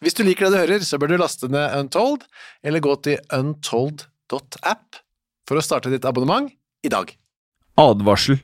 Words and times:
Hvis 0.00 0.16
du 0.16 0.22
liker 0.24 0.48
det 0.48 0.54
du 0.54 0.60
hører, 0.62 0.84
så 0.84 0.96
bør 0.96 1.12
du 1.12 1.18
laste 1.20 1.48
ned 1.52 1.74
Untold, 1.76 2.24
eller 2.64 2.80
gå 2.80 2.94
til 3.04 3.20
untold.app 3.36 5.00
for 5.48 5.60
å 5.60 5.64
starte 5.64 5.92
ditt 5.92 6.06
abonnement 6.08 6.48
i 6.86 6.92
dag. 6.92 7.12
Advarsel. 7.80 8.40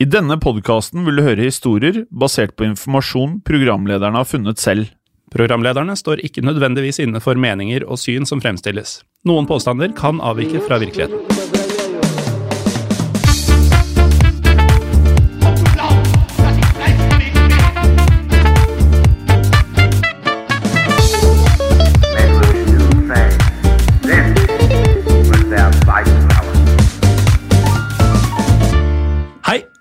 I 0.00 0.06
denne 0.08 0.38
podkasten 0.40 1.02
vil 1.04 1.18
du 1.18 1.26
høre 1.26 1.44
historier 1.44 2.04
basert 2.08 2.54
på 2.56 2.64
informasjon 2.70 3.40
programlederne 3.44 4.22
har 4.22 4.28
funnet 4.28 4.62
selv. 4.62 4.94
Programlederne 5.34 5.98
står 5.98 6.22
ikke 6.26 6.46
nødvendigvis 6.46 7.02
inne 7.02 7.20
for 7.22 7.38
meninger 7.38 7.84
og 7.86 8.00
syn 8.00 8.26
som 8.26 8.42
fremstilles. 8.42 9.00
Noen 9.26 9.50
påstander 9.50 9.92
kan 9.98 10.22
avvike 10.22 10.62
fra 10.64 10.78
virkeligheten. 10.82 11.59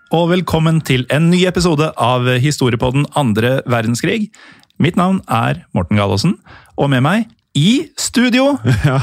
Og 0.09 0.29
velkommen 0.31 0.79
til 0.81 1.03
en 1.13 1.27
ny 1.29 1.43
episode 1.45 1.91
av 2.01 2.25
Historiepodden 2.41 3.05
andre 3.19 3.59
verdenskrig. 3.69 4.31
Mitt 4.81 4.97
navn 4.97 5.19
er 5.29 5.63
Morten 5.75 5.99
Galaasen, 5.99 6.39
og 6.79 6.89
med 6.89 7.03
meg 7.05 7.27
i 7.57 7.89
studio 7.97 8.51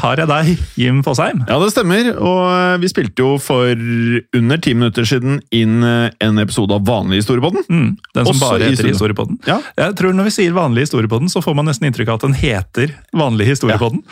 har 0.02 0.20
jeg 0.22 0.28
deg, 0.30 0.50
Jim 0.78 1.00
Fosheim. 1.06 1.42
Ja, 1.48 1.58
det 1.62 1.72
stemmer, 1.74 2.12
og 2.14 2.42
eh, 2.46 2.76
vi 2.82 2.90
spilte 2.90 3.24
jo 3.24 3.32
for 3.42 3.70
under 4.38 4.60
ti 4.62 4.74
minutter 4.76 5.06
siden 5.08 5.40
inn 5.54 5.82
eh, 5.86 6.14
en 6.22 6.38
episode 6.42 6.74
av 6.74 6.86
Vanlig 6.86 7.20
historiepodden. 7.22 7.66
Mm, 7.66 7.91
den 8.14 8.28
som 8.28 8.32
Også 8.32 8.44
bare 8.47 8.70
heter. 8.70 8.91
Historiepodden. 8.91 9.41
Ja. 9.50 9.58
Jeg 9.78 9.98
tror 9.98 10.14
Når 10.14 10.31
vi 10.31 10.36
sier 10.38 10.54
Vanlig 10.56 10.86
historiepodden, 10.86 11.31
så 11.32 11.42
får 11.44 11.58
man 11.58 11.70
nesten 11.70 11.91
inntrykk 11.91 12.14
av 12.14 12.20
at 12.20 12.28
den 12.28 12.38
heter 12.38 12.94
Vanlig 13.14 13.50
historiepodden. 13.50 14.02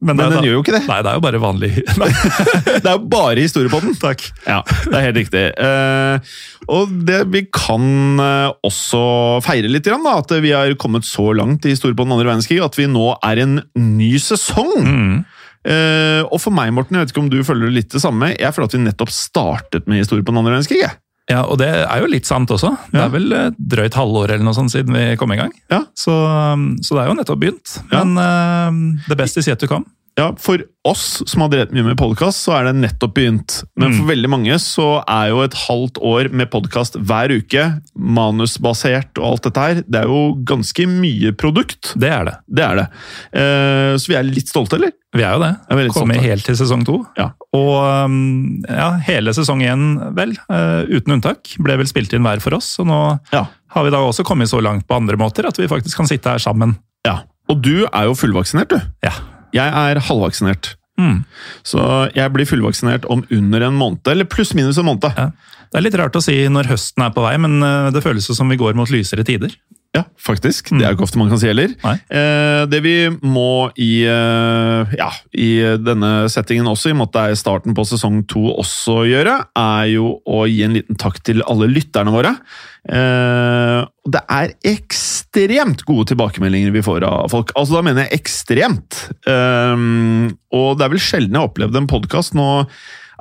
Men 0.00 0.14
er 0.20 0.30
den 0.30 0.38
da- 0.38 0.42
gjør 0.46 0.54
jo 0.54 0.62
ikke 0.62 0.74
det. 0.76 0.82
Nei, 0.86 0.98
det 1.02 1.10
er 1.10 1.16
jo 1.18 1.22
bare 1.24 1.40
vanlig. 1.42 1.70
Det 2.82 2.86
er 2.86 2.94
jo 2.94 3.02
bare 3.10 3.42
historiepodden. 3.42 3.96
takk. 3.98 4.22
Ja, 4.46 4.60
det 4.86 4.94
er 4.94 5.04
helt 5.08 5.18
riktig. 5.18 5.42
Eh, 5.58 6.32
og 6.70 6.92
det, 7.08 7.18
vi 7.34 7.42
kan 7.50 7.84
eh, 8.22 8.52
også 8.66 9.02
feire 9.44 9.70
litt, 9.70 9.84
grann, 9.86 10.06
da, 10.06 10.16
at 10.22 10.30
vi 10.42 10.54
har 10.54 10.70
kommet 10.80 11.06
så 11.08 11.32
langt 11.36 11.66
i 11.66 11.74
historiepodden 11.74 12.14
andre 12.14 12.30
verdenskrig 12.30 12.60
at 12.62 12.78
vi 12.78 12.86
nå 12.90 13.08
er 13.18 13.42
i 13.42 13.46
en 13.48 13.58
ny 13.76 14.12
sesong. 14.22 14.72
Mm. 14.86 15.14
Eh, 15.62 16.22
og 16.26 16.38
for 16.42 16.54
meg, 16.54 16.72
Morten, 16.74 16.96
jeg 16.98 17.06
vet 17.06 17.14
ikke 17.14 17.22
om 17.26 17.30
du 17.34 17.40
føler 17.46 17.70
litt 17.74 17.90
det 17.94 18.02
samme, 18.02 18.32
jeg 18.38 18.54
føler 18.54 18.70
at 18.70 18.76
vi 18.78 18.84
nettopp 18.86 19.12
startet 19.14 19.90
med 19.90 20.02
historie 20.02 20.22
på 20.26 20.30
den 20.34 20.40
andre 20.42 20.56
verdenskrig. 20.56 20.82
jeg. 20.86 20.98
Ja, 21.30 21.44
og 21.46 21.60
det 21.60 21.68
er 21.70 22.02
jo 22.02 22.08
litt 22.10 22.26
sant 22.26 22.50
også. 22.50 22.72
Det 22.90 22.98
er 22.98 23.10
vel 23.12 23.34
drøyt 23.56 23.94
halvår 23.94 24.34
eller 24.34 24.46
noe 24.46 24.56
sånt 24.56 24.72
siden 24.74 24.96
vi 24.96 25.04
kom 25.20 25.30
i 25.32 25.38
gang. 25.38 25.52
Ja. 25.70 25.84
Så, 25.94 26.12
um, 26.12 26.72
så 26.82 26.96
det 26.96 27.04
er 27.04 27.12
jo 27.12 27.16
nettopp 27.20 27.42
begynt. 27.44 27.76
Ja. 27.92 28.02
Men 28.02 28.18
um, 28.18 28.80
det 29.06 29.18
beste 29.20 29.44
sier 29.44 29.54
at 29.54 29.62
du 29.62 29.70
kom. 29.70 29.86
Ja, 30.18 30.34
For 30.38 30.60
oss 30.84 31.22
som 31.30 31.40
har 31.40 31.48
drevet 31.48 31.70
mye 31.72 31.84
med 31.86 31.96
podkast, 31.96 32.42
så 32.44 32.52
er 32.58 32.66
det 32.68 32.72
nettopp 32.82 33.14
begynt. 33.16 33.62
Men 33.78 33.92
Mm. 33.92 33.96
for 33.98 34.08
veldig 34.10 34.28
mange 34.28 34.54
så 34.60 34.86
er 35.08 35.28
jo 35.30 35.40
et 35.42 35.54
halvt 35.54 35.98
år 36.02 36.28
med 36.32 36.50
podkast 36.50 36.98
hver 37.00 37.30
uke, 37.32 37.80
manusbasert 37.96 39.16
og 39.18 39.24
alt 39.30 39.42
dette 39.46 39.60
her, 39.62 39.74
det 39.88 40.00
er 40.02 40.10
jo 40.10 40.34
ganske 40.44 40.84
mye 40.90 41.32
produkt. 41.32 41.94
Det 41.96 42.10
er 42.10 42.24
det. 42.28 42.34
Det 42.50 42.64
er 42.66 42.76
det. 42.76 42.86
Eh, 43.32 43.94
så 43.96 44.06
vi 44.08 44.14
er 44.18 44.22
litt 44.28 44.48
stolte, 44.52 44.74
eller? 44.76 44.92
Vi 45.14 45.22
er 45.22 45.32
jo 45.32 45.40
det. 45.44 45.50
Er 45.70 45.88
Kommer 45.88 45.92
Kommet 45.92 46.20
helt 46.20 46.44
til 46.44 46.56
sesong 46.56 46.84
to. 46.84 47.06
Ja. 47.16 47.30
Og 47.54 48.04
um, 48.04 48.62
ja, 48.68 48.90
hele 49.06 49.30
sesong 49.32 49.62
én, 49.62 50.14
vel, 50.16 50.32
uh, 50.50 50.84
uten 50.92 51.12
unntak, 51.20 51.56
ble 51.62 51.76
vel 51.76 51.86
spilt 51.86 52.12
inn 52.12 52.22
hver 52.24 52.40
for 52.40 52.54
oss. 52.54 52.78
Og 52.80 52.86
nå 52.86 53.20
Ja. 53.32 53.46
har 53.70 53.84
vi 53.84 53.90
da 53.90 53.98
også 53.98 54.24
kommet 54.24 54.48
så 54.48 54.60
langt 54.60 54.86
på 54.86 54.96
andre 54.96 55.16
måter 55.16 55.46
at 55.46 55.56
vi 55.56 55.68
faktisk 55.68 55.96
kan 55.96 56.06
sitte 56.06 56.28
her 56.28 56.38
sammen. 56.38 56.76
ja. 57.06 57.20
Og 57.50 57.60
du 57.60 57.84
er 57.92 58.04
jo 58.06 58.14
fullvaksinert, 58.14 58.68
du. 58.68 58.80
Ja. 59.02 59.10
Jeg 59.56 59.68
er 59.68 60.00
halvvaksinert. 60.08 60.74
Mm. 61.00 61.22
Så 61.66 61.82
jeg 62.16 62.32
blir 62.34 62.48
fullvaksinert 62.48 63.06
om 63.10 63.24
under 63.32 63.66
en 63.66 63.78
måned, 63.78 64.04
eller 64.08 64.28
pluss-minus 64.28 64.80
en 64.80 64.88
måned. 64.90 65.08
Ja. 65.16 65.30
Det 65.72 65.80
er 65.80 65.86
litt 65.86 65.96
rart 65.96 66.16
å 66.18 66.24
si 66.24 66.36
når 66.52 66.68
høsten 66.68 67.04
er 67.06 67.14
på 67.14 67.24
vei, 67.24 67.36
men 67.40 67.62
uh, 67.64 67.88
det 67.94 68.04
føles 68.04 68.28
som 68.28 68.50
vi 68.52 68.60
går 68.60 68.76
mot 68.78 68.92
lysere 68.92 69.24
tider. 69.26 69.54
Ja, 69.92 70.06
faktisk. 70.16 70.70
Det 70.72 70.80
er 70.80 70.94
jo 70.94 70.96
ikke 70.96 71.04
ofte 71.04 71.20
man 71.20 71.28
kan 71.28 71.40
si 71.40 71.50
heller. 71.50 71.74
Eh, 71.84 72.62
det 72.72 72.78
vi 72.80 72.94
må 73.20 73.68
i, 73.76 74.06
eh, 74.08 74.94
ja, 74.96 75.10
i 75.36 75.50
denne 75.84 76.30
settingen 76.32 76.70
også, 76.70 76.88
i 76.88 76.94
og 76.94 77.02
med 77.02 77.10
at 77.10 77.18
det 77.18 77.24
er 77.24 77.40
starten 77.42 77.76
på 77.76 77.84
sesong 77.90 78.22
to 78.30 78.46
også 78.54 79.02
gjøre, 79.10 79.34
er 79.52 79.90
jo 79.92 80.14
å 80.24 80.46
gi 80.48 80.62
en 80.64 80.78
liten 80.78 80.96
takk 80.96 81.20
til 81.28 81.44
alle 81.44 81.68
lytterne 81.68 82.14
våre. 82.14 82.32
Eh, 82.88 83.84
det 84.16 84.24
er 84.32 84.56
ekstremt 84.72 85.84
gode 85.84 86.08
tilbakemeldinger 86.14 86.72
vi 86.72 86.86
får 86.88 87.04
av 87.04 87.28
folk. 87.34 87.52
Altså, 87.52 87.76
da 87.76 87.84
mener 87.84 88.08
jeg 88.08 88.22
ekstremt. 88.22 89.04
Eh, 89.28 89.86
og 90.56 90.80
det 90.80 90.88
er 90.88 90.96
vel 90.96 91.04
sjelden 91.04 91.36
jeg 91.36 91.44
har 91.44 91.52
opplevd 91.52 91.82
en 91.82 91.92
podkast 91.92 92.32
nå 92.38 92.48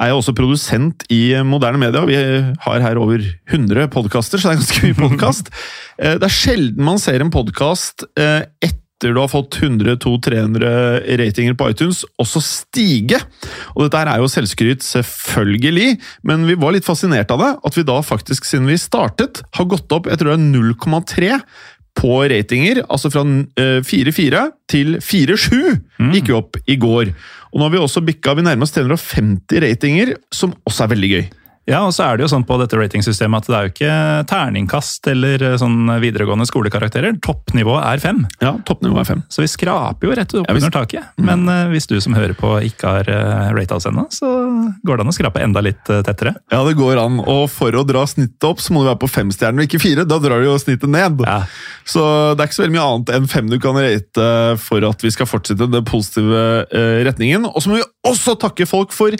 er 0.01 0.09
jeg 0.09 0.17
også 0.17 0.33
produsent 0.37 1.05
i 1.13 1.21
moderne 1.45 1.79
media. 1.81 2.03
Vi 2.09 2.17
har 2.65 2.83
her 2.83 2.99
over 3.01 3.21
100 3.21 3.87
podkaster, 3.93 4.41
så 4.41 4.49
det 4.49 4.55
er 4.55 4.61
ganske 4.63 4.85
mye 4.87 5.01
podkast. 5.03 5.51
Det 6.01 6.25
er 6.25 6.33
sjelden 6.33 6.81
man 6.81 6.97
ser 6.97 7.21
en 7.21 7.29
podkast 7.29 8.07
etter 8.17 8.79
du 9.13 9.17
har 9.17 9.29
fått 9.31 9.57
100-200-300 9.61 11.17
ratinger 11.21 11.55
på 11.57 11.69
iTunes, 11.73 12.03
også 12.21 12.41
stige. 12.45 13.17
Og 13.73 13.85
dette 13.85 13.97
her 13.97 14.11
er 14.11 14.21
jo 14.21 14.29
selvskryt, 14.29 14.85
selvfølgelig, 14.85 15.95
men 16.29 16.45
vi 16.49 16.57
var 16.61 16.75
litt 16.75 16.85
fascinert 16.85 17.33
av 17.33 17.41
det. 17.41 17.51
At 17.65 17.77
vi 17.77 17.85
da 17.87 17.97
faktisk, 18.05 18.45
siden 18.45 18.69
vi 18.69 18.77
startet, 18.81 19.41
har 19.57 19.69
gått 19.69 19.89
opp 19.97 20.09
jeg 20.09 20.21
tror 20.21 20.33
det 20.33 20.37
er 20.37 20.49
0,3 20.53 21.31
på 21.97 22.21
ratinger, 22.31 22.83
altså 22.87 23.11
fra 23.11 23.23
eh, 23.59 23.81
4-4 23.85 24.45
til 24.71 24.95
4-7 25.03 25.57
gikk 26.15 26.31
jo 26.31 26.39
opp 26.39 26.57
i 26.65 26.77
går. 26.79 27.11
Og 27.51 27.59
nå 27.59 27.67
har 27.67 27.73
vi 27.73 27.81
også 27.81 28.03
bikka, 28.07 28.35
vi 28.37 28.45
nærmer 28.47 28.65
oss 28.65 28.73
350 28.77 29.61
ratinger, 29.65 30.15
som 30.33 30.55
også 30.65 30.85
er 30.85 30.93
veldig 30.95 31.11
gøy. 31.11 31.25
Ja, 31.71 31.85
og 31.87 31.93
så 31.95 32.03
er 32.09 32.17
det 32.19 32.25
jo 32.25 32.31
sånn 32.33 32.43
på 32.47 32.57
dette 32.59 32.75
ratingsystemet 32.75 33.45
at 33.45 33.47
det 33.47 33.55
er 33.57 33.67
jo 33.67 33.71
ikke 33.71 33.95
terningkast 34.31 35.07
eller 35.11 35.43
eh, 35.47 35.57
sånn 35.61 35.87
videregående 36.03 36.45
skolekarakterer. 36.49 37.15
Toppnivået 37.23 37.85
er 37.87 38.01
fem. 38.03 38.19
Ja, 38.43 38.57
toppnivået 38.67 39.05
er 39.05 39.09
fem. 39.13 39.21
Så 39.31 39.43
vi 39.45 39.47
skraper 39.51 40.09
jo 40.09 40.15
rett 40.19 40.35
opp 40.35 40.49
Ja, 40.49 40.55
hvis- 40.57 40.65
under 40.67 40.75
taket. 40.81 41.07
Men 41.21 41.47
eh, 41.49 41.69
hvis 41.71 41.87
du 41.87 41.95
som 42.03 42.17
hører 42.17 42.35
på 42.37 42.51
ikke 42.67 42.91
har 42.97 43.07
uh, 43.07 43.53
rata 43.55 43.77
oss 43.79 43.87
ennå, 43.87 44.03
så 44.11 44.27
går 44.85 44.99
det 44.99 45.05
an 45.05 45.11
å 45.13 45.15
skrape 45.15 45.41
enda 45.45 45.63
litt 45.63 45.89
eh, 45.93 46.01
tettere. 46.05 46.35
Ja, 46.51 46.61
det 46.67 46.75
går 46.79 46.99
an. 47.01 47.21
Og 47.23 47.45
for 47.53 47.71
å 47.79 47.85
dra 47.87 48.03
snittet 48.09 48.43
opp, 48.49 48.59
så 48.61 48.75
må 48.75 48.83
du 48.83 48.89
være 48.91 48.99
på 49.05 49.11
femstjerner 49.11 49.63
og 49.63 49.69
ikke 49.69 49.81
fire. 49.81 50.05
Da 50.09 50.19
drar 50.21 50.43
du 50.43 50.49
jo 50.49 50.57
snittet 50.61 50.91
ned. 50.91 51.23
Ja. 51.23 51.39
Så 51.87 52.03
det 52.35 52.43
er 52.43 52.51
ikke 52.51 52.59
så 52.59 52.65
veldig 52.65 52.75
mye 52.75 52.89
annet 52.89 53.13
enn 53.15 53.31
fem 53.31 53.47
du 53.51 53.57
kan 53.63 53.79
rate 53.79 54.27
for 54.61 54.83
at 54.91 55.05
vi 55.07 55.13
skal 55.15 55.29
fortsette 55.29 55.69
den 55.71 55.87
positive 55.87 56.43
eh, 56.67 56.99
retningen. 57.07 57.47
Og 57.47 57.63
så 57.63 57.71
må 57.71 57.79
vi 57.79 57.87
også 58.11 58.35
takke 58.41 58.67
folk 58.69 58.91
for 58.95 59.15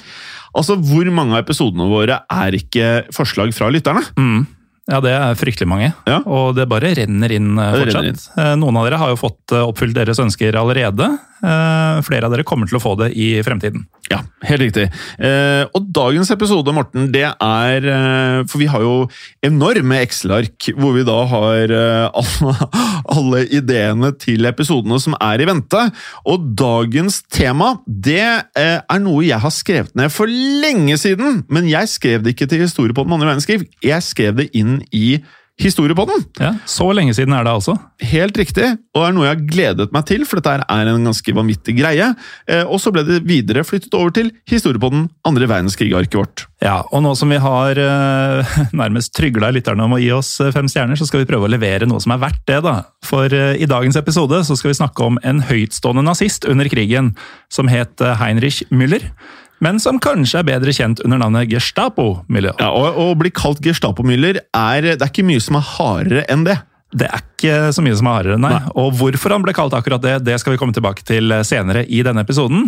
Altså, 0.57 0.75
Hvor 0.75 1.07
mange 1.13 1.37
av 1.37 1.45
episodene 1.45 1.87
våre 1.91 2.21
er 2.27 2.57
ikke 2.57 2.87
forslag 3.15 3.53
fra 3.55 3.69
lytterne? 3.71 4.03
Mm. 4.19 4.47
Ja, 4.89 4.97
det 5.03 5.11
er 5.13 5.35
fryktelig 5.37 5.67
mange. 5.69 5.91
Ja. 6.09 6.21
Og 6.25 6.55
det 6.57 6.65
bare 6.71 6.93
renner 6.97 7.31
inn 7.35 7.51
eh, 7.61 7.75
fortsatt. 7.83 8.01
renner 8.01 8.15
inn. 8.55 8.61
Noen 8.63 8.79
av 8.81 8.87
dere 8.89 8.97
har 9.03 9.11
jo 9.13 9.19
fått 9.21 9.53
eh, 9.53 9.61
oppfylt 9.67 9.93
deres 9.97 10.19
ønsker 10.23 10.57
allerede. 10.57 11.11
Eh, 11.41 12.01
Flere 12.05 12.25
av 12.27 12.33
dere 12.33 12.45
kommer 12.45 12.69
til 12.69 12.77
å 12.77 12.81
få 12.81 12.95
det 12.99 13.11
i 13.17 13.29
fremtiden. 13.45 13.85
Ja, 14.11 14.19
helt 14.49 14.63
riktig. 14.65 14.87
Eh, 15.23 15.63
og 15.77 15.85
dagens 15.95 16.29
episode, 16.33 16.73
Morten, 16.75 17.05
det 17.13 17.23
er 17.29 17.85
eh, 17.87 18.41
For 18.49 18.59
vi 18.59 18.67
har 18.67 18.83
jo 18.83 19.05
enorme 19.45 20.01
Excel-ark 20.03 20.67
hvor 20.75 20.97
vi 20.97 21.05
da 21.07 21.15
har 21.31 21.71
eh, 21.77 22.19
alle, 22.21 22.55
alle 23.15 23.43
ideene 23.53 24.11
til 24.21 24.49
episodene 24.49 24.99
som 25.01 25.15
er 25.21 25.45
i 25.45 25.47
vente. 25.49 25.85
Og 26.29 26.49
dagens 26.59 27.21
tema, 27.31 27.75
det 27.85 28.19
eh, 28.57 28.81
er 28.81 29.01
noe 29.05 29.23
jeg 29.29 29.39
har 29.45 29.53
skrevet 29.55 29.93
ned 29.97 30.11
for 30.13 30.29
lenge 30.29 30.97
siden. 31.01 31.43
Men 31.53 31.69
jeg 31.69 31.89
skrev 31.93 32.25
det 32.25 32.35
ikke 32.35 32.49
til 32.51 32.65
historie 32.65 32.97
på 32.97 33.05
den 33.07 33.15
andre 33.17 33.31
verdenskrig. 33.31 33.69
Jeg 33.85 34.05
skrev 34.09 34.41
det 34.41 34.49
inn 34.57 34.70
i 34.95 35.19
Historiepodden! 35.61 36.23
Ja, 36.39 36.55
Så 36.65 36.87
lenge 36.95 37.13
siden 37.13 37.35
er 37.35 37.45
det 37.45 37.51
altså. 37.53 37.75
Helt 38.01 38.37
riktig, 38.39 38.65
og 38.95 38.97
det 38.97 39.07
er 39.07 39.13
noe 39.13 39.25
jeg 39.27 39.35
har 39.35 39.41
gledet 39.51 39.91
meg 39.93 40.05
til, 40.09 40.23
for 40.25 40.39
dette 40.39 40.65
er 40.65 40.89
en 40.89 41.05
ganske 41.05 41.35
vanvittig 41.37 41.75
greie. 41.77 42.07
Eh, 42.49 42.63
og 42.65 42.81
så 42.81 42.93
ble 42.93 43.03
det 43.05 43.19
videre 43.29 43.63
flyttet 43.67 43.93
over 43.97 44.13
til 44.15 44.31
historiepodden 44.49 45.05
andre 45.27 45.49
verdenskrig-arket 45.51 46.17
vårt. 46.17 46.45
Ja, 46.63 46.79
og 46.89 47.03
nå 47.05 47.11
som 47.19 47.29
vi 47.33 47.37
har 47.41 47.77
eh, 47.77 48.55
nærmest 48.81 49.13
trygla 49.17 49.51
lytterne 49.53 49.85
om 49.85 49.97
å 49.97 50.01
gi 50.01 50.09
oss 50.15 50.33
eh, 50.41 50.53
fem 50.55 50.69
stjerner, 50.71 50.97
så 50.97 51.05
skal 51.09 51.21
vi 51.21 51.29
prøve 51.29 51.45
å 51.45 51.53
levere 51.53 51.89
noe 51.89 52.01
som 52.01 52.15
er 52.15 52.23
verdt 52.23 52.41
det, 52.49 52.61
da. 52.65 52.79
For 53.05 53.29
i 53.29 53.69
dagens 53.69 53.99
episode 53.99 54.41
så 54.47 54.57
skal 54.57 54.71
vi 54.71 54.79
snakke 54.79 55.05
om 55.05 55.21
en 55.27 55.43
høytstående 55.45 56.05
nazist 56.07 56.47
under 56.49 56.69
krigen 56.71 57.13
som 57.53 57.69
het 57.69 58.01
Heinrich 58.21 58.63
Müller. 58.73 59.11
Men 59.61 59.77
som 59.81 59.99
kanskje 60.01 60.41
er 60.41 60.47
bedre 60.47 60.73
kjent 60.73 61.03
under 61.05 61.21
navnet 61.21 61.51
Gestapo 61.51 62.23
Müller. 62.31 62.55
Ja, 62.59 62.71
og 62.73 62.97
Å 62.97 63.07
bli 63.19 63.29
kalt 63.33 63.61
Gestapo-Müller 63.61 64.41
er 64.57 64.81
Det 64.81 64.97
er 64.99 65.11
ikke 65.11 65.27
mye 65.27 65.41
som 65.43 65.59
er 65.59 65.67
hardere 65.75 66.25
enn 66.33 66.45
det. 66.47 66.57
Det 66.91 67.07
er 67.07 67.21
ikke 67.21 67.59
så 67.71 67.83
mye 67.85 67.95
som 67.95 68.09
er 68.09 68.17
hardere, 68.17 68.39
nei. 68.41 68.55
Og 68.75 68.97
hvorfor 68.99 69.31
han 69.31 69.45
ble 69.45 69.53
kalt 69.55 69.75
akkurat 69.77 70.01
det, 70.03 70.17
det 70.27 70.35
skal 70.41 70.57
vi 70.57 70.59
komme 70.59 70.75
tilbake 70.75 71.05
til 71.07 71.31
senere 71.47 71.85
i 71.87 72.01
denne 72.03 72.25
episoden. 72.25 72.65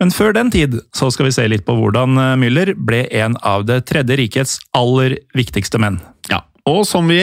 Men 0.00 0.12
før 0.12 0.32
den 0.36 0.52
tid 0.52 0.78
så 0.96 1.10
skal 1.12 1.28
vi 1.28 1.34
se 1.36 1.44
litt 1.48 1.66
på 1.66 1.76
hvordan 1.76 2.16
eh, 2.20 2.32
Müller 2.40 2.72
ble 2.76 3.04
en 3.16 3.36
av 3.44 3.66
Det 3.68 3.82
tredje 3.88 4.16
rikets 4.20 4.58
aller 4.76 5.18
viktigste 5.36 5.80
menn. 5.82 5.98
Ja, 6.32 6.42
Og 6.68 6.84
som 6.88 7.08
vi 7.10 7.20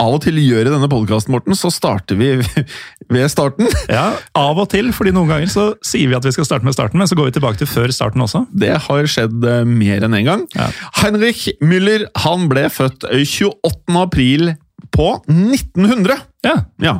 av 0.00 0.16
og 0.16 0.22
til 0.24 0.38
gjør 0.40 0.66
i 0.68 0.72
denne 0.72 0.88
podkasten, 0.90 1.34
Morten, 1.34 1.56
så 1.58 1.70
starter 1.72 2.18
vi 2.18 2.30
ved 3.14 3.28
starten. 3.32 3.68
Ja, 3.92 4.12
Av 4.38 4.58
og 4.58 4.70
til, 4.72 4.90
fordi 4.96 5.12
noen 5.14 5.30
ganger 5.30 5.50
så 5.52 5.66
sier 5.84 6.10
vi 6.10 6.16
at 6.18 6.26
vi 6.26 6.32
skal 6.34 6.48
starte 6.48 6.66
med 6.66 6.76
starten, 6.76 6.98
men 7.02 7.10
så 7.10 7.18
går 7.18 7.30
vi 7.30 7.36
tilbake 7.38 7.60
til 7.60 7.70
før 7.70 7.92
starten 7.94 8.24
også. 8.24 8.44
Det 8.50 8.72
har 8.88 9.08
skjedd 9.10 9.44
eh, 9.44 9.62
mer 9.68 10.02
enn 10.02 10.12
én 10.12 10.22
en 10.22 10.28
gang. 10.30 10.44
Ja. 10.56 10.68
Heinrich 11.02 11.48
Müller 11.62 12.08
han 12.24 12.48
ble 12.50 12.68
født 12.72 13.06
eh, 13.10 13.24
28. 13.26 13.96
april 14.02 14.54
på 14.92 15.08
1900. 15.30 16.18
Ja, 16.44 16.56
Ja, 16.82 16.96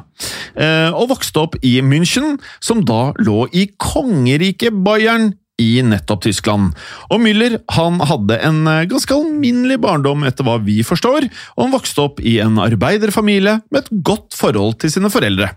eh, 0.55 0.91
og 0.95 1.11
vokste 1.11 1.43
opp 1.43 1.57
i 1.67 1.81
München, 1.85 2.37
som 2.63 2.85
da 2.87 3.11
lå 3.19 3.49
i 3.53 3.67
kongeriket 3.83 4.77
Bayern 4.87 5.33
i 5.61 5.83
nettopp 5.85 6.25
Tyskland. 6.27 6.73
Og 7.13 7.21
Müller 7.23 7.59
han 7.77 8.01
hadde 8.09 8.39
en 8.45 8.63
eh, 8.71 8.85
ganske 8.91 9.15
alminnelig 9.15 9.79
barndom 9.83 10.25
etter 10.29 10.47
hva 10.47 10.59
vi 10.65 10.81
forstår, 10.87 11.29
og 11.57 11.65
han 11.65 11.75
vokste 11.75 12.07
opp 12.07 12.23
i 12.25 12.39
en 12.43 12.61
arbeiderfamilie 12.63 13.59
med 13.73 13.83
et 13.83 13.93
godt 14.07 14.37
forhold 14.39 14.79
til 14.83 14.95
sine 14.95 15.13
foreldre. 15.13 15.53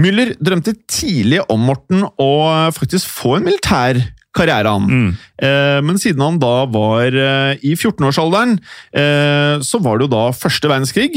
Müller 0.00 0.34
drømte 0.42 0.74
tidlig 0.90 1.42
om 1.52 1.68
Morten 1.68 2.04
å 2.06 2.32
eh, 2.48 2.72
faktisk 2.74 3.10
få 3.10 3.38
en 3.38 3.48
militær 3.50 4.02
karriere 4.36 4.72
Mm. 4.82 5.16
Eh, 5.42 5.80
Men 5.82 5.98
siden 5.98 6.22
han 6.22 6.38
da 6.38 6.64
var 6.70 7.06
eh, 7.06 7.58
i 7.62 7.74
14-årsalderen, 7.74 8.58
eh, 8.94 9.60
så 9.60 9.80
var 9.82 9.98
det 9.98 10.06
jo 10.06 10.12
da 10.14 10.24
første 10.32 10.68
verdenskrig 10.70 11.12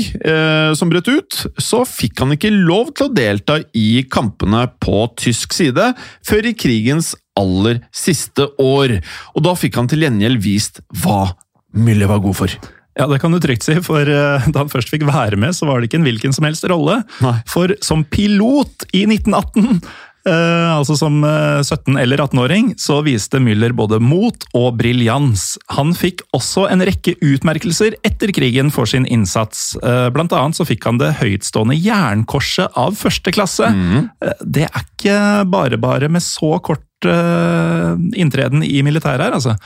som 0.75 0.89
brøt 0.89 1.07
ut. 1.07 1.37
Så 1.61 1.83
fikk 1.87 2.19
han 2.19 2.33
ikke 2.35 2.51
lov 2.51 2.93
til 2.95 3.07
å 3.07 3.13
delta 3.13 3.59
i 3.73 4.03
kampene 4.09 4.65
på 4.81 5.05
tysk 5.15 5.53
side 5.53 5.93
før 6.25 6.49
i 6.49 6.55
krigens 6.57 7.13
aller 7.37 7.81
siste 7.95 8.47
år. 8.61 8.97
Og 9.35 9.45
da 9.45 9.55
fikk 9.55 9.77
han 9.79 9.87
til 9.91 10.05
gjengjeld 10.05 10.41
vist 10.43 10.81
hva 11.03 11.35
Müller 11.75 12.07
var 12.07 12.21
god 12.23 12.37
for. 12.37 12.57
Ja, 12.95 13.07
det 13.11 13.19
kan 13.19 13.33
du 13.33 13.41
trygt 13.43 13.65
si, 13.65 13.75
for 13.83 14.07
da 14.07 14.39
han 14.55 14.71
først 14.71 14.91
fikk 14.93 15.03
være 15.07 15.35
med, 15.39 15.55
så 15.55 15.67
var 15.67 15.79
det 15.79 15.89
ikke 15.89 15.99
en 15.99 16.07
hvilken 16.07 16.35
som 16.35 16.47
helst 16.47 16.63
rolle. 16.71 17.01
Nei. 17.19 17.35
For 17.51 17.75
som 17.83 18.05
pilot 18.07 18.87
i 18.95 19.03
1918, 19.09 19.81
eh, 19.83 20.05
altså 20.31 20.95
som 20.97 21.19
eh, 21.23 21.59
17- 21.61 21.99
eller 22.01 22.17
18-åring, 22.23 22.71
så 22.81 22.97
viste 23.05 23.37
Müller 23.43 23.75
både 23.77 23.99
mot 24.01 24.45
og 24.57 24.77
briljans. 24.79 25.57
Han 25.75 25.93
fikk 25.93 26.23
også 26.33 26.65
en 26.71 26.81
rekke 26.87 27.13
utmerkelser 27.21 27.93
etter 28.07 28.33
krigen 28.33 28.71
for 28.73 28.89
sin 28.89 29.05
innsats. 29.05 29.75
Eh, 29.83 30.07
blant 30.15 30.33
annet 30.33 30.57
så 30.57 30.65
fikk 30.65 30.87
han 30.89 30.97
det 31.01 31.13
høytstående 31.21 31.77
jernkorset 31.77 32.73
av 32.75 32.97
første 32.97 33.33
klasse. 33.35 33.69
Eh, 33.69 34.33
Det 34.45 34.65
er 34.69 34.81
ikke 34.85 35.19
bare 35.51 35.77
bare 35.77 36.09
med 36.09 36.21
så 36.25 36.55
kort 36.63 37.05
eh, 37.05 37.93
inntreden 38.17 38.63
i 38.65 38.81
militæret 38.85 39.21
her, 39.27 39.37
altså. 39.37 39.57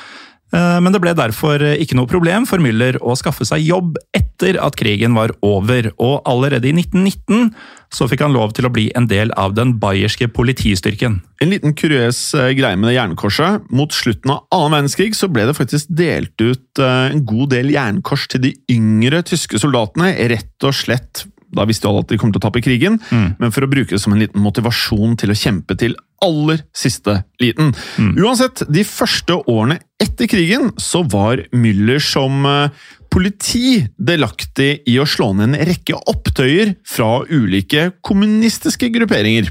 Eh, 0.54 0.80
Men 0.82 0.94
det 0.94 1.02
ble 1.04 1.14
derfor 1.14 1.62
ikke 1.62 1.98
noe 1.98 2.10
problem 2.10 2.48
for 2.50 2.62
Müller 2.64 2.98
å 3.02 3.16
skaffe 3.20 3.46
seg 3.46 3.62
jobb 3.68 4.00
etter 4.16 4.58
at 4.64 4.78
krigen 4.80 5.14
var 5.18 5.34
over, 5.46 5.92
og 6.00 6.24
allerede 6.30 6.70
i 6.70 6.74
1919 6.74 7.52
så 7.94 8.06
fikk 8.10 8.22
han 8.22 8.34
lov 8.34 8.54
til 8.54 8.68
å 8.68 8.72
bli 8.74 8.88
en 8.98 9.08
del 9.10 9.34
av 9.38 9.56
den 9.58 9.76
bayerske 9.82 10.30
politistyrken. 10.34 11.20
En 11.42 11.50
liten 11.54 11.74
kuriøs 11.78 12.22
eh, 12.38 12.52
greie 12.58 12.78
med 12.78 12.90
det 12.92 12.98
jernkorset. 12.98 13.70
Mot 13.70 13.94
slutten 13.94 14.34
av 14.34 14.46
annen 14.56 14.78
verdenskrig 14.78 15.18
så 15.18 15.30
ble 15.32 15.48
det 15.50 15.58
faktisk 15.58 15.90
delt 15.90 16.38
ut 16.42 16.82
eh, 16.82 17.10
en 17.14 17.26
god 17.26 17.54
del 17.54 17.74
jernkors 17.74 18.28
til 18.30 18.48
de 18.48 18.56
yngre 18.72 19.22
tyske 19.26 19.62
soldatene, 19.62 20.14
rett 20.34 20.70
og 20.70 20.74
slett 20.78 21.26
da 21.50 21.64
visste 21.66 21.88
jo 21.88 21.96
alle 21.96 22.04
at 22.06 22.12
de 22.12 22.18
kom 22.22 22.30
til 22.30 22.38
å 22.38 22.44
tape 22.46 22.62
krigen, 22.62 23.00
men 23.10 23.50
for 23.50 23.66
å 23.66 23.70
bruke 23.72 23.90
det 23.90 23.98
som 24.04 24.14
en 24.14 24.20
liten 24.22 24.42
motivasjon 24.44 25.16
til 25.18 25.34
å 25.34 25.38
kjempe 25.38 25.74
til 25.82 25.96
aller 26.26 26.64
siste 26.76 27.20
liten. 27.42 27.74
Uansett, 27.98 28.64
de 28.70 28.84
første 28.88 29.38
årene 29.50 29.80
etter 30.02 30.30
krigen 30.32 30.72
så 30.80 31.04
var 31.12 31.42
Müller 31.52 32.00
som 32.04 32.46
eh, 32.48 32.70
politi 33.12 33.80
delaktig 33.98 34.84
i 34.88 35.00
å 35.02 35.08
slå 35.10 35.32
ned 35.36 35.56
en 35.56 35.70
rekke 35.72 35.98
opptøyer 36.12 36.76
fra 36.88 37.24
ulike 37.30 37.90
kommunistiske 38.06 38.92
grupperinger. 38.94 39.50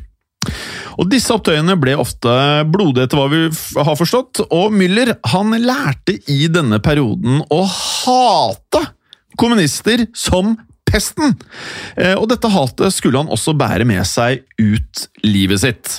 Og 0.99 1.07
Disse 1.13 1.31
opptøyene 1.35 1.77
ble 1.79 1.95
ofte 1.99 2.31
blodige, 2.71 3.07
etter 3.07 3.19
hva 3.21 3.29
vi 3.31 3.43
har 3.77 3.99
forstått, 3.99 4.41
og 4.51 4.73
Müller 4.75 5.13
han 5.31 5.53
lærte 5.63 6.17
i 6.31 6.47
denne 6.51 6.81
perioden 6.83 7.43
å 7.55 7.61
hate 7.69 8.83
kommunister 9.39 10.07
som 10.17 10.57
pesten. 10.89 11.37
Eh, 11.97 12.15
Og 12.17 12.29
dette 12.33 12.51
hatet 12.51 12.95
skulle 12.97 13.21
han 13.21 13.31
også 13.31 13.55
bære 13.59 13.87
med 13.87 14.07
seg 14.09 14.43
ut 14.59 15.07
livet 15.27 15.61
sitt. 15.63 15.99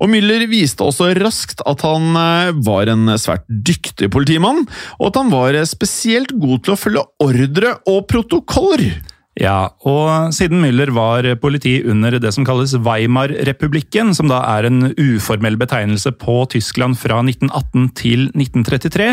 Og 0.00 0.10
Müller 0.10 0.46
viste 0.50 0.84
også 0.84 1.12
raskt 1.20 1.62
at 1.68 1.84
han 1.86 2.14
eh, 2.18 2.52
var 2.66 2.90
en 2.92 3.14
svært 3.20 3.46
dyktig 3.48 4.10
politimann, 4.14 4.64
og 4.98 5.10
at 5.10 5.18
han 5.20 5.32
var 5.34 5.56
eh, 5.56 5.68
spesielt 5.68 6.34
god 6.40 6.64
til 6.64 6.74
å 6.74 6.80
følge 6.80 7.08
ordre 7.24 7.76
og 7.90 8.06
protokoller. 8.10 9.02
Ja, 9.34 9.72
og 9.82 10.30
siden 10.34 10.60
Müller 10.62 10.92
var 10.94 11.26
politi 11.42 11.80
under 11.90 12.14
det 12.22 12.30
som 12.36 12.46
kalles 12.46 12.76
Weimar-republikken, 12.86 14.12
som 14.14 14.30
da 14.30 14.38
er 14.52 14.68
en 14.68 14.92
uformell 14.94 15.58
betegnelse 15.58 16.12
på 16.20 16.44
Tyskland 16.54 16.94
fra 17.00 17.18
1918 17.24 17.88
til 17.98 18.28
1933, 18.30 19.08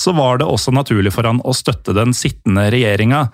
så 0.00 0.14
var 0.16 0.40
det 0.40 0.48
også 0.48 0.72
naturlig 0.72 1.12
for 1.12 1.28
han 1.28 1.42
å 1.44 1.52
støtte 1.52 1.92
den 1.92 2.16
sittende 2.16 2.70
regjeringa. 2.72 3.26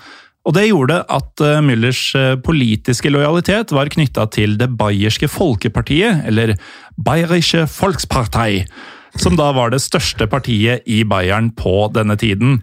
Og 0.46 0.54
det 0.54 0.68
gjorde 0.68 1.00
at 1.10 1.42
eh, 1.42 1.62
Müllers 1.64 2.00
eh, 2.14 2.36
politiske 2.38 3.10
lojalitet 3.10 3.74
var 3.74 3.90
knytta 3.90 4.28
til 4.34 4.54
det 4.60 4.70
bayerske 4.78 5.28
folkepartiet, 5.30 6.22
eller 6.30 6.54
Bayerische 6.96 7.64
Volkspartei, 7.66 8.62
som 9.18 9.36
da 9.38 9.50
var 9.56 9.72
det 9.74 9.82
største 9.82 10.28
partiet 10.30 10.86
i 10.86 11.02
Bayern 11.08 11.50
på 11.56 11.88
denne 11.94 12.14
tiden. 12.20 12.60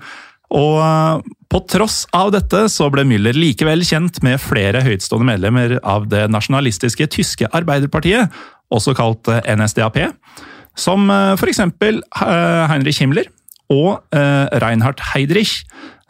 Og 0.53 0.79
eh, 0.79 1.35
på 1.51 1.63
tross 1.69 2.05
av 2.15 2.31
dette 2.33 2.65
så 2.71 2.87
ble 2.93 3.03
Müller 3.09 3.35
likevel 3.35 3.83
kjent 3.85 4.21
med 4.23 4.39
flere 4.41 4.81
høytstående 4.85 5.33
medlemmer 5.33 5.75
av 5.83 6.07
det 6.09 6.29
nasjonalistiske 6.31 7.09
tyske 7.11 7.51
arbeiderpartiet, 7.51 8.31
også 8.73 8.95
kalt 8.97 9.27
NSDAP, 9.43 9.99
som 10.79 11.11
f.eks. 11.11 11.59
Heinrich 12.71 13.03
Himmler 13.03 13.27
og 13.69 13.99
Reinhard 14.63 15.03
Heydrich, 15.11 15.59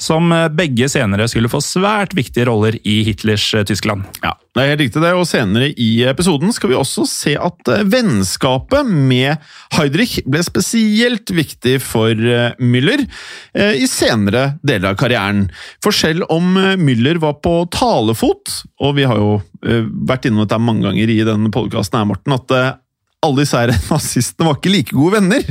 som 0.01 0.31
eh, 0.31 0.49
begge 0.53 0.87
senere 0.91 1.27
skulle 1.31 1.51
få 1.51 1.61
svært 1.63 2.15
viktige 2.17 2.47
roller 2.49 2.77
i 2.81 3.01
Hitlers 3.07 3.45
eh, 3.53 3.65
Tyskland. 3.67 4.05
Ja, 4.23 4.33
det 4.55 4.63
er 4.63 4.71
helt 4.73 4.83
riktig 4.83 5.03
det, 5.03 5.13
og 5.17 5.27
senere 5.29 5.69
i 5.71 5.89
episoden 6.09 6.53
skal 6.55 6.71
vi 6.71 6.77
også 6.77 7.05
se 7.09 7.35
at 7.37 7.71
eh, 7.71 7.85
vennskapet 7.93 8.89
med 8.89 9.43
Heidrich 9.77 10.19
ble 10.25 10.43
spesielt 10.45 11.33
viktig 11.33 11.79
for 11.83 12.17
Müller 12.59 13.03
i 13.53 13.85
senere 13.89 14.57
deler 14.65 14.91
av 14.91 14.97
karrieren. 14.99 15.45
For 15.83 15.95
selv 15.95 16.27
om 16.33 16.55
Müller 16.79 17.19
var 17.21 17.39
på 17.43 17.55
talefot, 17.73 18.53
og 18.83 18.95
vi 18.99 19.07
har 19.09 19.19
jo 19.19 19.37
vært 19.63 20.27
innom 20.27 20.43
dette 20.43 20.59
mange 20.61 20.85
ganger 20.85 21.09
i 21.09 21.19
denne 21.25 21.51
podkasten 21.53 22.13
at 22.35 22.82
alle 23.23 23.43
disse 23.43 23.63
nazistene 23.93 24.49
var 24.49 24.59
ikke 24.59 24.73
like 24.73 24.95
gode 24.95 25.17
venner. 25.19 25.47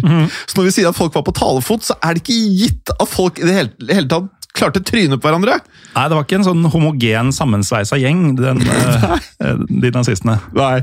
Så 0.47 0.59
når 0.59 0.69
vi 0.69 0.77
sier 0.77 0.93
at 0.93 0.99
folk 0.99 1.17
var 1.17 1.27
på 1.27 1.37
talefot, 1.37 1.89
så 1.89 1.99
er 2.01 2.15
det 2.15 2.25
ikke 2.25 2.39
gitt 2.63 2.95
at 2.99 3.11
folk 3.11 3.41
i 3.41 3.49
det 3.49 3.59
hele, 3.59 3.93
hele 3.93 4.11
tatt 4.11 4.31
klarte 4.57 4.83
trynet 4.85 5.21
på 5.21 5.29
hverandre. 5.29 5.59
Nei, 5.93 6.05
det 6.09 6.17
var 6.17 6.27
ikke 6.27 6.39
en 6.41 6.47
sånn 6.47 6.67
homogen, 6.73 7.33
sammensveisa 7.35 7.99
gjeng, 8.01 8.35
den, 8.39 8.61
eh, 9.45 9.63
de 9.69 9.93
nazistene. 9.95 10.39
Nei. 10.57 10.83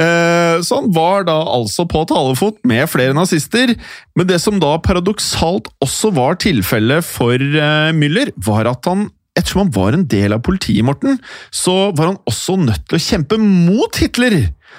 Eh, 0.00 0.56
så 0.64 0.80
han 0.80 0.90
var 0.96 1.26
da 1.28 1.36
altså 1.56 1.86
på 1.90 2.04
talefot 2.10 2.62
med 2.68 2.88
flere 2.92 3.16
nazister. 3.16 3.74
Men 4.16 4.28
det 4.30 4.40
som 4.42 4.60
da 4.62 4.76
paradoksalt 4.84 5.70
også 5.84 6.14
var 6.16 6.40
tilfellet 6.44 7.04
for 7.06 7.36
eh, 7.36 7.92
Müller, 7.96 8.32
var 8.44 8.72
at 8.72 8.88
han 8.90 9.08
Ettersom 9.34 9.64
han 9.64 9.72
var 9.74 9.96
en 9.96 10.06
del 10.06 10.32
av 10.36 10.42
politiet, 10.46 10.84
Morten, 10.86 11.16
så 11.50 11.90
var 11.98 12.12
han 12.12 12.20
også 12.30 12.54
nødt 12.60 12.84
til 12.88 13.00
å 13.00 13.02
kjempe 13.02 13.38
mot 13.42 13.98
Hitler. 13.98 14.36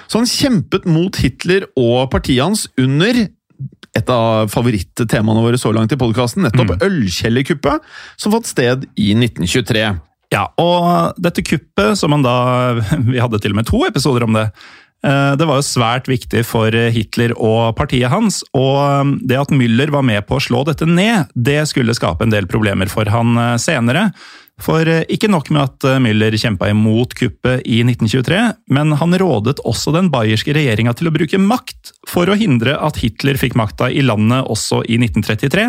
Så 0.08 0.22
han 0.22 0.30
kjempet 0.30 0.86
mot 0.88 1.16
Hitler 1.20 1.66
og 1.76 2.06
partiet 2.12 2.40
hans 2.44 2.66
under 2.80 3.26
et 3.96 4.10
av 4.12 4.50
favorittemaene 4.52 5.40
våre 5.44 5.56
så 5.60 5.70
langt 5.72 5.92
i 5.92 5.96
podkasten, 6.00 6.44
nettopp 6.44 6.82
ølkjellerkuppet, 6.84 7.84
som 8.20 8.34
fant 8.34 8.48
sted 8.48 8.84
i 9.00 9.12
1923. 9.16 9.84
Ja, 10.34 10.48
og 10.60 11.16
dette 11.22 11.44
kuppet, 11.46 11.96
som 12.00 12.12
han 12.12 12.24
da 12.24 12.34
Vi 13.12 13.20
hadde 13.22 13.40
til 13.40 13.54
og 13.54 13.60
med 13.60 13.68
to 13.68 13.84
episoder 13.86 14.24
om 14.26 14.34
det. 14.36 14.48
eh, 15.06 15.32
Det 15.38 15.46
var 15.48 15.60
jo 15.60 15.68
svært 15.68 16.10
viktig 16.10 16.42
for 16.44 16.72
Hitler 16.92 17.32
og 17.38 17.76
partiet 17.78 18.10
hans, 18.12 18.42
og 18.56 19.14
det 19.24 19.38
at 19.40 19.54
Müller 19.54 19.92
var 19.94 20.04
med 20.04 20.26
på 20.28 20.36
å 20.36 20.42
slå 20.44 20.64
dette 20.66 20.88
ned, 20.88 21.30
det 21.32 21.62
skulle 21.70 21.96
skape 21.96 22.26
en 22.26 22.34
del 22.34 22.48
problemer 22.50 22.90
for 22.92 23.08
han 23.08 23.36
eh, 23.38 23.56
senere. 23.62 24.10
For 24.62 24.88
eh, 24.88 25.04
ikke 25.12 25.28
nok 25.28 25.50
med 25.52 25.62
at 25.62 25.84
eh, 25.84 25.98
Müller 26.00 26.36
kjempa 26.40 26.70
imot 26.72 27.12
kuppet 27.18 27.66
i 27.68 27.82
1923, 27.84 28.38
men 28.72 28.94
han 28.96 29.16
rådet 29.20 29.60
også 29.68 29.92
den 29.96 30.08
bayerske 30.12 30.54
regjeringa 30.56 30.94
til 30.96 31.10
å 31.10 31.14
bruke 31.14 31.40
makt 31.40 31.92
for 32.08 32.30
å 32.30 32.38
hindre 32.38 32.78
at 32.80 33.00
Hitler 33.02 33.36
fikk 33.40 33.58
makta 33.58 33.90
i 33.92 34.04
landet 34.04 34.48
også 34.48 34.80
i 34.88 34.96
1933, 35.02 35.66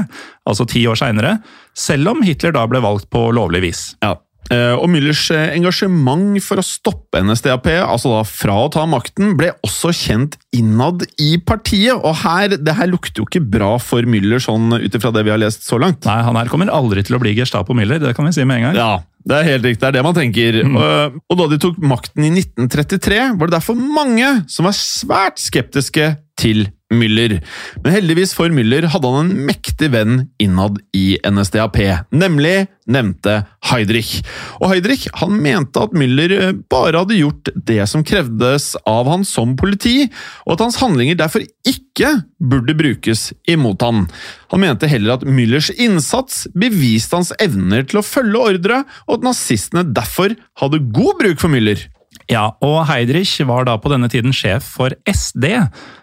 altså 0.48 0.68
ti 0.72 0.86
år 0.88 1.00
seinere, 1.00 1.38
selv 1.78 2.14
om 2.14 2.24
Hitler 2.24 2.56
da 2.56 2.64
ble 2.70 2.82
valgt 2.84 3.12
på 3.12 3.28
lovlig 3.36 3.66
vis. 3.68 3.84
Ja. 4.06 4.16
Eh, 4.54 4.74
Og 4.78 4.88
Müllers 4.92 5.26
eh, 5.36 5.56
engasjement 5.58 6.38
for 6.44 6.62
å 6.62 6.66
stoppe 6.66 7.20
NSDAP, 7.26 7.68
altså 7.84 8.14
da 8.14 8.22
fra 8.28 8.56
å 8.64 8.70
ta 8.72 8.86
makten, 8.90 9.34
ble 9.40 9.52
også 9.66 9.92
kjent 9.96 10.38
innad 10.56 11.04
i 11.20 11.36
partiet. 11.44 11.98
Og 11.98 12.16
her, 12.24 12.56
det 12.56 12.78
her 12.78 12.90
lukter 12.92 13.24
jo 13.24 13.28
ikke 13.28 13.44
bra 13.58 13.74
for 13.84 14.08
Müller, 14.08 14.40
sånn 14.44 14.72
ut 14.78 14.96
ifra 14.96 15.12
det 15.16 15.26
vi 15.28 15.34
har 15.34 15.42
lest 15.42 15.68
så 15.68 15.80
langt. 15.82 16.08
Nei, 16.08 16.22
han 16.24 16.40
her 16.40 16.52
kommer 16.52 16.72
aldri 16.74 17.04
til 17.08 17.18
å 17.18 17.22
bli 17.24 17.36
Gestapo 17.38 17.76
Müller, 17.78 18.00
det 18.04 18.16
kan 18.18 18.28
vi 18.30 18.36
si 18.38 18.48
med 18.48 18.62
en 18.62 18.70
gang. 18.70 18.80
Ja, 18.80 18.92
det 19.28 19.42
er 19.42 19.50
helt 19.52 19.68
riktig. 19.68 19.82
Det 19.84 19.90
er 19.92 19.98
det 20.00 20.06
man 20.08 20.16
tenker. 20.16 20.62
Og, 20.64 21.20
og 21.28 21.42
da 21.42 21.50
de 21.52 21.60
tok 21.68 21.82
makten 21.84 22.30
i 22.30 22.32
1933, 22.40 23.22
var 23.36 23.50
det 23.50 23.58
derfor 23.60 23.76
mange 23.76 24.32
som 24.48 24.70
var 24.70 24.78
svært 24.78 25.42
skeptiske 25.44 26.14
til 26.40 26.70
Müller. 26.94 27.42
Men 27.84 27.92
heldigvis 27.92 28.32
for 28.38 28.52
Müller 28.54 28.88
hadde 28.88 29.10
han 29.12 29.28
en 29.28 29.46
mektig 29.50 29.90
venn 29.92 30.22
innad 30.40 30.80
i 30.96 31.18
NSDAP, 31.28 31.82
nemlig 32.16 32.70
nevnte 32.88 33.42
Heidrich. 33.68 34.22
Og 34.62 34.72
Heidrich 34.72 35.08
han 35.20 35.36
mente 35.44 35.84
at 35.84 35.96
Müller 35.98 36.32
eh, 36.38 36.54
bare 36.72 37.02
hadde 37.02 37.20
gjort 37.20 37.52
det 37.68 37.82
som 37.92 38.06
krevdes 38.08 38.70
av 38.88 39.10
han 39.12 39.28
som 39.28 39.58
politi, 39.60 40.08
og 40.46 40.56
at 40.56 40.64
hans 40.64 40.80
handlinger 40.80 41.20
derfor 41.20 41.44
ikke 41.68 42.14
burde 42.40 42.78
brukes 42.80 43.34
imot 43.52 43.84
han. 43.84 44.06
Han 44.54 44.64
mente 44.64 44.88
heller 44.88 45.18
at 45.18 45.28
Müllers 45.28 45.68
innsats 45.76 46.46
beviste 46.56 47.20
hans 47.20 47.34
evner 47.44 47.84
til 47.84 48.00
å 48.00 48.08
følge 48.08 48.48
ordre, 48.54 48.82
og 49.10 49.20
at 49.20 49.28
nazistene 49.28 49.84
derfor 49.92 50.40
hadde 50.64 50.86
god 50.96 51.20
bruk 51.20 51.44
for 51.44 51.52
Müller. 51.52 51.84
Ja, 52.32 52.50
og 52.66 52.82
Heidrich 52.90 53.38
var 53.48 53.68
da 53.68 53.78
på 53.80 53.92
denne 53.92 54.10
tiden 54.12 54.34
sjef 54.36 54.66
for 54.78 54.96
SD, 55.08 55.46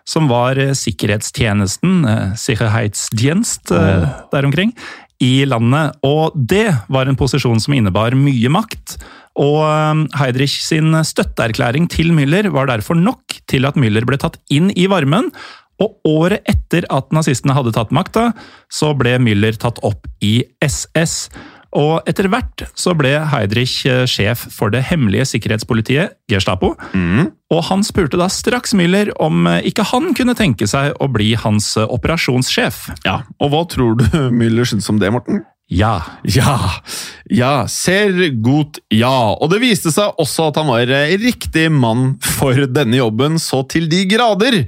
som 0.09 0.31
var 0.31 0.59
eh, 0.61 0.75
sikkerhetstjenesten, 0.79 1.99
eh, 2.09 2.37
Sicherheitsdienst, 2.41 3.73
eh, 3.75 4.07
der 4.33 4.49
omkring, 4.49 4.73
i 5.23 5.45
landet. 5.49 5.99
Og 6.07 6.33
det 6.35 6.69
var 6.93 7.11
en 7.11 7.19
posisjon 7.19 7.61
som 7.63 7.77
innebar 7.77 8.17
mye 8.19 8.53
makt. 8.53 8.97
Og 9.41 10.07
Heidrich 10.15 10.61
sin 10.63 10.95
støtteerklæring 10.95 11.89
til 11.91 12.13
Müller 12.15 12.47
var 12.55 12.71
derfor 12.71 12.95
nok 12.99 13.41
til 13.51 13.67
at 13.67 13.79
Müller 13.81 14.07
ble 14.07 14.19
tatt 14.21 14.39
inn 14.55 14.71
i 14.79 14.87
varmen. 14.91 15.33
Og 15.83 15.97
året 16.07 16.45
etter 16.47 16.87
at 16.95 17.11
nazistene 17.15 17.55
hadde 17.57 17.73
tatt 17.75 17.91
makta, 17.95 18.29
så 18.71 18.93
ble 18.95 19.17
Müller 19.23 19.57
tatt 19.59 19.81
opp 19.87 20.07
i 20.23 20.39
SS. 20.63 21.33
Og 21.75 22.07
etter 22.07 22.29
hvert 22.31 22.65
så 22.79 22.95
ble 22.95 23.17
Heidrich 23.33 23.81
eh, 23.91 24.05
sjef 24.11 24.47
for 24.55 24.71
det 24.71 24.85
hemmelige 24.91 25.27
sikkerhetspolitiet, 25.33 26.15
Gestapo. 26.31 26.75
Og 27.55 27.61
han 27.69 27.83
spurte 27.87 28.19
da 28.21 28.29
straks 28.31 28.75
Müller 28.79 29.11
om 29.23 29.49
eh, 29.51 29.67
ikke 29.71 29.87
han 29.91 30.13
kunne 30.15 30.37
tenke 30.39 30.69
seg 30.71 30.95
å 31.03 31.09
bli 31.11 31.33
hans 31.39 31.73
eh, 31.81 31.89
operasjonssjef. 31.91 32.85
Ja, 33.07 33.23
Og 33.43 33.51
hva 33.55 33.65
tror 33.71 33.99
du 33.99 34.07
Müller 34.39 34.69
syntes 34.71 34.91
om 34.93 35.03
det, 35.03 35.11
Morten? 35.15 35.43
Ja. 35.73 36.03
Ja, 36.29 36.59
ja, 37.33 37.65
ser 37.73 38.13
godt 38.45 38.83
ja. 38.93 39.33
Og 39.33 39.49
det 39.49 39.63
viste 39.63 39.89
seg 39.95 40.19
også 40.21 40.51
at 40.51 40.59
han 40.61 40.69
var 40.69 40.93
eh, 40.93 41.15
riktig 41.21 41.71
mann 41.73 42.19
for 42.37 42.67
denne 42.69 42.99
jobben 43.01 43.41
så 43.41 43.63
til 43.73 43.89
de 43.89 44.03
grader. 44.11 44.59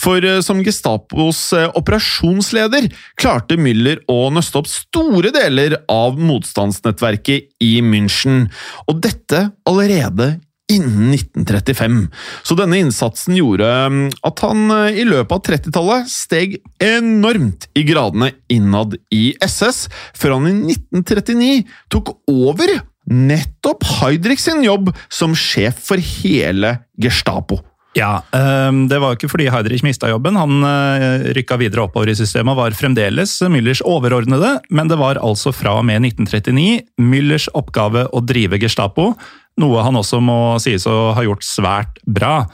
For 0.00 0.20
eh, 0.20 0.42
som 0.44 0.60
Gestapos 0.64 1.40
eh, 1.56 1.70
operasjonsleder 1.78 2.90
klarte 3.20 3.56
Müller 3.56 4.04
å 4.12 4.28
nøste 4.34 4.60
opp 4.60 4.68
store 4.68 5.32
deler 5.34 5.78
av 5.90 6.20
motstandsnettverket 6.20 7.48
i 7.64 7.74
München. 7.80 8.46
Og 8.92 9.00
dette 9.08 9.46
allerede 9.68 10.34
innen 10.72 11.12
1935. 11.14 11.98
Så 12.42 12.56
denne 12.58 12.80
innsatsen 12.82 13.36
gjorde 13.38 13.68
mm, 13.68 14.04
at 14.28 14.44
han 14.46 14.64
eh, 14.78 15.00
i 15.02 15.08
løpet 15.08 15.34
av 15.36 15.42
30-tallet 15.50 16.12
steg 16.12 16.56
enormt 16.82 17.68
i 17.78 17.84
gradene 17.88 18.32
innad 18.52 18.96
i 19.14 19.32
SS, 19.42 19.86
før 20.16 20.38
han 20.38 20.48
i 20.50 20.76
1939 20.76 21.52
tok 21.92 22.16
over 22.30 22.78
nettopp 23.10 23.84
Heidrich 23.98 24.42
sin 24.44 24.62
jobb 24.64 24.92
som 25.10 25.34
sjef 25.38 25.80
for 25.88 26.02
hele 26.22 26.78
Gestapo. 27.02 27.62
Ja, 27.92 28.22
ehm, 28.32 28.88
Det 28.88 28.98
var 28.98 29.12
jo 29.12 29.18
ikke 29.20 29.28
fordi 29.28 29.50
Heidrich 29.52 29.82
mista 29.84 30.08
jobben. 30.08 30.36
Han 30.36 30.64
eh, 30.64 31.32
rykka 31.36 31.58
videre 31.60 31.84
oppover 31.84 32.08
i 32.08 32.16
systemet 32.16 32.54
og 32.54 32.62
var 32.62 32.76
fremdeles 32.76 33.36
Müllers 33.52 33.82
overordnede, 33.84 34.60
men 34.70 34.88
det 34.88 34.96
var 34.96 35.20
altså 35.20 35.52
fra 35.52 35.76
og 35.78 35.84
med 35.84 36.00
1939 36.00 36.80
Müllers 37.00 37.50
oppgave 37.52 38.06
å 38.08 38.24
drive 38.24 38.60
Gestapo, 38.62 39.12
noe 39.60 39.82
han 39.84 39.98
også 39.98 40.20
må 40.24 40.38
sies 40.62 40.86
å 40.88 41.12
ha 41.16 41.24
gjort 41.26 41.44
svært 41.44 41.98
bra. 42.08 42.46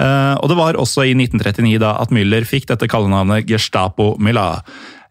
Eh, 0.00 0.34
Og 0.40 0.48
det 0.50 0.58
var 0.58 0.78
også 0.80 1.06
i 1.08 1.14
1939 1.16 1.78
da 1.82 1.96
at 2.02 2.12
Müller 2.14 2.44
fikk 2.48 2.68
dette 2.70 2.88
kallenavnet 2.90 3.48
Gestapo 3.48 4.16
Müller. 4.20 4.60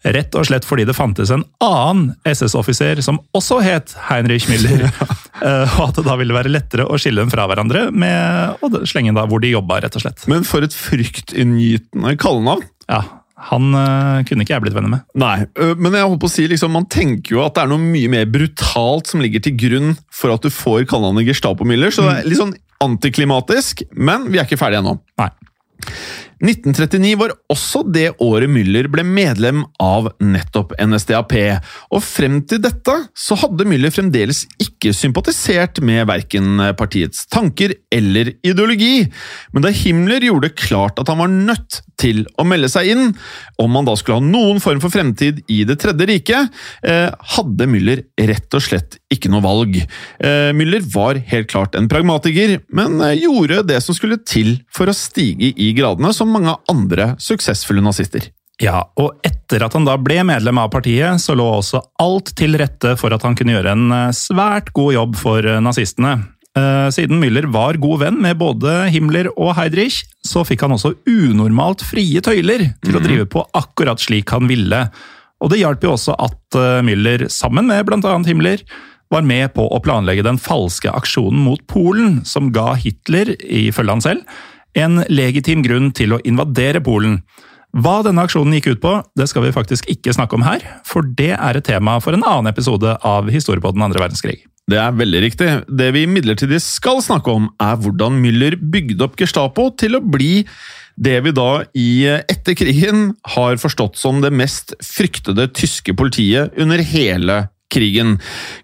Rett 0.02 0.34
og 0.34 0.48
slett 0.50 0.66
fordi 0.66 0.88
det 0.90 0.96
fantes 0.98 1.30
en 1.30 1.44
annen 1.62 2.16
SS-offiser 2.26 3.04
som 3.06 3.20
også 3.38 3.60
het 3.62 3.94
Heinrich 4.08 4.48
Müller, 4.50 4.88
eh, 5.46 5.76
og 5.78 5.92
at 5.92 6.00
det 6.00 6.08
da 6.08 6.16
ville 6.18 6.34
være 6.34 6.50
lettere 6.50 6.88
å 6.90 6.98
skille 6.98 7.22
dem 7.22 7.30
fra 7.34 7.46
hverandre 7.50 7.88
med 7.94 8.58
å 8.66 8.82
slenge 8.90 9.14
da 9.14 9.28
hvor 9.30 9.44
de 9.44 9.54
jobba, 9.54 9.78
rett 9.86 9.98
og 10.00 10.02
slett. 10.06 10.26
Men 10.32 10.46
for 10.48 10.66
et 10.66 10.74
fryktinngytende 10.74 12.16
kallenavn! 12.22 12.66
Ja, 12.90 13.04
han 13.50 13.74
eh, 13.74 14.22
kunne 14.30 14.46
ikke 14.46 14.54
jeg 14.56 14.64
blitt 14.66 14.76
venner 14.78 14.92
med. 14.94 15.06
Nei, 15.18 15.48
ø, 15.58 15.72
men 15.82 15.96
jeg 15.98 16.06
holdt 16.06 16.22
på 16.22 16.30
å 16.30 16.34
si, 16.34 16.46
liksom, 16.52 16.74
man 16.78 16.86
tenker 16.92 17.36
jo 17.36 17.44
at 17.46 17.56
det 17.58 17.64
er 17.66 17.72
noe 17.72 17.82
mye 17.82 18.12
mer 18.14 18.28
brutalt 18.30 19.10
som 19.10 19.24
ligger 19.24 19.42
til 19.44 19.56
grunn 19.58 19.96
for 20.14 20.34
at 20.36 20.46
du 20.46 20.52
får 20.54 20.86
kallenavnet 20.92 21.26
Gestapo 21.30 21.66
Müller, 21.68 21.94
så 21.94 22.06
det 22.06 22.18
er 22.20 22.30
litt 22.30 22.42
sånn 22.42 22.54
antiklimatisk, 22.82 23.84
men 23.98 24.30
vi 24.30 24.40
er 24.42 24.46
ikke 24.50 24.60
ferdige 24.62 24.82
ennå. 24.84 24.96
Nei. 25.22 25.30
1939 26.42 27.14
var 27.20 27.34
også 27.52 27.84
det 27.94 28.08
året 28.24 28.50
Müller 28.52 28.90
ble 28.92 29.06
medlem 29.08 29.64
av 29.82 30.10
nettopp 30.24 30.74
NSDAP, 30.82 31.36
og 31.94 32.04
frem 32.06 32.42
til 32.50 32.62
dette 32.64 32.96
så 33.18 33.38
hadde 33.44 33.68
Müller 33.70 33.94
fremdeles 33.94 34.44
ikke 34.62 34.94
sympatisert 34.98 35.82
med 35.86 36.08
verken 36.10 36.60
partiets 36.80 37.28
tanker 37.32 37.76
eller 37.94 38.34
ideologi, 38.42 39.06
men 39.54 39.66
da 39.66 39.74
Himmler 39.76 40.26
gjorde 40.26 40.54
klart 40.58 41.00
at 41.02 41.12
han 41.12 41.22
var 41.22 41.32
nødt 41.32 41.82
til 42.02 42.24
å 42.40 42.46
melde 42.48 42.70
seg 42.72 42.92
inn, 42.94 43.12
om 43.62 43.78
han 43.78 43.88
da 43.88 43.96
skulle 44.00 44.20
ha 44.20 44.26
noen 44.26 44.62
form 44.64 44.82
for 44.82 44.94
fremtid 44.94 45.44
i 45.52 45.62
Det 45.68 45.78
tredje 45.82 46.08
riket, 46.10 46.50
eh, 46.84 47.10
hadde 47.36 47.68
Müller 47.70 48.04
rett 48.18 48.58
og 48.58 48.64
slett 48.66 48.98
ikke 49.14 49.30
noe 49.32 49.44
valg. 49.46 49.78
Eh, 49.78 50.52
Müller 50.58 50.82
var 50.94 51.20
helt 51.32 51.50
klart 51.52 51.76
en 51.78 51.90
pragmatiker, 51.92 52.60
men 52.74 53.00
eh, 53.02 53.22
gjorde 53.22 53.62
det 53.70 53.82
som 53.86 53.96
skulle 53.96 54.18
til 54.26 54.58
for 54.74 54.90
å 54.90 54.98
stige 54.98 55.54
i 55.54 55.72
gradene 55.78 56.14
som 56.16 56.31
mange 56.34 56.56
andre 56.72 57.14
suksessfulle 57.22 57.84
nazister. 57.84 58.30
Ja, 58.62 58.84
og 59.00 59.24
etter 59.26 59.64
at 59.66 59.74
han 59.74 59.88
da 59.88 59.96
ble 59.98 60.20
medlem 60.28 60.60
av 60.62 60.70
partiet, 60.74 61.22
så 61.24 61.34
lå 61.38 61.48
også 61.58 61.82
alt 62.02 62.34
til 62.38 62.58
rette 62.62 62.94
for 63.00 63.14
at 63.16 63.24
han 63.26 63.38
kunne 63.38 63.56
gjøre 63.56 63.74
en 63.74 63.96
eh, 63.96 64.12
svært 64.16 64.70
god 64.78 64.94
jobb 64.98 65.18
for 65.18 65.48
eh, 65.48 65.62
nazistene. 65.64 66.14
Eh, 66.58 66.90
Siden 66.94 67.18
Müller 67.24 67.48
var 67.50 67.80
god 67.82 68.04
venn 68.04 68.20
med 68.22 68.38
både 68.42 68.76
Himmler 68.94 69.32
og 69.34 69.56
Heidrich, 69.58 70.04
så 70.22 70.46
fikk 70.46 70.68
han 70.68 70.76
også 70.76 70.94
unormalt 71.10 71.82
frie 71.88 72.22
tøyler 72.22 72.68
til 72.84 73.00
å 73.00 73.02
drive 73.02 73.26
på 73.34 73.44
akkurat 73.58 74.04
slik 74.04 74.30
han 74.36 74.52
ville. 74.52 74.86
Og 75.42 75.50
det 75.50 75.64
hjalp 75.64 75.88
jo 75.88 75.96
også 75.96 76.14
at 76.22 76.62
Müller, 76.86 77.26
sammen 77.34 77.66
med 77.72 77.88
bl.a. 77.88 78.14
Himmler, 78.28 78.62
var 79.12 79.26
med 79.26 79.50
på 79.56 79.66
å 79.66 79.82
planlegge 79.84 80.24
den 80.24 80.38
falske 80.40 80.92
aksjonen 80.94 81.42
mot 81.44 81.64
Polen, 81.72 82.22
som 82.30 82.52
ga 82.54 82.76
Hitler, 82.80 83.34
ifølge 83.42 83.96
han 83.98 84.06
selv, 84.06 84.38
en 84.78 85.04
legitim 85.12 85.64
grunn 85.66 85.92
til 85.96 86.16
å 86.16 86.22
invadere 86.28 86.84
Polen. 86.84 87.20
Hva 87.72 88.02
denne 88.04 88.26
aksjonen 88.28 88.58
gikk 88.58 88.74
ut 88.74 88.82
på, 88.84 88.98
det 89.16 89.30
skal 89.32 89.46
vi 89.46 89.54
faktisk 89.56 89.88
ikke 89.92 90.14
snakke 90.16 90.36
om 90.36 90.44
her, 90.44 90.64
for 90.88 91.08
det 91.08 91.32
er 91.38 91.58
et 91.58 91.68
tema 91.68 92.00
for 92.04 92.16
en 92.16 92.26
annen 92.28 92.52
episode 92.52 92.98
av 93.08 93.32
Historie 93.32 93.64
på 93.64 93.72
den 93.76 93.86
andre 93.86 94.04
verdenskrig. 94.04 94.42
Det 94.72 94.78
er 94.80 94.94
veldig 94.96 95.22
riktig. 95.24 95.50
Det 95.68 95.90
vi 95.96 96.06
imidlertid 96.06 96.52
skal 96.64 97.02
snakke 97.04 97.32
om, 97.32 97.50
er 97.64 97.80
hvordan 97.82 98.20
Müller 98.22 98.58
bygde 98.60 99.08
opp 99.08 99.18
Gestapo 99.20 99.70
til 99.80 99.98
å 99.98 100.04
bli 100.04 100.44
det 101.02 101.18
vi 101.26 101.34
da 101.34 101.64
i 101.78 101.90
etter 102.06 102.56
krigen 102.60 103.14
har 103.36 103.58
forstått 103.62 103.98
som 104.00 104.20
det 104.24 104.34
mest 104.36 104.76
fryktede 104.86 105.48
tyske 105.56 105.96
politiet 105.98 106.54
under 106.60 106.84
hele 106.84 107.46
krigen. 107.72 108.18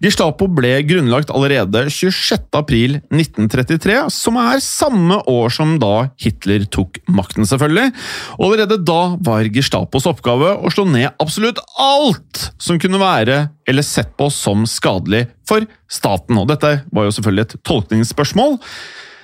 Gestapo 0.03 0.47
ble 0.51 0.81
grunnlagt 0.87 1.29
allerede 1.33 1.85
26.4.1933, 1.93 4.09
som 4.13 4.37
er 4.41 4.59
samme 4.63 5.17
år 5.31 5.49
som 5.53 5.79
da 5.81 6.09
Hitler 6.21 6.65
tok 6.73 6.99
makten, 7.07 7.45
selvfølgelig. 7.47 7.91
Og 8.37 8.45
allerede 8.49 8.85
da 8.87 9.01
var 9.25 9.51
Gestapos 9.53 10.05
oppgave 10.09 10.49
å 10.59 10.69
slå 10.73 10.83
ned 10.91 11.07
absolutt 11.23 11.59
alt 11.81 12.51
som 12.61 12.79
kunne 12.81 12.99
være 13.01 13.37
eller 13.67 13.83
sett 13.85 14.17
på 14.19 14.25
som 14.33 14.65
skadelig 14.69 15.23
for 15.47 15.61
staten. 15.91 16.37
Og 16.39 16.47
dette 16.51 16.71
var 16.93 17.03
jo 17.07 17.11
selvfølgelig 17.15 17.45
et 17.47 17.57
tolkningsspørsmål. 17.67 18.51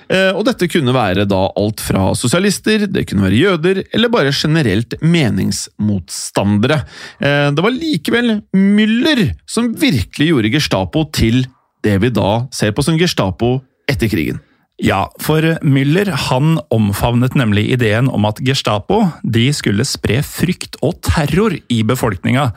Eh, 0.08 0.32
Og 0.36 0.44
dette 0.44 0.68
kunne 0.68 0.92
være 0.94 1.24
da 1.28 1.40
alt 1.56 1.80
fra 1.80 2.12
sosialister, 2.14 2.86
det 2.86 3.06
kunne 3.08 3.24
være 3.24 3.40
jøder, 3.40 3.82
eller 3.94 4.08
bare 4.12 4.32
generelt 4.32 4.94
meningsmotstandere. 5.00 6.82
Eh, 7.20 7.50
Det 7.54 7.62
var 7.62 7.70
likevel 7.70 8.42
Müller 8.54 9.34
som 9.46 9.74
virkelig 9.74 10.28
gjorde 10.28 10.52
Gestapo 10.52 11.04
til 11.12 11.46
det 11.84 12.00
vi 12.00 12.10
da 12.10 12.46
ser 12.52 12.72
på 12.72 12.82
som 12.82 12.98
Gestapo 12.98 13.62
etter 13.88 14.08
krigen. 14.08 14.40
Ja, 14.82 15.06
for 15.20 15.40
Müller 15.62 16.10
han 16.10 16.58
omfavnet 16.74 17.36
nemlig 17.38 17.68
ideen 17.70 18.08
om 18.10 18.24
at 18.26 18.40
Gestapo 18.42 19.04
de 19.22 19.52
skulle 19.52 19.84
spre 19.86 20.18
frykt 20.26 20.76
og 20.82 21.00
terror 21.02 21.54
i 21.70 21.82
befolkninga. 21.86 22.52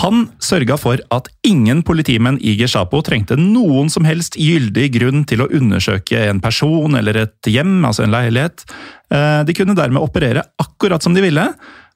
Han 0.00 0.24
sørga 0.42 0.74
for 0.80 0.98
at 1.14 1.28
ingen 1.46 1.84
politimenn 1.86 2.40
i 2.42 2.56
Gestapo 2.58 2.98
trengte 3.06 3.36
noen 3.38 3.92
som 3.92 4.06
helst 4.08 4.34
gyldig 4.40 4.88
grunn 4.96 5.22
til 5.28 5.44
å 5.44 5.48
undersøke 5.54 6.18
en 6.32 6.42
person 6.42 6.98
eller 6.98 7.20
et 7.20 7.50
hjem, 7.50 7.76
altså 7.86 8.02
en 8.06 8.14
leilighet. 8.14 8.66
Eh, 9.14 9.42
De 9.46 9.54
kunne 9.54 9.76
dermed 9.78 10.02
operere 10.02 10.42
akkurat 10.58 11.02
som 11.04 11.14
de 11.14 11.22
ville, 11.22 11.46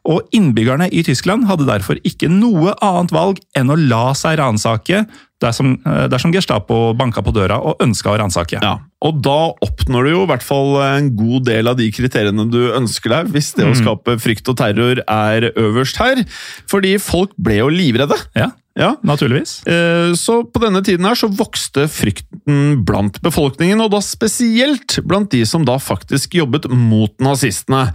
og 0.09 0.29
innbyggerne 0.35 0.89
i 0.95 1.03
Tyskland 1.05 1.49
hadde 1.49 1.67
derfor 1.69 1.99
ikke 2.07 2.31
noe 2.33 2.75
annet 2.85 3.15
valg 3.15 3.41
enn 3.59 3.73
å 3.73 3.79
la 3.79 4.13
seg 4.17 4.39
ransake 4.41 5.03
dersom, 5.43 5.75
eh, 5.87 6.07
dersom 6.11 6.33
Gestapo 6.35 6.95
banka 6.99 7.23
på 7.23 7.35
døra 7.35 7.59
og 7.61 7.83
ønska 7.85 8.13
å 8.13 8.19
ransake. 8.21 8.63
Ja, 8.63 8.79
og 9.05 9.21
da 9.23 9.53
oppnår 9.65 10.09
du 10.09 10.11
jo 10.11 10.23
i 10.25 10.31
hvert 10.31 10.47
fall 10.47 10.79
en 10.83 11.11
god 11.19 11.47
del 11.51 11.71
av 11.71 11.77
de 11.79 11.91
kriteriene 11.95 12.49
du 12.51 12.61
ønsker 12.73 13.15
deg, 13.15 13.33
hvis 13.35 13.53
det 13.59 13.69
å 13.69 13.77
skape 13.79 14.19
frykt 14.23 14.49
og 14.51 14.59
terror 14.59 15.03
er 15.05 15.51
øverst 15.55 16.01
her. 16.03 16.25
Fordi 16.71 16.97
folk 17.03 17.35
ble 17.39 17.61
jo 17.61 17.69
livredde. 17.71 18.19
Ja, 18.39 18.51
Ja. 18.79 18.93
naturligvis. 19.03 19.59
Eh, 19.67 20.15
Så 20.15 20.45
på 20.47 20.61
denne 20.63 20.83
tiden 20.87 21.05
her 21.05 21.19
så 21.19 21.27
vokste 21.29 21.89
frykten 21.91 22.85
blant 22.87 23.21
befolkningen, 23.25 23.81
og 23.83 23.91
da 23.91 24.01
spesielt 24.05 24.99
blant 25.07 25.31
de 25.35 25.45
som 25.45 25.65
da 25.67 25.77
faktisk 25.83 26.37
jobbet 26.39 26.69
mot 26.71 27.13
nazistene. 27.19 27.89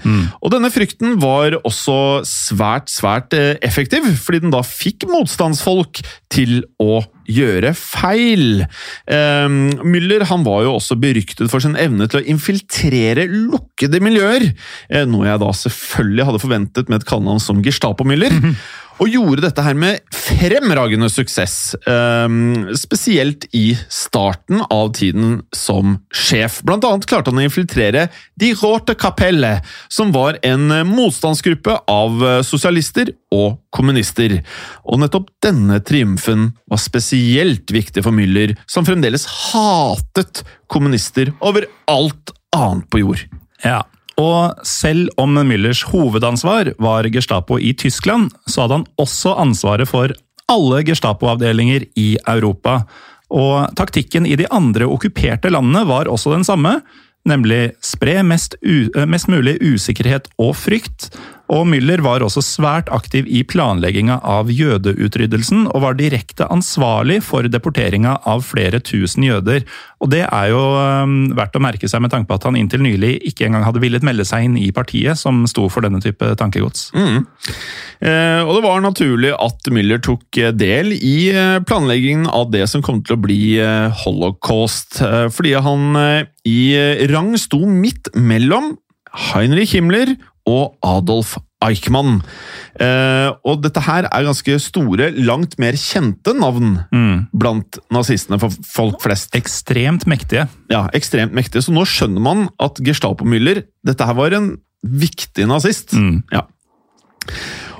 Og 0.44 0.52
denne 0.52 0.70
frykten 0.74 1.16
var 1.24 1.56
også 1.64 1.98
svært, 2.28 2.92
svært 2.92 3.34
eh, 3.34 3.56
effektiv, 3.64 4.04
fordi 4.20 4.44
den 4.44 4.52
da 4.52 4.62
fikk 4.68 5.08
motstandsfolk 5.08 6.04
til 6.34 6.64
å 6.82 7.02
gjøre 7.30 7.74
feil. 7.78 8.64
Um, 9.08 9.74
Müller 9.88 10.26
han 10.30 10.46
var 10.46 10.64
jo 10.66 10.78
også 10.78 10.98
beryktet 11.02 11.52
for 11.52 11.64
sin 11.64 11.78
evne 11.80 12.10
til 12.10 12.22
å 12.22 12.26
infiltrere 12.34 13.28
lukkede 13.32 14.02
miljøer, 14.04 14.50
eh, 14.90 15.06
noe 15.10 15.28
jeg 15.30 15.44
da 15.44 15.52
selvfølgelig 15.64 16.30
hadde 16.30 16.44
forventet 16.44 16.90
med 16.90 17.02
et 17.02 17.10
kallenavn 17.10 17.44
som 17.44 17.62
Gestapo-Müller. 17.66 18.56
Og 19.02 19.10
gjorde 19.10 19.42
dette 19.48 19.64
her 19.66 19.74
med 19.78 20.04
fremragende 20.14 21.10
suksess, 21.10 21.74
um, 21.90 22.70
spesielt 22.78 23.48
i 23.58 23.74
starten 23.92 24.62
av 24.70 24.92
tiden 24.94 25.40
som 25.56 25.98
sjef. 26.14 26.60
Blant 26.66 26.86
annet 26.86 27.08
klarte 27.10 27.34
han 27.34 27.42
å 27.42 27.48
infiltrere 27.48 28.06
De 28.40 28.52
Rote 28.60 28.96
Kapelle, 29.00 29.56
som 29.90 30.14
var 30.14 30.38
en 30.46 30.70
motstandsgruppe 30.92 31.80
av 31.90 32.24
eh, 32.28 32.40
sosialister 32.46 33.16
og 33.34 33.58
kommunister. 33.74 34.38
Og 34.86 35.02
nettopp 35.02 35.32
denne 35.44 35.80
triumfen 35.86 36.52
var 36.70 36.82
spesielt 37.14 37.70
viktig 37.72 38.04
for 38.04 38.12
Müller, 38.12 38.56
som 38.66 38.86
fremdeles 38.86 39.26
hatet 39.54 40.44
kommunister 40.68 41.32
over 41.42 41.68
alt 41.88 42.34
annet 42.56 42.90
på 42.90 43.04
jord. 43.04 43.22
Ja, 43.64 43.84
og 44.18 44.66
selv 44.66 45.10
om 45.18 45.38
Müllers 45.46 45.84
hovedansvar 45.86 46.74
var 46.82 47.06
Gestapo 47.06 47.60
i 47.60 47.74
Tyskland, 47.74 48.32
så 48.50 48.64
hadde 48.66 48.80
han 48.80 48.88
også 48.98 49.36
ansvaret 49.38 49.90
for 49.90 50.14
alle 50.50 50.84
Gestapo-avdelinger 50.84 51.86
i 51.96 52.18
Europa. 52.28 52.84
Og 53.30 53.70
taktikken 53.78 54.26
i 54.26 54.36
de 54.36 54.50
andre 54.50 54.86
okkuperte 54.90 55.50
landene 55.54 55.86
var 55.90 56.10
også 56.10 56.34
den 56.34 56.46
samme, 56.46 56.80
nemlig 57.26 57.74
spre 57.82 58.22
mest, 58.24 58.58
eh, 58.62 59.06
mest 59.06 59.30
mulig 59.30 59.60
usikkerhet 59.62 60.28
og 60.38 60.56
frykt. 60.58 61.12
Og 61.54 61.68
Müller 61.70 62.02
var 62.02 62.24
også 62.26 62.42
svært 62.42 62.90
aktiv 62.94 63.28
i 63.30 63.44
planlegginga 63.46 64.18
av 64.26 64.50
jødeutryddelsen, 64.50 65.68
og 65.70 65.84
var 65.84 65.98
direkte 66.00 66.48
ansvarlig 66.50 67.20
for 67.26 67.46
deporteringa 67.46 68.16
av 68.30 68.42
flere 68.48 68.80
tusen 68.82 69.28
jøder. 69.28 69.68
Og 70.02 70.10
det 70.12 70.24
er 70.26 70.50
jo 70.50 70.64
eh, 70.82 71.14
verdt 71.38 71.60
å 71.60 71.64
merke 71.64 71.90
seg 71.90 72.02
med 72.04 72.14
tanke 72.14 72.30
på 72.30 72.40
at 72.40 72.48
han 72.50 72.58
inntil 72.58 72.82
nylig 72.84 73.16
ikke 73.30 73.48
engang 73.48 73.68
hadde 73.68 73.84
villet 73.84 74.06
melde 74.06 74.26
seg 74.28 74.48
inn 74.48 74.58
i 74.60 74.72
partiet 74.76 75.20
som 75.20 75.44
sto 75.50 75.68
for 75.72 75.86
denne 75.86 76.02
type 76.04 76.34
tankegods. 76.40 76.90
Eh, 78.04 78.42
og 78.42 78.54
det 78.58 78.64
var 78.66 78.82
naturlig 78.84 79.36
at 79.38 79.70
Müller 79.74 80.02
tok 80.04 80.42
eh, 80.42 80.52
del 80.58 80.92
i 80.98 81.30
eh, 81.32 81.62
planleggingen 81.64 82.26
av 82.34 82.50
det 82.56 82.66
som 82.72 82.84
kom 82.84 83.04
til 83.06 83.16
å 83.16 83.24
bli 83.24 83.42
eh, 83.62 84.04
holocaust, 84.04 85.00
fordi 85.34 85.54
han 85.64 85.96
i 86.48 86.60
rang 87.12 87.34
sto 87.40 87.62
midt 87.70 88.10
mellom 88.18 88.74
Heinrich 89.14 89.76
Himmler 89.78 90.16
og 90.50 90.76
Adolf 90.84 91.38
Eichmann. 91.64 92.18
Eh, 92.76 93.30
og 93.48 93.62
dette 93.64 93.84
her 93.86 94.08
er 94.10 94.26
ganske 94.28 94.58
store, 94.60 95.12
langt 95.24 95.56
mer 95.62 95.78
kjente 95.80 96.34
navn 96.36 96.76
blant 97.32 97.80
nazistene 97.94 98.40
for 98.42 98.56
folk 98.68 99.00
flest. 99.06 99.36
Ekstremt 99.40 100.08
mektige. 100.10 100.50
Ja, 100.74 100.86
ekstremt 100.96 101.36
mektige. 101.36 101.64
Så 101.64 101.76
nå 101.76 101.86
skjønner 101.88 102.24
man 102.24 102.48
at 102.64 102.84
Gestapo-Müller 102.84 103.64
Dette 103.84 104.08
her 104.08 104.16
var 104.20 104.36
en 104.36 104.54
viktig 104.84 105.48
nazist. 105.48 105.96
Ja. 106.34 106.46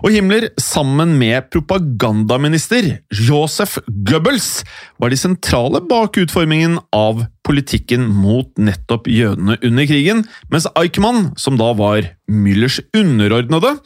Og 0.04 0.12
Himmler, 0.12 0.50
sammen 0.60 1.14
med 1.16 1.46
propagandaminister 1.54 2.90
Josef 3.16 3.78
Goebbels, 4.04 4.66
var 5.00 5.14
de 5.14 5.20
sentrale 5.20 5.80
bak 5.88 6.18
utformingen 6.20 6.76
av 6.92 7.22
politikken 7.48 8.10
mot 8.12 8.50
nettopp 8.60 9.08
jødene 9.08 9.56
under 9.64 9.88
krigen, 9.88 10.26
mens 10.52 10.68
Eichmann, 10.76 11.30
som 11.40 11.56
da 11.60 11.70
var 11.80 12.10
Müllers 12.28 12.82
underordnede, 12.92 13.78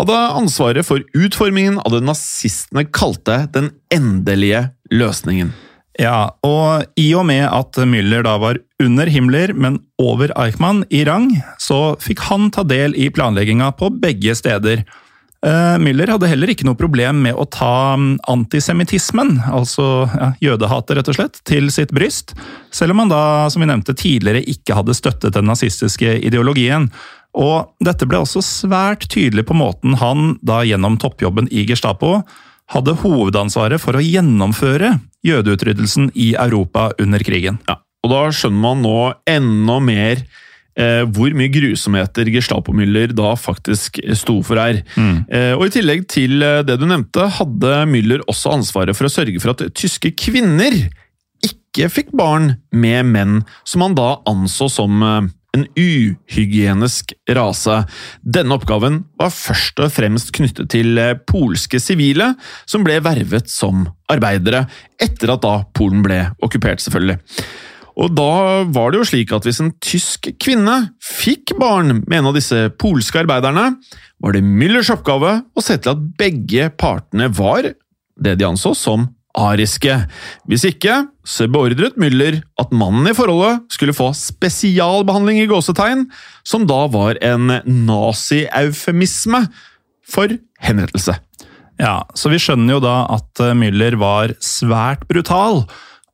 hadde 0.00 0.18
ansvaret 0.40 0.88
for 0.88 1.06
utformingen 1.14 1.78
av 1.84 1.94
det 1.94 2.02
nazistene 2.08 2.88
kalte 2.90 3.44
den 3.54 3.70
endelige 3.94 4.72
løsningen. 4.90 5.52
Ja, 6.00 6.32
og 6.46 6.88
i 6.98 7.12
og 7.18 7.28
med 7.28 7.44
at 7.46 7.78
Müller 7.86 8.24
da 8.26 8.32
var 8.42 8.58
under 8.82 9.10
Himmler, 9.10 9.52
men 9.54 9.78
over 10.02 10.34
Eichmann 10.34 10.82
i 10.90 11.04
rang, 11.06 11.30
så 11.62 11.94
fikk 12.02 12.24
han 12.26 12.50
ta 12.50 12.66
del 12.66 12.96
i 12.98 13.06
planlegginga 13.14 13.70
på 13.78 13.92
begge 14.02 14.34
steder. 14.38 14.82
Eh, 15.46 15.76
Müller 15.80 16.10
hadde 16.12 16.28
heller 16.28 16.50
ikke 16.52 16.66
noe 16.68 16.76
problem 16.76 17.22
med 17.24 17.38
å 17.38 17.46
ta 17.48 17.96
mm, 17.96 18.18
antisemittismen, 18.28 19.38
altså 19.48 19.86
ja, 20.12 20.32
jødehatet 20.50 20.98
rett 20.98 21.08
og 21.08 21.16
slett, 21.16 21.40
til 21.48 21.70
sitt 21.72 21.94
bryst, 21.96 22.34
selv 22.74 22.92
om 22.92 23.00
han 23.04 23.12
da, 23.12 23.22
som 23.48 23.64
vi 23.64 23.70
nevnte 23.70 23.96
tidligere, 23.96 24.44
ikke 24.52 24.76
hadde 24.76 24.96
støttet 24.98 25.38
den 25.38 25.48
nazistiske 25.48 26.18
ideologien. 26.28 26.90
Og 27.40 27.72
dette 27.80 28.08
ble 28.10 28.20
også 28.20 28.42
svært 28.44 29.06
tydelig 29.08 29.46
på 29.48 29.56
måten 29.56 29.96
han, 30.02 30.34
da 30.44 30.60
gjennom 30.66 31.00
toppjobben 31.00 31.48
i 31.48 31.64
Gestapo, 31.68 32.18
hadde 32.70 32.98
hovedansvaret 33.00 33.80
for 33.82 33.96
å 33.96 34.04
gjennomføre 34.04 34.98
jødeutryddelsen 35.26 36.12
i 36.20 36.34
Europa 36.38 36.90
under 37.00 37.24
krigen. 37.24 37.62
Ja, 37.70 37.80
og 38.04 38.12
da 38.12 38.20
skjønner 38.34 38.60
man 38.60 38.84
nå 38.84 38.98
enda 39.28 39.80
mer 39.84 40.22
eh, 40.78 41.02
hvor 41.08 41.34
mye 41.36 41.50
grusomheter 41.52 42.30
Gestapo-Müller 42.34 43.14
da 43.16 43.34
faktisk 43.38 44.00
sto 44.18 44.40
for 44.46 44.60
her. 44.60 44.82
Eh, 45.30 45.52
og 45.56 45.66
I 45.66 45.74
tillegg 45.78 46.06
til 46.10 46.42
eh, 46.42 46.62
det 46.66 46.78
du 46.80 46.86
nevnte, 46.88 47.28
hadde 47.40 47.82
Müller 47.90 48.24
også 48.30 48.54
ansvaret 48.58 48.96
for 48.98 49.08
å 49.08 49.12
sørge 49.12 49.40
for 49.42 49.54
at 49.54 49.66
tyske 49.74 50.12
kvinner 50.18 50.76
ikke 51.46 51.88
fikk 51.92 52.14
barn 52.16 52.56
med 52.74 53.06
menn 53.06 53.42
som 53.64 53.84
han 53.84 53.94
da 53.98 54.16
anså 54.28 54.68
som 54.72 55.02
eh, 55.02 55.28
en 55.56 55.66
uhygienisk 55.74 57.14
rase. 57.34 57.80
Denne 58.22 58.54
oppgaven 58.54 59.00
var 59.18 59.32
først 59.34 59.80
og 59.82 59.90
fremst 59.94 60.32
knyttet 60.36 60.70
til 60.74 60.98
eh, 61.00 61.16
polske 61.26 61.80
sivile 61.82 62.34
som 62.70 62.86
ble 62.86 63.00
vervet 63.02 63.50
som 63.50 63.88
arbeidere, 64.10 64.66
etter 65.00 65.34
at 65.34 65.42
da 65.42 65.56
Polen 65.74 66.04
ble 66.06 66.22
okkupert, 66.44 66.82
selvfølgelig. 66.84 67.18
Og 68.00 68.12
da 68.16 68.64
var 68.72 68.92
det 68.92 69.02
jo 69.02 69.08
slik 69.10 69.32
at 69.36 69.44
hvis 69.44 69.60
en 69.60 69.74
tysk 69.84 70.30
kvinne 70.40 70.76
fikk 71.04 71.52
barn 71.60 72.00
med 72.00 72.16
en 72.20 72.30
av 72.30 72.36
disse 72.38 72.68
polske 72.80 73.20
arbeiderne, 73.20 73.74
var 74.20 74.36
det 74.36 74.44
Müllers 74.44 74.90
oppgave 74.92 75.40
å 75.52 75.64
se 75.64 75.76
til 75.76 75.92
at 75.92 76.04
begge 76.20 76.70
partene 76.80 77.28
var 77.36 77.72
det 78.20 78.36
de 78.40 78.48
anså 78.48 78.72
som 78.76 79.08
ariske. 79.38 79.94
Hvis 80.50 80.64
ikke, 80.66 81.04
så 81.28 81.46
beordret 81.50 81.98
Müller 82.00 82.40
at 82.60 82.72
mannen 82.74 83.06
i 83.10 83.16
forholdet 83.16 83.66
skulle 83.72 83.94
få 83.96 84.10
spesialbehandling 84.16 85.42
i 85.42 85.48
gåsetegn, 85.50 86.08
som 86.42 86.66
da 86.68 86.86
var 86.90 87.20
en 87.24 87.60
nazi-eufemisme 87.64 89.44
for 90.10 90.34
henrettelse. 90.64 91.14
Ja, 91.80 92.02
så 92.18 92.32
vi 92.32 92.40
skjønner 92.42 92.76
jo 92.76 92.82
da 92.84 92.96
at 93.14 93.40
eh, 93.40 93.56
Müller 93.56 93.96
var 94.00 94.34
svært 94.44 95.06
brutal. 95.08 95.62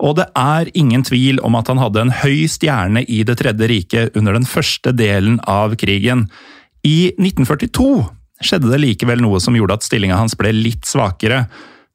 Og 0.05 0.19
det 0.19 0.27
er 0.37 0.69
ingen 0.77 1.05
tvil 1.07 1.41
om 1.47 1.57
at 1.57 1.71
han 1.73 1.81
hadde 1.81 2.03
en 2.05 2.13
høy 2.13 2.45
stjerne 2.51 3.03
i 3.09 3.23
Det 3.25 3.39
tredje 3.41 3.69
riket 3.71 4.17
under 4.19 4.37
den 4.37 4.45
første 4.49 4.93
delen 4.93 5.39
av 5.49 5.77
krigen. 5.81 6.27
I 6.85 7.15
1942 7.17 8.05
skjedde 8.45 8.71
det 8.73 8.83
likevel 8.83 9.25
noe 9.25 9.41
som 9.41 9.57
gjorde 9.57 9.79
at 9.79 9.87
stillinga 9.87 10.19
hans 10.21 10.37
ble 10.39 10.53
litt 10.53 10.85
svakere. 10.89 11.47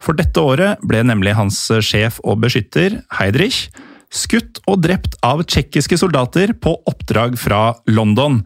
For 0.01 0.17
dette 0.17 0.41
året 0.41 0.81
ble 0.81 1.03
nemlig 1.05 1.37
hans 1.37 1.59
sjef 1.85 2.17
og 2.25 2.41
beskytter, 2.41 2.97
Heidrich, 3.19 3.67
skutt 4.11 4.59
og 4.67 4.81
drept 4.83 5.15
av 5.23 5.43
tsjekkiske 5.45 5.99
soldater 6.01 6.55
på 6.57 6.73
oppdrag 6.89 7.37
fra 7.39 7.69
London. 7.87 8.41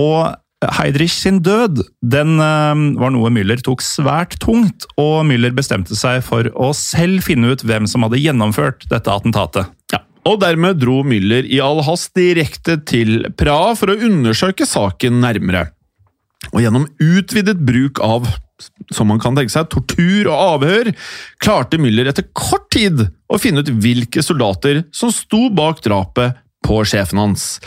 Og 0.00 0.32
Heidrich 0.78 1.14
sin 1.16 1.40
død 1.44 1.82
den 2.00 2.38
eh, 2.42 2.82
var 3.00 3.12
noe 3.14 3.32
Müller 3.34 3.60
tok 3.64 3.84
svært 3.84 4.38
tungt, 4.42 4.86
og 5.00 5.24
Müller 5.28 5.54
bestemte 5.56 5.96
seg 5.98 6.22
for 6.26 6.48
å 6.54 6.72
selv 6.76 7.24
finne 7.26 7.54
ut 7.54 7.64
hvem 7.66 7.88
som 7.90 8.06
hadde 8.06 8.22
gjennomført 8.22 8.86
dette 8.90 9.12
attentatet. 9.12 9.70
Ja, 9.92 10.02
og 10.28 10.40
dermed 10.42 10.80
dro 10.82 11.02
Müller 11.06 11.46
i 11.46 11.60
all 11.62 11.82
hast 11.86 12.14
direkte 12.16 12.78
til 12.88 13.28
Praha 13.38 13.74
for 13.78 13.92
å 13.92 13.98
undersøke 14.08 14.68
saken 14.68 15.20
nærmere. 15.24 15.68
Og 16.52 16.60
gjennom 16.64 16.88
utvidet 17.02 17.60
bruk 17.64 18.00
av 18.04 18.28
som 18.94 19.08
man 19.10 19.20
kan 19.22 19.34
tenke 19.36 19.52
seg, 19.52 19.66
tortur 19.72 20.28
og 20.30 20.36
avhør, 20.36 20.90
klarte 21.42 21.80
Müller 21.80 22.08
etter 22.10 22.28
kort 22.36 22.68
tid 22.74 23.02
å 23.26 23.38
finne 23.40 23.64
ut 23.64 23.72
hvilke 23.82 24.22
soldater 24.24 24.84
som 24.94 25.12
sto 25.14 25.48
bak 25.54 25.82
drapet 25.84 26.38
på 26.64 26.80
sjefen 26.88 27.20
hans. 27.20 27.58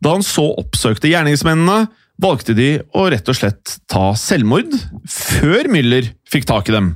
Da 0.00 0.14
han 0.14 0.24
så 0.24 0.46
oppsøkte 0.60 1.10
gjerningsmennene, 1.10 1.90
valgte 2.20 2.54
de 2.56 2.68
å 2.96 3.06
rett 3.12 3.28
og 3.30 3.36
slett 3.38 3.76
ta 3.90 4.10
selvmord 4.18 4.74
før 5.08 5.70
Müller 5.72 6.10
fikk 6.30 6.46
tak 6.48 6.70
i 6.70 6.74
dem. 6.74 6.92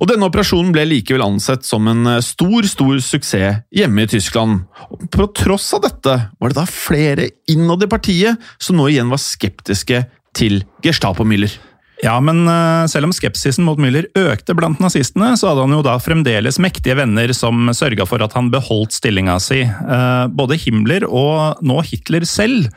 Og 0.00 0.08
Denne 0.08 0.28
operasjonen 0.30 0.72
ble 0.74 0.86
likevel 0.88 1.24
ansett 1.26 1.66
som 1.68 1.88
en 1.90 2.16
stor 2.24 2.68
stor 2.70 3.00
suksess 3.04 3.64
hjemme 3.74 4.06
i 4.06 4.10
Tyskland. 4.10 4.64
Og 4.88 5.08
på 5.12 5.28
tross 5.36 5.72
av 5.76 5.84
dette 5.88 6.16
var 6.40 6.52
det 6.52 6.60
da 6.60 6.68
flere 6.70 7.28
innad 7.50 7.84
i 7.84 7.90
partiet 7.90 8.52
som 8.62 8.78
nå 8.78 8.88
igjen 8.92 9.12
var 9.12 9.20
skeptiske 9.22 10.04
til 10.36 10.62
Gestapo-Müller. 10.86 11.52
Ja, 12.00 12.14
men 12.24 12.46
eh, 12.48 12.86
selv 12.88 13.10
om 13.10 13.12
skepsisen 13.12 13.66
mot 13.66 13.80
Müller 13.80 14.06
økte 14.16 14.54
blant 14.56 14.80
nazistene, 14.80 15.34
så 15.36 15.50
hadde 15.50 15.66
han 15.66 15.74
jo 15.76 15.82
da 15.84 15.98
fremdeles 16.00 16.56
mektige 16.62 16.96
venner 16.96 17.32
som 17.36 17.68
sørga 17.76 18.06
for 18.08 18.24
at 18.24 18.36
han 18.38 18.48
beholdt 18.52 18.96
stillinga 18.96 19.36
si. 19.42 19.60
Eh, 19.66 20.24
Både 20.32 20.56
Himmler 20.62 21.04
og 21.04 21.60
nå 21.66 21.80
Hitler 21.90 22.24
selv 22.28 22.70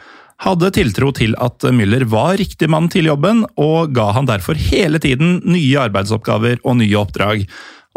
hadde 0.44 0.72
tiltro 0.76 1.12
til 1.16 1.36
at 1.42 1.64
Müller 1.76 2.04
var 2.10 2.36
riktig 2.40 2.70
mann 2.72 2.90
til 2.92 3.08
jobben, 3.08 3.46
og 3.60 3.94
ga 3.96 4.10
han 4.18 4.28
derfor 4.30 4.60
hele 4.60 5.00
tiden 5.04 5.40
nye 5.48 5.80
arbeidsoppgaver 5.86 6.60
og 6.64 6.80
nye 6.82 7.00
oppdrag. 7.00 7.46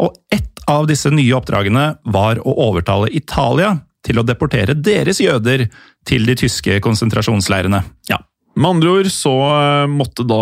Og 0.03 0.15
ett 0.33 0.63
av 0.67 0.87
disse 0.89 1.11
nye 1.11 1.35
oppdragene 1.35 1.89
var 2.13 2.39
å 2.43 2.55
overtale 2.67 3.11
Italia 3.15 3.75
til 4.05 4.19
å 4.21 4.25
deportere 4.27 4.77
deres 4.77 5.19
jøder 5.23 5.65
til 6.07 6.27
de 6.27 6.37
tyske 6.39 6.79
konsentrasjonsleirene. 6.83 7.81
Ja. 8.11 8.21
Med 8.57 8.77
andre 8.77 8.93
ord 9.01 9.09
så 9.13 9.33
eh, 9.53 9.89
måtte 9.91 10.25
da 10.25 10.41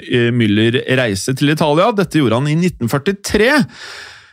eh, 0.00 0.30
Müller 0.34 0.80
reise 0.98 1.34
til 1.38 1.52
Italia. 1.52 1.92
Dette 1.94 2.18
gjorde 2.18 2.40
han 2.40 2.48
i 2.50 2.56
1943. 2.58 3.50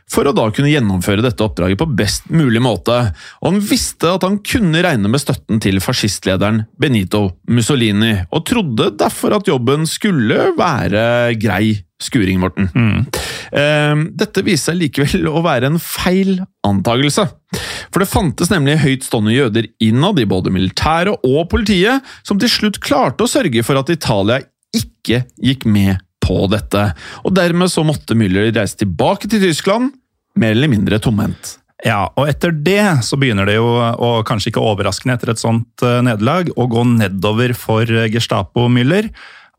For 0.09 0.25
å 0.25 0.33
da 0.33 0.47
kunne 0.53 0.71
gjennomføre 0.71 1.23
dette 1.23 1.43
oppdraget 1.45 1.79
på 1.79 1.89
best 1.97 2.29
mulig 2.33 2.61
måte. 2.65 2.95
Og 3.43 3.51
han 3.51 3.59
visste 3.61 4.15
at 4.15 4.25
han 4.25 4.39
kunne 4.41 4.81
regne 4.85 5.11
med 5.11 5.21
støtten 5.21 5.61
til 5.61 5.77
fascistlederen 5.83 6.63
Benito 6.81 7.27
Mussolini, 7.51 8.15
og 8.33 8.47
trodde 8.49 8.89
derfor 8.97 9.37
at 9.37 9.49
jobben 9.49 9.85
skulle 9.89 10.49
være 10.57 11.37
grei 11.39 11.77
skuring, 11.99 12.39
Morten. 12.41 12.69
Mm. 12.73 13.05
Dette 14.17 14.43
viser 14.45 14.71
seg 14.71 14.79
likevel 14.79 15.29
å 15.29 15.43
være 15.45 15.69
en 15.69 15.79
feil 15.83 16.37
antagelse. 16.65 17.25
For 17.89 18.01
det 18.01 18.09
fantes 18.11 18.51
nemlig 18.53 18.79
høytstående 18.83 19.35
jøder 19.35 19.69
innad 19.83 20.21
i 20.21 20.27
både 20.29 20.53
militæret 20.53 21.25
og 21.27 21.41
politiet, 21.51 22.05
som 22.23 22.39
til 22.41 22.51
slutt 22.51 22.81
klarte 22.83 23.25
å 23.25 23.31
sørge 23.31 23.65
for 23.67 23.81
at 23.81 23.91
Italia 23.93 24.39
ikke 24.75 25.23
gikk 25.41 25.65
med 25.69 25.97
på 26.23 26.43
dette. 26.51 26.91
Og 27.23 27.33
dermed 27.35 27.71
så 27.71 27.85
måtte 27.87 28.17
Müller 28.17 28.51
reise 28.55 28.79
tilbake 28.79 29.29
til 29.29 29.43
Tyskland, 29.43 29.93
mer 30.39 30.55
eller 30.55 30.71
mindre 30.71 30.99
tomhendt. 31.03 31.57
Ja, 31.85 32.09
og 32.19 32.27
etter 32.27 32.51
det 32.51 33.05
så 33.07 33.15
begynner 33.19 33.47
det 33.47 33.55
jo, 33.55 33.67
og 33.79 34.25
kanskje 34.27 34.51
ikke 34.51 34.63
overraskende 34.67 35.15
etter 35.15 35.31
et 35.31 35.41
sånt 35.41 35.83
eh, 35.85 36.01
nederlag, 36.03 36.51
å 36.59 36.67
gå 36.67 36.83
nedover 36.97 37.53
for 37.55 37.87
Gestapo-Müller. 38.11 39.07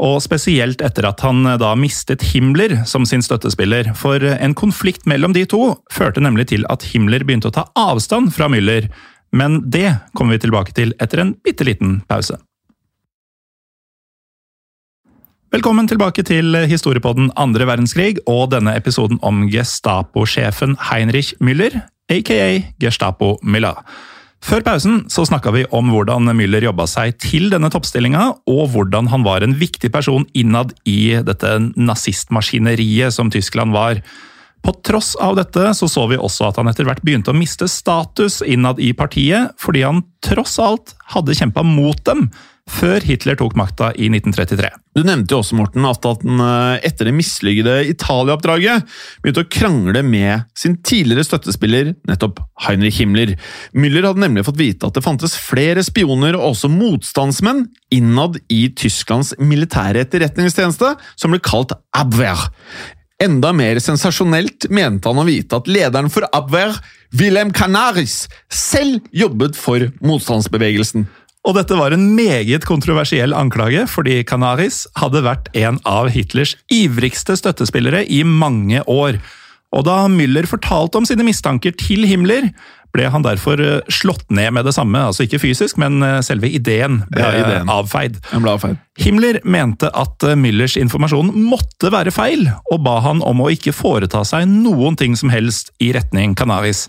Og 0.00 0.16
spesielt 0.24 0.80
etter 0.84 1.08
at 1.08 1.24
han 1.24 1.44
eh, 1.46 1.58
da 1.60 1.72
mistet 1.80 2.24
Himmler 2.32 2.82
som 2.88 3.06
sin 3.08 3.24
støttespiller. 3.24 3.92
For 3.96 4.20
en 4.20 4.56
konflikt 4.56 5.08
mellom 5.08 5.36
de 5.36 5.46
to 5.48 5.74
førte 5.92 6.20
nemlig 6.24 6.50
til 6.52 6.68
at 6.72 6.84
Himmler 6.92 7.24
begynte 7.24 7.48
å 7.48 7.56
ta 7.56 7.66
avstand 7.78 8.34
fra 8.36 8.50
Müller. 8.52 8.90
Men 9.32 9.60
det 9.70 9.94
kommer 10.12 10.36
vi 10.36 10.44
tilbake 10.44 10.76
til 10.76 10.92
etter 11.00 11.24
en 11.24 11.34
bitte 11.44 11.64
liten 11.68 12.00
pause. 12.10 12.36
Velkommen 15.50 15.88
tilbake 15.90 16.22
til 16.22 16.54
historiepodden 16.70 17.32
andre 17.34 17.66
verdenskrig 17.66 18.20
og 18.30 18.52
denne 18.52 18.70
episoden 18.78 19.16
om 19.26 19.40
Gestapo-sjefen 19.50 20.76
Heinrich 20.78 21.32
Müller, 21.42 21.74
aka 22.06 22.60
Gestapo 22.78 23.32
Müller. 23.42 23.80
Før 24.46 24.62
pausen 24.68 25.00
så 25.10 25.24
snakka 25.26 25.50
vi 25.56 25.64
om 25.74 25.90
hvordan 25.90 26.30
Müller 26.38 26.62
jobba 26.68 26.86
seg 26.86 27.18
til 27.18 27.48
denne 27.50 27.66
toppstillinga, 27.74 28.28
og 28.46 28.70
hvordan 28.76 29.10
han 29.10 29.26
var 29.26 29.42
en 29.42 29.56
viktig 29.58 29.90
person 29.90 30.28
innad 30.38 30.70
i 30.86 31.18
dette 31.26 31.50
nazistmaskineriet 31.74 33.10
som 33.18 33.34
Tyskland 33.34 33.74
var. 33.74 33.98
På 34.62 34.76
tross 34.86 35.16
av 35.18 35.34
dette 35.40 35.72
så 35.74 35.90
så 35.90 36.06
vi 36.12 36.20
også 36.20 36.52
at 36.52 36.62
han 36.62 36.70
etter 36.70 36.86
hvert 36.86 37.02
begynte 37.02 37.34
å 37.34 37.40
miste 37.40 37.66
status 37.66 38.38
innad 38.46 38.78
i 38.78 38.92
partiet, 38.94 39.50
fordi 39.58 39.82
han 39.82 40.04
tross 40.22 40.60
alt 40.62 40.94
hadde 41.10 41.34
kjempa 41.34 41.66
mot 41.66 41.98
dem 42.06 42.28
før 42.70 43.04
Hitler 43.04 43.36
tok 43.38 43.56
makta 43.58 43.90
i 43.96 44.08
1933. 44.10 44.70
Du 44.96 45.02
nevnte 45.06 45.34
jo 45.34 45.40
også, 45.42 45.56
Morten, 45.58 45.86
at 45.86 46.06
han 46.06 46.42
eh, 46.44 46.86
etter 46.88 47.08
det 47.08 47.14
mislykkede 47.16 47.76
Italia-oppdraget 47.92 48.86
begynte 49.22 49.44
å 49.44 49.50
krangle 49.50 50.02
med 50.06 50.46
sin 50.58 50.78
tidligere 50.86 51.26
støttespiller, 51.26 51.92
nettopp 52.10 52.40
Heinrich 52.66 53.00
Himmler. 53.02 53.34
Müller 53.76 54.08
hadde 54.08 54.24
nemlig 54.24 54.46
fått 54.48 54.60
vite 54.60 54.88
at 54.88 54.96
det 54.96 55.04
fantes 55.06 55.36
flere 55.38 55.84
spioner 55.86 56.38
og 56.38 56.52
også 56.52 56.70
motstandsmenn 56.72 57.66
innad 57.94 58.40
i 58.52 58.64
Tysklands 58.78 59.34
militære 59.38 60.06
etterretningstjeneste, 60.06 60.94
som 61.20 61.34
ble 61.34 61.42
kalt 61.44 61.76
Abwehr. 61.96 62.48
Enda 63.20 63.50
mer 63.52 63.76
sensasjonelt 63.84 64.70
mente 64.72 65.10
han 65.10 65.20
å 65.20 65.26
vite 65.28 65.58
at 65.58 65.68
lederen 65.68 66.08
for 66.12 66.24
Abwehr, 66.32 66.72
Wilhelm 67.20 67.50
Canaris, 67.52 68.24
selv 68.48 69.04
jobbet 69.12 69.58
for 69.60 69.90
motstandsbevegelsen. 70.00 71.04
Og 71.48 71.56
dette 71.56 71.76
var 71.78 71.94
en 71.96 72.10
meget 72.18 72.66
kontroversiell 72.68 73.32
anklage, 73.32 73.86
fordi 73.88 74.18
Canaris 74.28 74.82
hadde 75.00 75.22
vært 75.24 75.48
en 75.56 75.78
av 75.88 76.10
Hitlers 76.12 76.52
ivrigste 76.72 77.36
støttespillere 77.38 78.04
i 78.04 78.20
mange 78.28 78.82
år. 78.84 79.16
Og 79.72 79.86
da 79.86 80.02
Müller 80.10 80.48
fortalte 80.50 81.00
om 81.00 81.06
sine 81.08 81.24
mistanker 81.24 81.72
til 81.78 82.04
Himmler, 82.10 82.50
ble 82.94 83.06
han 83.12 83.22
derfor 83.22 83.60
eh, 83.62 83.80
slått 83.92 84.26
ned 84.34 84.52
med 84.56 84.66
det 84.66 84.74
samme. 84.76 84.98
Altså 85.10 85.24
ikke 85.26 85.40
fysisk, 85.42 85.78
men 85.80 86.02
eh, 86.02 86.18
selve 86.26 86.50
ideen 86.50 87.00
ble 87.10 87.22
Ja, 87.24 87.30
ideen. 87.44 87.70
avfeid. 87.70 88.18
Ble 88.32 88.54
avfeid. 88.56 88.78
Himmler 89.00 89.38
mente 89.44 89.88
at 89.96 90.26
eh, 90.28 90.36
Müllers 90.36 90.74
informasjon 90.80 91.30
måtte 91.48 91.92
være 91.94 92.12
feil, 92.14 92.46
og 92.72 92.82
ba 92.84 92.98
han 93.06 93.22
om 93.26 93.40
å 93.44 93.50
ikke 93.54 93.72
foreta 93.76 94.24
seg 94.28 94.48
noen 94.50 94.98
ting 95.00 95.14
som 95.16 95.32
helst 95.32 95.70
i 95.80 95.92
retning 95.96 96.34
Canaris. 96.38 96.86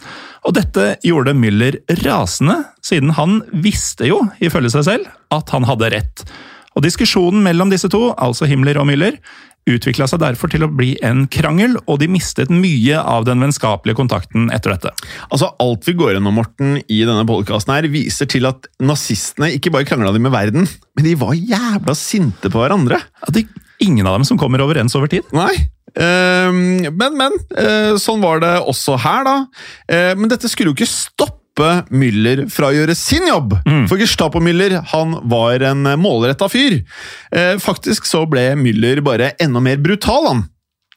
Og 0.47 0.55
dette 0.57 0.95
gjorde 1.05 1.35
Müller 1.37 1.77
rasende, 2.03 2.63
siden 2.81 3.13
han 3.17 3.41
visste 3.63 4.09
jo, 4.09 4.23
ifølge 4.41 4.73
seg 4.73 4.87
selv, 4.87 5.11
at 5.31 5.53
han 5.53 5.69
hadde 5.69 5.91
rett. 5.93 6.25
Og 6.71 6.85
diskusjonen 6.85 7.43
mellom 7.43 7.69
disse 7.69 7.89
to, 7.91 8.13
altså 8.15 8.47
Himmler 8.47 8.77
og 8.79 8.87
Müller, 8.87 9.17
utvikla 9.69 10.07
seg 10.09 10.21
derfor 10.23 10.49
til 10.51 10.65
å 10.65 10.69
bli 10.71 10.93
en 11.05 11.25
krangel, 11.31 11.75
og 11.85 11.99
de 12.01 12.09
mistet 12.11 12.49
mye 12.53 12.97
av 12.97 13.27
den 13.27 13.43
vennskapelige 13.43 13.99
kontakten 13.99 14.49
etter 14.53 14.73
dette. 14.75 14.93
Altså, 15.29 15.51
Alt 15.61 15.85
vi 15.87 15.95
går 15.99 16.15
gjennom 16.15 16.39
Morten, 16.39 16.79
i 16.89 17.01
denne 17.05 17.25
podkasten, 17.29 17.75
her, 17.75 17.89
viser 17.93 18.29
til 18.31 18.47
at 18.49 18.65
nazistene 18.81 19.51
ikke 19.55 19.73
bare 19.73 19.87
krangla 19.87 20.13
de 20.15 20.23
med 20.23 20.33
verden, 20.33 20.65
men 20.97 21.05
de 21.07 21.17
var 21.19 21.35
jævla 21.37 21.95
sinte 21.97 22.49
på 22.51 22.63
hverandre. 22.63 23.01
At 23.21 23.35
det 23.35 23.45
er 23.45 23.85
ingen 23.85 24.09
av 24.09 24.17
dem 24.17 24.25
som 24.27 24.39
kommer 24.41 24.63
overens 24.65 24.95
over 24.97 25.11
tid. 25.11 25.27
Nei. 25.35 25.53
Ehm, 25.99 26.87
men, 26.95 27.17
men. 27.19 27.33
eh, 27.57 27.93
sånn 27.99 28.21
var 28.23 28.39
det 28.43 28.55
også 28.63 28.97
her, 29.03 29.25
da. 29.27 29.37
Eh, 29.91 30.13
men 30.17 30.31
dette 30.31 30.49
skulle 30.51 30.71
jo 30.71 30.77
ikke 30.77 30.89
stoppe 30.89 31.40
stoppe 31.51 31.85
Müller 31.91 32.47
fra 32.49 32.69
å 32.71 32.75
gjøre 32.75 32.95
sin 32.95 33.27
jobb. 33.27 33.55
For 33.89 33.99
Gestapo-Müller 33.99 34.81
han 34.93 35.19
var 35.29 35.61
en 35.61 35.83
målretta 35.99 36.49
fyr. 36.49 36.83
Eh, 37.31 37.57
faktisk 37.59 38.05
så 38.05 38.25
ble 38.29 38.55
Müller 38.55 39.01
bare 39.01 39.33
enda 39.39 39.59
mer 39.59 39.77
brutal, 39.77 40.27
han. 40.27 40.43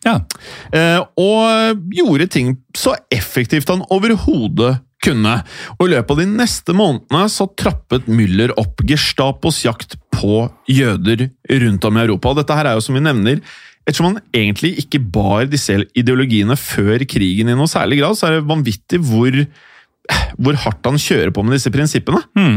Ja. 0.04 0.20
Eh, 0.72 1.00
og 1.16 1.84
gjorde 1.94 2.28
ting 2.28 2.56
så 2.76 2.94
effektivt 3.10 3.68
han 3.68 3.84
overhodet 3.90 4.80
kunne. 5.04 5.42
Og 5.78 5.86
I 5.88 5.92
løpet 5.92 6.10
av 6.10 6.20
de 6.22 6.26
neste 6.30 6.72
månedene 6.72 7.28
så 7.28 7.48
trappet 7.56 8.06
Müller 8.08 8.54
opp 8.56 8.80
Gestapos 8.86 9.64
jakt 9.64 9.98
på 10.14 10.48
jøder 10.68 11.30
rundt 11.50 11.84
om 11.84 11.98
i 11.98 12.04
Europa. 12.04 12.34
Dette 12.38 12.56
her 12.56 12.70
er 12.70 12.78
jo 12.78 12.84
som 12.84 12.96
vi 12.96 13.04
nevner 13.04 13.42
Ettersom 13.84 14.14
han 14.14 14.22
egentlig 14.32 14.78
ikke 14.80 14.96
bar 15.12 15.44
disse 15.44 15.74
ideologiene 15.92 16.56
før 16.56 17.02
krigen 17.04 17.50
i 17.52 17.56
noe 17.56 17.68
særlig 17.68 17.98
grad, 17.98 18.16
så 18.16 18.30
er 18.30 18.38
det 18.38 18.46
vanvittig 18.48 18.96
hvor, 19.04 19.34
hvor 20.36 20.56
hardt 20.60 20.84
han 20.84 20.98
kjører 21.00 21.32
på 21.34 21.44
med 21.44 21.56
disse 21.56 21.70
prinsippene. 21.72 22.20
Mm. 22.36 22.56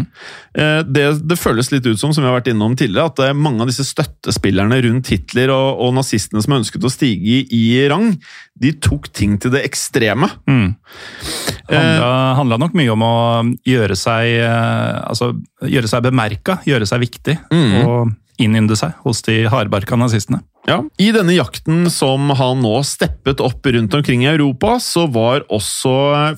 Det, 0.89 1.05
det 1.29 1.37
føles 1.39 1.69
litt 1.71 1.85
ut 1.87 1.99
som, 1.99 2.11
som 2.15 2.25
vi 2.25 2.29
har 2.29 2.35
vært 2.35 2.49
innom 2.51 2.75
tidligere, 2.77 3.11
at 3.11 3.21
eh, 3.23 3.37
mange 3.37 3.63
av 3.63 3.71
disse 3.71 3.85
støttespillerne 3.87 4.81
rundt 4.83 5.11
Hitler 5.13 5.53
og, 5.53 5.79
og 5.85 5.93
nazistene 5.95 6.43
som 6.43 6.57
ønsket 6.57 6.87
å 6.87 6.91
stige 6.91 7.43
i, 7.45 7.63
rang, 7.91 8.11
de 8.57 8.73
tok 8.83 9.11
ting 9.15 9.37
til 9.41 9.53
det 9.55 9.63
ekstreme. 9.67 10.29
handla, 11.69 12.11
handla 12.41 12.59
nok 12.65 12.77
mye 12.77 12.93
om 12.93 13.05
å 13.07 13.15
gjøre 13.67 13.97
seg, 13.99 14.37
eh, 14.41 14.93
altså, 15.07 15.31
gjøre 15.63 15.91
seg 15.91 16.07
bemerka, 16.09 16.59
gjøre 16.67 16.89
seg 16.89 17.05
viktig. 17.05 17.39
Og 17.87 18.15
innynde 18.41 18.77
seg 18.77 18.97
hos 19.05 19.23
de 19.25 19.39
hardbarka 19.49 19.97
nazistene. 19.97 20.43
Ja. 20.67 20.81
I 20.99 21.13
denne 21.15 21.31
jakten 21.31 21.85
som 21.91 22.27
han 22.35 22.59
nå 22.59 22.73
steppet 22.83 23.39
opp 23.39 23.65
rundt 23.71 23.93
omkring 23.95 24.25
i 24.25 24.31
Europa, 24.33 24.75
så 24.83 25.05
var 25.07 25.45
også 25.53 25.93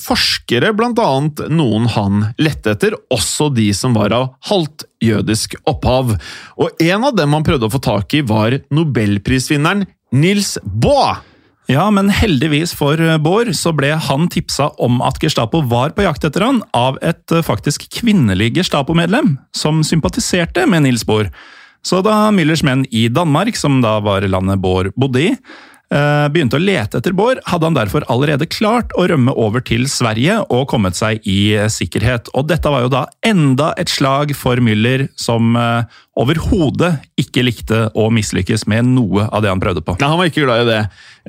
forskere 0.05 0.69
blant 0.77 1.01
annet 1.01 1.41
noen 1.49 1.87
han 1.95 2.27
lette 2.37 2.75
etter, 2.75 2.93
også 3.09 3.49
de 3.55 3.71
som 3.73 3.97
var 3.97 4.13
av 4.13 4.27
halvt 4.51 4.85
jødisk 5.01 5.57
opphav. 5.69 6.13
Og 6.61 6.85
en 6.85 7.09
av 7.09 7.17
dem 7.17 7.33
han 7.33 7.47
prøvde 7.47 7.65
å 7.65 7.73
få 7.73 7.81
tak 7.81 8.13
i, 8.13 8.21
var 8.21 8.59
nobelprisvinneren 8.69 9.87
Nils 10.13 10.59
Bohr. 10.63 11.23
Ja, 11.69 11.83
men 11.93 12.07
heldigvis 12.09 12.71
for 12.73 12.97
Bård 13.21 13.51
så 13.57 13.69
ble 13.77 13.91
han 13.93 14.25
tipsa 14.33 14.71
om 14.81 15.03
at 15.05 15.19
Gestapo 15.21 15.61
var 15.69 15.93
på 15.93 16.05
jakt 16.05 16.25
etter 16.25 16.41
han 16.47 16.63
av 16.73 16.97
et 17.05 17.29
eh, 17.33 17.45
faktisk 17.45 17.85
kvinnelig 17.93 18.55
Gestapo-medlem, 18.57 19.35
som 19.53 19.83
sympatiserte 19.85 20.65
med 20.69 20.87
Nils 20.87 21.05
Bohr. 21.05 21.29
Så 21.85 22.03
da 22.05 22.27
Müllers 22.35 22.63
menn 22.65 22.85
i 22.91 23.07
Danmark, 23.11 23.57
som 23.57 23.79
da 23.83 23.97
var 24.03 24.25
landet 24.27 24.59
Bård 24.61 24.91
bodde 24.99 25.21
i, 25.21 25.29
eh, 25.93 26.25
begynte 26.29 26.59
å 26.59 26.63
lete 26.63 26.99
etter 26.99 27.15
Bård, 27.15 27.39
hadde 27.47 27.69
han 27.69 27.77
derfor 27.77 28.05
allerede 28.11 28.49
klart 28.49 28.91
å 28.97 29.07
rømme 29.09 29.35
over 29.35 29.63
til 29.63 29.87
Sverige 29.87 30.41
og 30.49 30.67
kommet 30.69 30.99
seg 30.99 31.23
i 31.25 31.55
sikkerhet. 31.71 32.29
Og 32.35 32.49
dette 32.51 32.69
var 32.69 32.85
jo 32.85 32.93
da 32.93 33.05
enda 33.25 33.73
et 33.77 33.89
slag 33.89 34.35
for 34.35 34.57
Müller, 34.57 35.07
som 35.15 35.55
eh, 35.55 35.83
overhodet 36.19 36.97
ikke 37.19 37.43
likte 37.45 37.85
å 37.97 38.09
mislykkes 38.13 38.65
med 38.69 38.87
noe 38.91 39.27
av 39.27 39.43
det 39.43 39.51
han 39.51 39.61
prøvde 39.61 39.83
på. 39.85 39.95
Nei, 39.99 40.09
han 40.11 40.19
var 40.19 40.29
ikke 40.29 40.45
glad 40.45 40.63
i 40.63 40.69
det. 40.69 40.79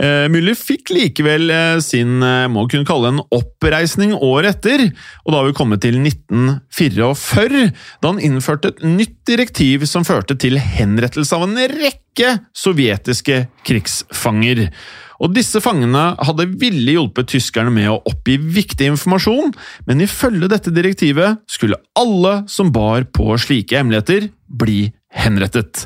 Eh, 0.00 0.26
Müller 0.32 0.56
fikk 0.58 0.92
likevel 0.94 1.52
eh, 1.54 1.82
sin 1.84 2.22
eh, 2.26 2.46
må 2.50 2.66
kunne 2.70 2.88
kalle 2.88 3.12
en 3.12 3.22
oppreisning 3.36 4.14
året 4.16 4.58
etter, 4.60 4.88
og 5.24 5.32
da 5.32 5.40
har 5.40 5.50
vi 5.50 5.56
kommet 5.58 5.82
til 5.84 6.00
1944, 6.00 7.66
da 8.02 8.12
han 8.12 8.22
innførte 8.30 8.72
et 8.72 8.82
nytt 8.86 9.18
direktiv 9.30 9.86
som 9.90 10.06
førte 10.08 10.38
til 10.40 10.58
henrettelse 10.58 11.36
av 11.36 11.46
en 11.46 11.60
rekke 11.76 12.34
sovjetiske 12.56 13.44
krigsfanger. 13.66 14.66
Og 15.20 15.34
Disse 15.36 15.60
fangene 15.62 16.14
hadde 16.24 16.48
villig 16.60 16.96
hjulpet 16.96 17.28
tyskerne 17.34 17.72
med 17.74 17.90
å 17.92 17.98
oppgi 18.08 18.38
viktig 18.40 18.88
informasjon, 18.94 19.52
men 19.88 20.04
ifølge 20.04 20.48
dette 20.50 20.72
direktivet 20.72 21.42
skulle 21.50 21.80
alle 21.98 22.40
som 22.48 22.72
bar 22.72 23.04
på 23.12 23.36
slike 23.40 23.76
hemmeligheter, 23.76 24.30
bli 24.50 24.88
henrettet. 25.14 25.84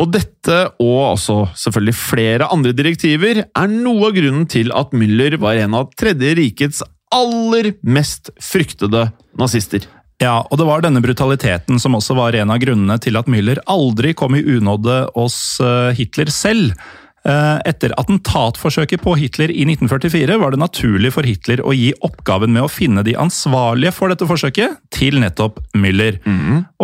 Og 0.00 0.12
dette, 0.14 0.58
og 0.82 1.00
altså 1.14 1.38
selvfølgelig 1.56 1.96
flere 1.96 2.50
andre 2.52 2.74
direktiver, 2.76 3.44
er 3.46 3.72
noe 3.72 4.10
av 4.10 4.16
grunnen 4.18 4.48
til 4.50 4.72
at 4.76 4.94
Müller 4.96 5.38
var 5.42 5.60
en 5.62 5.78
av 5.78 5.92
Tredje 5.98 6.34
rikets 6.38 6.82
aller 7.14 7.72
mest 7.86 8.32
fryktede 8.42 9.08
nazister. 9.38 9.86
Ja, 10.22 10.40
og 10.46 10.58
det 10.60 10.66
var 10.66 10.82
denne 10.82 11.02
brutaliteten 11.02 11.80
som 11.82 11.96
også 11.98 12.14
var 12.16 12.36
en 12.38 12.52
av 12.54 12.60
grunnene 12.62 12.96
til 13.02 13.18
at 13.18 13.30
Müller 13.30 13.60
aldri 13.70 14.12
kom 14.16 14.36
i 14.38 14.44
unåde 14.44 15.04
hos 15.16 15.38
eh, 15.62 15.90
Hitler 15.98 16.30
selv. 16.32 16.74
Eh, 17.24 17.58
Etter 17.64 17.94
attentatforsøket 17.96 19.00
på 19.00 19.14
Hitler 19.16 19.48
i 19.48 19.64
1944 19.64 20.36
var 20.42 20.52
det 20.52 20.60
naturlig 20.60 21.12
for 21.14 21.24
Hitler 21.24 21.62
å 21.64 21.72
gi 21.72 21.88
oppgaven 22.04 22.52
med 22.52 22.66
å 22.66 22.68
finne 22.68 23.04
de 23.06 23.14
ansvarlige 23.16 23.94
for 23.96 24.12
dette 24.12 24.28
forsøket 24.28 24.76
til 24.92 25.16
nettopp 25.22 25.62
Müller. 25.72 26.18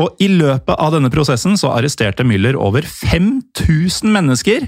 Og 0.01 0.17
I 0.25 0.31
løpet 0.33 0.77
av 0.81 0.95
denne 0.97 1.13
prosessen 1.13 1.59
så 1.61 1.75
arresterte 1.77 2.25
Müller 2.25 2.57
over 2.57 2.89
5000 2.89 4.09
mennesker 4.17 4.65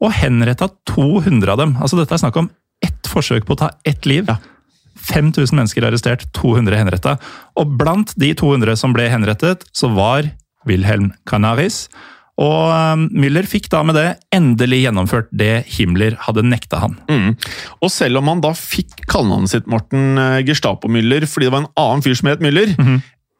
og 0.00 0.12
henretta 0.12 0.68
200 0.92 1.52
av 1.56 1.58
dem. 1.58 1.76
Altså 1.80 1.98
Dette 1.98 2.14
er 2.14 2.22
snakk 2.22 2.36
om 2.36 2.50
ett 2.84 3.10
forsøk 3.10 3.46
på 3.48 3.56
å 3.56 3.62
ta 3.64 3.70
ett 3.88 4.06
liv. 4.06 4.30
5000 5.06 5.56
mennesker 5.56 5.86
arrestert, 5.86 6.26
200 6.36 6.76
henretta. 6.76 7.16
Og 7.58 7.76
blant 7.78 8.12
de 8.14 8.30
200 8.36 8.76
som 8.78 8.94
ble 8.94 9.08
henrettet, 9.10 9.64
så 9.74 9.90
var 9.90 10.30
Wilhelm 10.66 11.12
Canaris. 11.26 11.88
Og 12.42 12.62
eh, 12.68 13.04
Müller 13.16 13.48
fikk 13.48 13.70
da 13.72 13.82
med 13.86 13.96
det 13.96 14.06
endelig 14.34 14.82
gjennomført 14.84 15.30
det 15.32 15.64
Himmler 15.76 16.18
hadde 16.26 16.44
nekta 16.44 16.82
han. 16.82 16.96
Mm. 17.08 17.30
Og 17.80 17.92
selv 17.92 18.20
om 18.20 18.32
han 18.32 18.42
da 18.44 18.52
fikk 18.56 19.06
kallenavnet 19.08 19.54
sitt 19.54 19.70
Morten 19.70 20.20
eh, 20.20 20.42
Gestapo-Müller 20.46 21.28
fordi 21.30 21.48
det 21.48 21.54
var 21.54 21.64
en 21.64 21.72
annen 21.80 22.04
fyr 22.04 22.18
som 22.18 22.32
het 22.32 22.44
Müller 22.44 22.74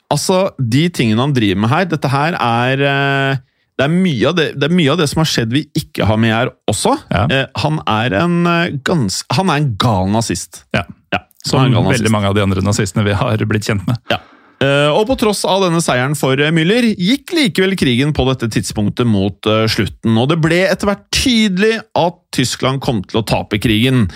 Altså, 0.07 0.53
de 0.63 0.85
tingene 0.95 1.19
han 1.19 1.33
driver 1.35 1.59
med 1.65 1.73
her, 1.73 1.87
dette 1.91 2.09
her 2.13 2.37
er 2.39 2.83
eh, 2.87 3.41
det 3.77 3.85
er, 3.85 4.33
det, 4.33 4.45
det 4.57 4.69
er 4.71 4.73
mye 4.73 4.93
av 4.95 5.01
det 5.03 5.09
som 5.11 5.21
har 5.21 5.29
skjedd 5.29 5.51
vi 5.53 5.67
ikke 5.77 6.07
har 6.09 6.17
med 6.21 6.33
her 6.33 6.51
også. 6.71 6.95
Ja. 7.11 7.27
Eh, 7.29 7.43
han, 7.61 7.81
er 7.91 8.15
en, 8.23 8.39
eh, 8.49 8.79
gans, 8.87 9.21
han 9.37 9.53
er 9.53 9.61
en 9.61 9.75
gal 9.81 10.09
nazist. 10.15 10.63
Ja. 10.77 10.87
Ja, 11.13 11.21
Som 11.45 11.75
veldig 11.75 12.13
mange 12.13 12.31
av 12.31 12.39
de 12.39 12.45
andre 12.47 12.65
nazistene 12.65 13.05
vi 13.07 13.19
har 13.19 13.45
blitt 13.51 13.69
kjent 13.69 13.85
med. 13.89 14.01
Ja. 14.13 14.23
Eh, 14.63 14.89
Og 14.89 15.05
på 15.11 15.19
tross 15.21 15.43
av 15.45 15.67
denne 15.67 15.83
seieren 15.85 16.17
for 16.17 16.41
eh, 16.41 16.53
Müller, 16.55 16.87
gikk 16.97 17.35
likevel 17.37 17.77
krigen 17.77 18.15
på 18.17 18.25
dette 18.31 18.49
tidspunktet 18.55 19.09
mot 19.09 19.49
eh, 19.51 19.67
slutten, 19.69 20.17
og 20.17 20.31
det 20.33 20.39
ble 20.41 20.63
etter 20.65 20.89
hvert 20.89 21.05
tydelig 21.13 21.75
at 21.99 22.21
Tyskland 22.37 22.81
kom 22.85 23.03
til 23.05 23.21
å 23.21 23.27
tape 23.29 23.61
krigen. 23.61 24.07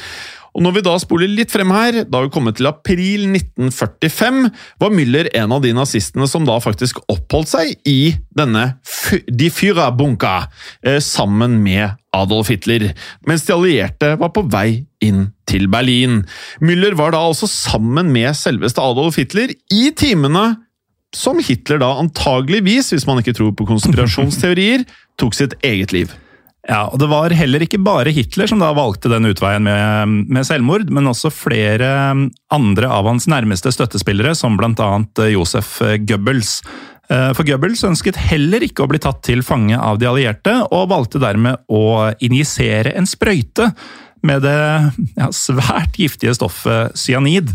Og 0.54 0.64
Når 0.64 0.76
vi 0.76 0.82
da 0.86 0.96
spoler 1.00 1.30
litt 1.30 1.52
frem 1.52 1.70
her, 1.74 2.02
da 2.10 2.22
vi 2.24 2.32
kommet 2.32 2.58
til 2.58 2.68
april 2.70 3.26
1945, 3.30 4.50
var 4.82 4.94
Müller 4.94 5.30
en 5.38 5.54
av 5.56 5.62
de 5.64 5.72
nazistene 5.76 6.26
som 6.30 6.46
da 6.48 6.58
faktisk 6.62 7.02
oppholdt 7.10 7.52
seg 7.52 7.74
i 7.88 8.14
denne 8.36 8.72
Die 9.30 9.50
Führerbunka, 9.54 10.48
eh, 10.82 10.98
sammen 10.98 11.60
med 11.62 11.96
Adolf 12.16 12.50
Hitler, 12.50 12.90
mens 13.26 13.44
de 13.46 13.54
allierte 13.54 14.16
var 14.18 14.32
på 14.34 14.42
vei 14.50 14.86
inn 15.02 15.28
til 15.46 15.68
Berlin. 15.70 16.24
Müller 16.60 16.96
var 16.98 17.14
da 17.14 17.22
altså 17.22 17.46
sammen 17.50 18.10
med 18.12 18.34
selveste 18.38 18.82
Adolf 18.82 19.20
Hitler 19.20 19.54
i 19.70 19.90
timene 19.94 20.56
som 21.14 21.40
Hitler 21.42 21.80
da 21.82 21.94
antageligvis, 21.98 22.92
hvis 22.94 23.06
man 23.08 23.22
ikke 23.22 23.34
tror 23.34 23.54
på 23.58 23.66
konspirasjonsteorier, 23.70 24.84
tok 25.18 25.34
sitt 25.34 25.56
eget 25.66 25.94
liv. 25.94 26.12
Ja, 26.68 26.85
og 26.92 26.99
Det 27.01 27.09
var 27.09 27.33
heller 27.33 27.62
ikke 27.64 27.81
bare 27.81 28.12
Hitler 28.12 28.51
som 28.51 28.61
da 28.61 28.68
valgte 28.77 29.09
den 29.12 29.29
utveien 29.31 29.64
med, 29.64 30.29
med 30.29 30.44
selvmord, 30.46 30.90
men 30.92 31.09
også 31.09 31.33
flere 31.33 31.88
andre 32.53 32.90
av 32.92 33.09
hans 33.09 33.27
nærmeste 33.31 33.73
støttespillere, 33.73 34.35
som 34.37 34.59
bl.a. 34.61 34.90
Josef 35.33 35.79
Goebbels. 36.05 36.59
Eh, 37.11 37.31
For 37.37 37.49
Goebbels 37.49 37.83
ønsket 37.88 38.20
heller 38.29 38.62
ikke 38.66 38.85
å 38.85 38.90
bli 38.92 39.01
tatt 39.03 39.23
til 39.27 39.42
fange 39.46 39.79
av 39.81 39.99
de 40.03 40.11
allierte, 40.11 40.53
og 40.68 40.90
valgte 40.92 41.23
dermed 41.23 41.64
å 41.73 42.12
injisere 42.20 42.92
en 42.99 43.09
sprøyte 43.09 43.73
med 44.27 44.44
det 44.44 44.59
ja, 45.16 45.31
svært 45.33 45.96
giftige 45.96 46.37
stoffet 46.37 46.92
cyanid. 46.99 47.55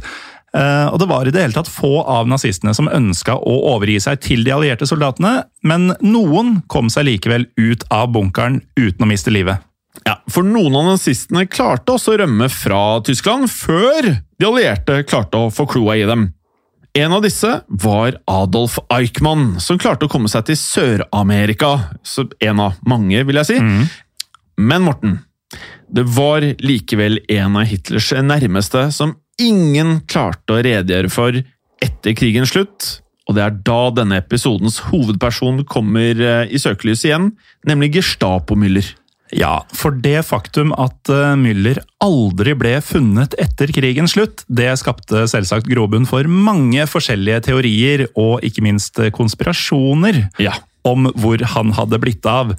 Eh, 0.55 0.87
Og 0.93 0.99
det 1.01 1.07
var 1.09 1.27
i 1.27 1.31
det 1.35 1.41
hele 1.41 1.53
tatt 1.57 1.67
få 1.71 1.99
av 2.07 2.29
nazistene 2.31 2.73
som 2.77 2.87
ønska 2.87 3.35
å 3.35 3.55
overgi 3.75 3.99
seg 3.99 4.21
til 4.23 4.43
de 4.45 4.53
allierte 4.55 4.87
soldatene, 4.87 5.43
men 5.63 5.93
noen 6.01 6.61
kom 6.71 6.87
seg 6.89 7.09
likevel 7.09 7.47
ut 7.59 7.83
av 7.91 8.11
bunkeren 8.15 8.61
uten 8.79 9.03
å 9.03 9.09
miste 9.09 9.33
livet. 9.33 9.59
Ja, 10.05 10.17
For 10.29 10.43
noen 10.43 10.75
av 10.75 10.85
nazistene 10.93 11.45
klarte 11.47 11.95
også 11.95 12.13
å 12.13 12.19
rømme 12.21 12.47
fra 12.51 13.01
Tyskland 13.07 13.49
før 13.51 14.09
de 14.39 14.45
allierte 14.47 15.03
klarte 15.07 15.39
å 15.39 15.51
få 15.51 15.65
kloa 15.71 15.95
i 15.97 16.05
dem. 16.07 16.29
En 16.95 17.11
av 17.11 17.23
disse 17.25 17.49
var 17.67 18.15
Adolf 18.31 18.77
Eichmann, 18.93 19.57
som 19.59 19.79
klarte 19.79 20.07
å 20.07 20.11
komme 20.11 20.29
seg 20.31 20.45
til 20.47 20.55
Sør-Amerika. 20.55 21.89
Så 22.03 22.29
En 22.39 22.59
av 22.63 22.77
mange, 22.87 23.25
vil 23.27 23.35
jeg 23.35 23.45
si. 23.49 23.57
Men 24.57 24.81
Morten, 24.87 25.17
det 25.91 26.05
var 26.15 26.41
likevel 26.63 27.19
en 27.29 27.57
av 27.59 27.65
Hitlers 27.67 28.13
nærmeste 28.23 28.91
som 28.95 29.15
ingen 29.41 29.99
klarte 30.09 30.55
å 30.57 30.61
redegjøre 30.65 31.11
for 31.11 31.39
etter 31.83 32.15
krigens 32.17 32.53
slutt. 32.55 32.91
Og 33.25 33.35
det 33.37 33.41
er 33.41 33.55
da 33.65 33.79
denne 33.97 34.19
episodens 34.21 34.77
hovedperson 34.91 35.63
kommer 35.69 36.19
eh, 36.21 36.51
i 36.53 36.59
søkelyset 36.61 37.09
igjen, 37.09 37.31
nemlig 37.65 37.95
Gestapo-Müller. 37.97 38.91
Ja, 39.33 39.63
for 39.73 39.95
det 39.97 40.19
faktum 40.27 40.69
at 40.77 41.09
eh, 41.09 41.33
Müller 41.41 41.79
aldri 42.05 42.53
ble 42.57 42.75
funnet 42.85 43.33
etter 43.41 43.73
krigens 43.73 44.13
slutt, 44.13 44.43
det 44.47 44.69
skapte 44.77 45.23
selvsagt 45.31 45.65
grobunn 45.71 46.05
for 46.05 46.29
mange 46.29 46.85
forskjellige 46.87 47.47
teorier 47.49 48.05
og 48.13 48.45
ikke 48.45 48.63
minst 48.67 49.01
eh, 49.01 49.09
konspirasjoner 49.15 50.27
Ja. 50.45 50.53
om 50.85 51.09
hvor 51.17 51.41
han 51.55 51.73
hadde 51.73 51.97
blitt 52.03 52.29
av. 52.29 52.53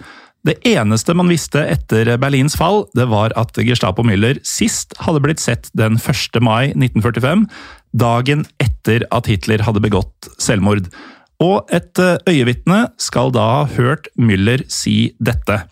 Det 0.47 0.61
eneste 0.69 1.15
man 1.19 1.27
visste 1.27 1.65
etter 1.67 2.13
Berlins 2.23 2.55
fall, 2.55 2.85
det 2.95 3.09
var 3.11 3.33
at 3.41 3.57
Gestapo 3.67 4.05
Müller 4.07 4.39
sist 4.47 4.95
hadde 5.03 5.25
blitt 5.25 5.43
sett 5.43 5.67
den 5.75 5.99
1. 5.99 6.39
mai 6.39 6.71
1945, 6.71 7.49
dagen 7.91 8.45
etter 8.63 9.03
at 9.11 9.27
Hitler 9.27 9.65
hadde 9.67 9.83
begått 9.83 10.29
selvmord. 10.39 10.87
Og 11.43 11.67
et 11.75 11.99
eh, 11.99 12.21
øyevitne 12.31 12.85
skal 13.03 13.33
da 13.35 13.47
ha 13.57 13.65
hørt 13.75 14.07
Müller 14.15 14.63
si 14.71 15.17
dette. 15.19 15.65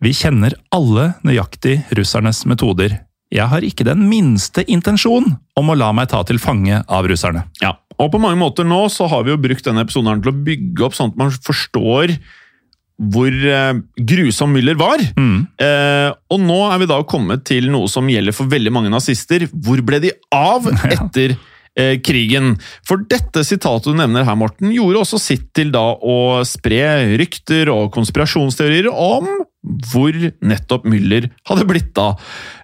Vi 0.00 0.14
kjenner 0.16 0.56
alle 0.72 1.10
nøyaktig 1.26 1.82
russernes 1.98 2.46
metoder. 2.48 3.02
Jeg 3.34 3.50
har 3.50 3.66
ikke 3.66 3.84
den 3.84 4.06
minste 4.08 4.64
intensjon 4.72 5.34
om 5.58 5.68
å 5.68 5.76
la 5.76 5.90
meg 5.92 6.08
ta 6.14 6.22
til 6.24 6.40
fange 6.40 6.80
av 6.80 7.10
russerne. 7.10 7.44
Ja, 7.60 7.74
og 8.00 8.08
på 8.14 8.22
mange 8.22 8.40
måter 8.40 8.64
nå 8.64 8.86
så 8.92 9.10
har 9.12 9.26
vi 9.26 9.34
jo 9.34 9.40
brukt 9.42 9.68
denne 9.68 9.84
episoden 9.84 10.24
til 10.24 10.32
å 10.32 10.44
bygge 10.48 10.88
opp 10.88 10.96
sånn 10.96 11.12
at 11.12 11.20
man 11.20 11.32
forstår 11.34 12.16
hvor 12.96 13.28
eh, 13.32 13.74
grusom 14.08 14.54
Müller 14.56 14.78
var. 14.80 15.02
Eh, 15.60 16.08
og 16.32 16.40
nå 16.40 16.60
er 16.70 16.80
vi 16.80 16.88
da 16.90 17.02
kommet 17.08 17.44
til 17.48 17.68
noe 17.72 17.90
som 17.92 18.08
gjelder 18.08 18.36
for 18.36 18.48
veldig 18.52 18.72
mange 18.72 18.92
nazister. 18.92 19.46
Hvor 19.52 19.82
ble 19.84 20.00
de 20.06 20.14
av 20.34 20.68
etter 20.94 21.36
eh, 21.76 21.96
krigen? 22.00 22.54
For 22.88 23.04
dette 23.08 23.44
sitatet 23.44 23.92
du 23.92 24.00
nevner 24.00 24.24
her, 24.28 24.38
Morten, 24.40 24.72
gjorde 24.72 25.04
også 25.04 25.20
sitt 25.20 25.50
til 25.56 25.74
da 25.74 25.84
å 26.00 26.40
spre 26.48 26.82
rykter 27.20 27.70
og 27.72 27.92
konspirasjonsteorier 27.96 28.88
om 28.92 29.28
hvor 29.90 30.14
nettopp 30.46 30.86
Müller 30.88 31.28
hadde 31.48 31.68
blitt 31.68 31.96
av. 32.00 32.20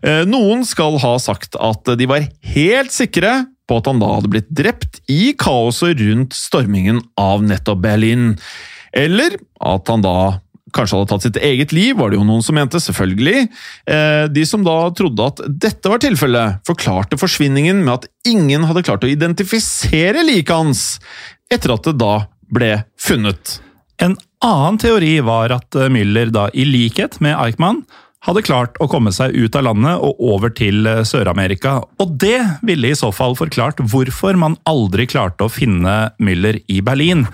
Eh, 0.07 0.23
noen 0.29 0.64
skal 0.68 1.01
ha 1.03 1.16
sagt 1.21 1.59
at 1.61 1.97
de 1.99 2.09
var 2.09 2.29
helt 2.55 2.95
sikre 2.95 3.42
på 3.68 3.79
at 3.79 3.88
han 3.88 4.01
da 4.03 4.11
hadde 4.16 4.31
blitt 4.33 4.51
drept 4.53 5.01
i 5.12 5.33
kaoset 5.38 6.01
rundt 6.01 6.37
stormingen 6.37 7.01
av 7.21 7.45
nettopp 7.47 7.83
Berlin. 7.85 8.37
Eller 8.92 9.37
at 9.61 9.92
han 9.92 10.05
da 10.05 10.16
kanskje 10.72 10.96
hadde 10.96 11.11
tatt 11.11 11.24
sitt 11.26 11.38
eget 11.44 11.72
liv, 11.76 11.96
var 11.98 12.11
det 12.12 12.16
jo 12.16 12.26
noen 12.26 12.44
som 12.44 12.57
mente, 12.57 12.81
selvfølgelig. 12.81 13.46
Eh, 13.92 14.24
De 14.33 14.44
som 14.48 14.62
da 14.64 14.76
trodde 14.96 15.26
at 15.28 15.42
dette 15.66 15.90
var 15.92 16.00
tilfellet, 16.00 16.62
forklarte 16.68 17.18
forsvinningen 17.20 17.83
med 17.85 17.92
at 17.98 18.09
ingen 18.28 18.64
hadde 18.68 18.85
klart 18.87 19.05
å 19.05 19.11
identifisere 19.11 20.24
liket 20.24 20.55
hans, 20.55 20.87
etter 21.52 21.74
at 21.74 21.85
det 21.90 21.98
da 22.00 22.14
ble 22.52 22.72
funnet. 23.00 23.59
En 24.02 24.16
annen 24.44 24.81
teori 24.81 25.18
var 25.24 25.52
at 25.59 25.76
eh, 25.76 25.92
Müller, 25.92 26.33
da 26.33 26.48
i 26.57 26.64
likhet 26.68 27.20
med 27.20 27.37
Eichmann, 27.37 27.85
hadde 28.22 28.44
klart 28.46 28.76
å 28.78 28.87
komme 28.90 29.11
seg 29.14 29.35
ut 29.35 29.57
av 29.59 29.66
landet 29.66 30.02
og 30.02 30.20
over 30.22 30.52
til 30.55 30.87
eh, 30.88 31.02
Sør-Amerika. 31.07 31.81
Og 32.00 32.16
det 32.22 32.38
ville 32.64 32.92
i 32.92 32.98
så 32.98 33.12
fall 33.14 33.37
forklart 33.38 33.83
hvorfor 33.92 34.38
man 34.38 34.57
aldri 34.68 35.09
klarte 35.11 35.46
å 35.48 35.52
finne 35.52 36.14
Müller 36.22 36.62
i 36.70 36.81
Berlin. 36.87 37.26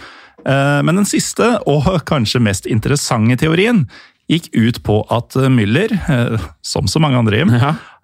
Eh, 0.47 0.83
Men 0.83 1.01
den 1.03 1.09
siste, 1.09 1.59
og 1.67 1.89
kanskje 2.09 2.43
mest 2.43 2.67
interessante 2.67 3.37
teorien, 3.37 3.87
gikk 4.29 4.51
ut 4.53 4.83
på 4.85 5.01
at 5.11 5.35
Müller, 5.49 5.93
eh, 6.09 6.49
som 6.63 6.87
så 6.87 7.01
mange 7.01 7.19
andre, 7.19 7.39
Jim, 7.39 7.55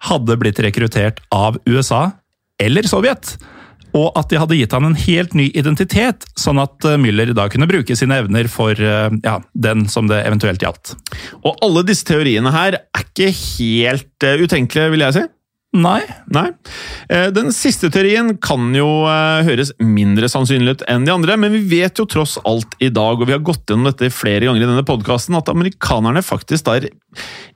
hadde 0.09 0.37
blitt 0.41 0.59
rekruttert 0.59 1.21
av 1.31 1.59
USA 1.69 2.11
eller 2.61 2.87
Sovjet. 2.89 3.37
Og 3.95 4.11
at 4.19 4.27
de 4.31 4.39
hadde 4.41 4.57
gitt 4.59 4.73
han 4.75 4.83
en 4.89 4.97
helt 4.99 5.35
ny 5.37 5.47
identitet, 5.55 6.25
sånn 6.39 6.59
at 6.59 6.83
eh, 6.83 6.97
Müller 6.99 7.31
da 7.37 7.47
kunne 7.51 7.67
bruke 7.69 7.95
sine 7.95 8.17
evner 8.19 8.49
for 8.51 8.75
eh, 8.75 9.07
ja, 9.23 9.37
den 9.53 9.85
som 9.91 10.09
det 10.11 10.19
eventuelt 10.27 10.63
gjaldt. 10.65 10.95
Og 11.45 11.55
alle 11.63 11.85
disse 11.87 12.07
teoriene 12.07 12.51
her 12.51 12.79
er 12.81 13.05
ikke 13.05 13.31
helt 13.31 14.27
eh, 14.27 14.41
utenkelige, 14.43 14.91
vil 14.91 15.05
jeg 15.05 15.17
si. 15.19 15.25
Nei, 15.75 16.01
Nei. 16.31 16.49
Eh, 17.11 17.27
Den 17.35 17.51
siste 17.51 17.89
teorien 17.91 18.37
kan 18.39 18.69
jo 18.75 18.87
eh, 19.09 19.43
høres 19.47 19.73
mindre 19.83 20.29
sannsynlig 20.31 20.77
ut 20.77 20.85
enn 20.91 21.03
de 21.07 21.11
andre, 21.11 21.35
men 21.41 21.51
vi 21.51 21.63
vet 21.81 21.99
jo 21.99 22.07
tross 22.09 22.37
alt 22.47 22.77
i 22.79 22.89
dag, 22.93 23.19
og 23.19 23.27
vi 23.27 23.35
har 23.35 23.43
gått 23.43 23.67
gjennom 23.67 23.89
dette 23.89 24.11
flere 24.13 24.47
ganger 24.47 24.63
i 24.63 24.69
denne 24.69 24.85
podkasten, 24.87 25.35
at 25.35 25.51
amerikanerne 25.51 26.23
faktisk 26.25 26.69
der 26.69 26.87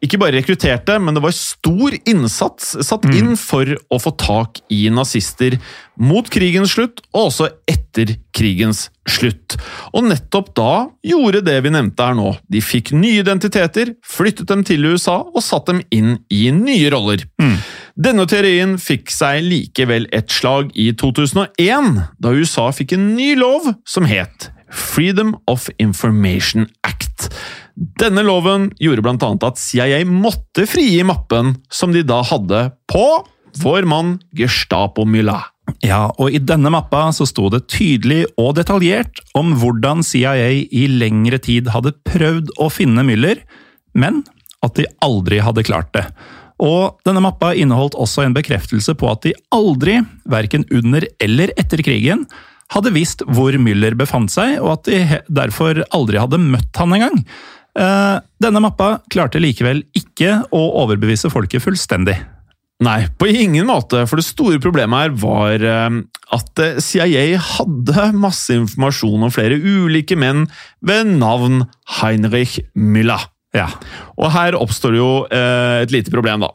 ikke 0.03 0.19
bare 0.21 0.37
rekrutterte, 0.39 0.95
men 1.03 1.15
det 1.15 1.23
var 1.23 1.35
stor 1.35 1.95
innsats 2.07 2.75
satt 2.87 3.07
inn 3.11 3.33
for 3.39 3.67
å 3.91 3.99
få 3.99 4.13
tak 4.19 4.61
i 4.71 4.85
nazister 4.93 5.57
mot 5.99 6.27
krigens 6.31 6.75
slutt, 6.77 7.01
og 7.11 7.27
også 7.27 7.49
etter 7.67 8.13
krigens 8.35 8.85
slutt. 9.09 9.57
Og 9.91 10.05
nettopp 10.07 10.53
da 10.55 10.71
gjorde 11.03 11.41
det 11.43 11.57
vi 11.65 11.73
nevnte 11.75 12.05
her 12.07 12.15
nå. 12.15 12.37
De 12.47 12.61
fikk 12.63 12.93
nye 12.95 13.19
identiteter, 13.19 13.91
flyttet 14.05 14.47
dem 14.47 14.63
til 14.67 14.85
USA 14.93 15.17
og 15.27 15.43
satt 15.43 15.67
dem 15.67 15.81
inn 15.91 16.21
i 16.31 16.45
nye 16.55 16.91
roller. 16.93 17.25
Denne 17.99 18.23
teorien 18.31 18.77
fikk 18.79 19.11
seg 19.11 19.41
likevel 19.43 20.05
et 20.15 20.31
slag 20.31 20.69
i 20.79 20.85
2001, 20.95 21.89
da 22.23 22.31
USA 22.31 22.69
fikk 22.71 22.93
en 22.95 23.09
ny 23.17 23.33
lov 23.35 23.67
som 23.83 24.07
het 24.07 24.47
Freedom 24.71 25.33
of 25.51 25.65
Information 25.83 26.69
Act. 26.87 27.27
Denne 27.99 28.23
loven 28.23 28.69
gjorde 28.79 29.03
annet 29.11 29.43
at 29.43 29.59
CIA 29.59 29.99
måtte 30.07 30.63
frigi 30.69 31.03
mappen 31.03 31.57
som 31.67 31.91
de 31.91 32.05
da 32.07 32.21
hadde 32.23 32.69
på 32.87 33.05
vår 33.59 33.89
mann 33.91 34.15
Gestapo 34.31 35.03
Müller. 35.03 35.51
Ja, 35.83 36.07
og 36.15 36.31
i 36.31 36.39
denne 36.39 36.71
mappa 36.71 37.09
så 37.11 37.27
sto 37.27 37.49
det 37.51 37.65
tydelig 37.67 38.23
og 38.39 38.55
detaljert 38.61 39.19
om 39.35 39.57
hvordan 39.59 40.07
CIA 40.07 40.47
i 40.71 40.87
lengre 40.87 41.43
tid 41.43 41.67
hadde 41.75 41.97
prøvd 42.07 42.55
å 42.63 42.71
finne 42.71 43.03
Müller, 43.03 43.43
men 43.91 44.23
at 44.63 44.79
de 44.79 44.87
aldri 45.03 45.43
hadde 45.43 45.67
klart 45.67 45.91
det. 45.95 46.07
Og 46.59 46.99
denne 47.07 47.23
mappa 47.23 47.53
inneholdt 47.55 47.95
også 47.95 48.25
en 48.25 48.35
bekreftelse 48.35 48.95
på 48.99 49.09
at 49.11 49.23
de 49.23 49.35
aldri, 49.55 49.99
verken 50.29 50.65
under 50.75 51.05
eller 51.23 51.53
etter 51.59 51.83
krigen, 51.85 52.25
hadde 52.73 52.93
visst 52.93 53.23
hvor 53.25 53.55
Müller 53.57 53.95
befant 53.97 54.31
seg, 54.33 54.59
og 54.61 54.75
at 54.77 54.89
de 54.89 55.21
derfor 55.31 55.81
aldri 55.95 56.19
hadde 56.21 56.41
møtt 56.41 56.81
han 56.81 56.97
engang. 56.97 57.23
Eh, 57.79 58.17
Denne 58.41 58.61
mappa 58.63 58.97
klarte 59.11 59.41
likevel 59.41 59.83
ikke 59.97 60.41
å 60.55 60.61
overbevise 60.83 61.31
folket 61.33 61.63
fullstendig. 61.63 62.17
Nei, 62.79 63.09
på 63.19 63.27
ingen 63.27 63.67
måte, 63.67 64.05
for 64.07 64.19
det 64.19 64.27
store 64.27 64.59
problemet 64.63 65.01
her 65.01 65.15
var 65.19 65.65
eh, 65.67 65.97
at 66.35 66.61
eh, 66.63 66.79
CIA 66.83 67.25
hadde 67.57 68.11
masse 68.15 68.55
informasjon 68.55 69.27
om 69.27 69.33
flere 69.33 69.59
ulike 69.59 70.15
menn 70.19 70.45
ved 70.85 71.11
navn 71.19 71.65
Heinrich 71.99 72.59
Müller. 72.75 73.27
Ja, 73.55 73.65
Og 74.19 74.29
her 74.35 74.53
oppstår 74.59 74.93
det 74.93 74.99
jo 75.01 75.11
eh, 75.33 75.81
et 75.83 75.93
lite 75.93 76.11
problem, 76.13 76.45
da. 76.45 76.51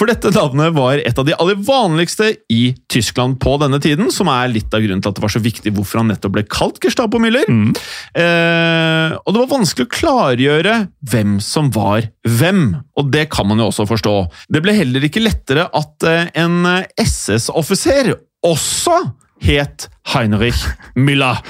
For 0.00 0.08
dette 0.08 0.30
navnet 0.32 0.72
var 0.72 1.00
et 1.02 1.18
av 1.18 1.26
de 1.26 1.34
aller 1.36 1.58
vanligste 1.66 2.30
i 2.48 2.70
Tyskland 2.88 3.36
på 3.42 3.56
denne 3.60 3.76
tiden, 3.82 4.08
som 4.14 4.30
er 4.32 4.48
litt 4.48 4.72
av 4.72 4.80
grunnen 4.80 5.02
til 5.04 5.10
at 5.10 5.18
det 5.18 5.24
var 5.26 5.32
så 5.34 5.42
viktig 5.44 5.74
hvorfor 5.76 6.00
han 6.00 6.08
nettopp 6.08 6.32
ble 6.38 6.44
kalt 6.48 6.78
Gestapo 6.80 7.20
Müller. 7.20 7.44
Eh, 7.50 9.16
og 9.18 9.34
det 9.34 9.42
var 9.42 9.50
vanskelig 9.50 9.88
å 9.88 9.92
klargjøre 9.98 10.76
hvem 11.10 11.36
som 11.44 11.68
var 11.74 12.08
hvem, 12.24 12.64
og 12.96 13.12
det 13.12 13.26
kan 13.34 13.50
man 13.50 13.60
jo 13.60 13.68
også 13.68 13.88
forstå. 13.90 14.16
Det 14.48 14.64
ble 14.64 14.78
heller 14.78 15.04
ikke 15.04 15.24
lettere 15.26 15.66
at 15.68 16.08
eh, 16.08 16.30
en 16.46 16.62
SS-offiser 16.96 18.14
også 18.46 19.02
het 19.44 19.90
Heinrich 20.14 20.64
Müller. 20.96 21.42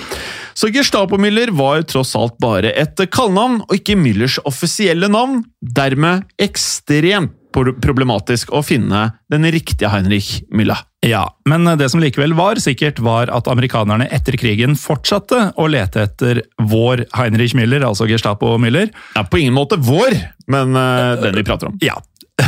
Så 0.54 0.70
Gestapo-Müller 0.74 1.52
var 1.56 1.84
tross 1.88 2.14
alt 2.18 2.38
bare 2.42 2.72
et 2.76 3.00
kallenavn, 3.12 3.60
og 3.66 3.76
ikke 3.76 3.98
Müllers 3.98 4.38
offisielle 4.48 5.10
navn. 5.10 5.44
Dermed 5.60 6.26
ekstremt 6.40 7.36
problematisk 7.50 8.52
å 8.54 8.62
finne 8.62 9.08
den 9.32 9.46
riktige 9.50 9.90
Heinrich 9.90 10.40
Müller. 10.54 10.84
Ja, 11.06 11.24
men 11.48 11.64
det 11.80 11.88
som 11.90 12.02
likevel 12.02 12.34
var 12.38 12.60
sikkert, 12.62 13.00
var 13.02 13.32
at 13.32 13.48
amerikanerne 13.50 14.06
etter 14.12 14.36
krigen 14.38 14.76
fortsatte 14.78 15.48
å 15.58 15.66
lete 15.70 16.04
etter 16.04 16.42
vår 16.60 17.06
Heinrich 17.16 17.56
Müller, 17.58 17.84
altså 17.86 18.06
Gestapo 18.10 18.52
Müller. 18.60 18.92
Ja, 19.16 19.24
på 19.24 19.40
ingen 19.40 19.56
måte 19.56 19.80
vår, 19.80 20.14
men 20.52 20.76
eh, 20.76 21.16
den 21.24 21.40
vi 21.40 21.46
prater 21.48 21.72
om. 21.72 21.78
Ja, 21.82 21.98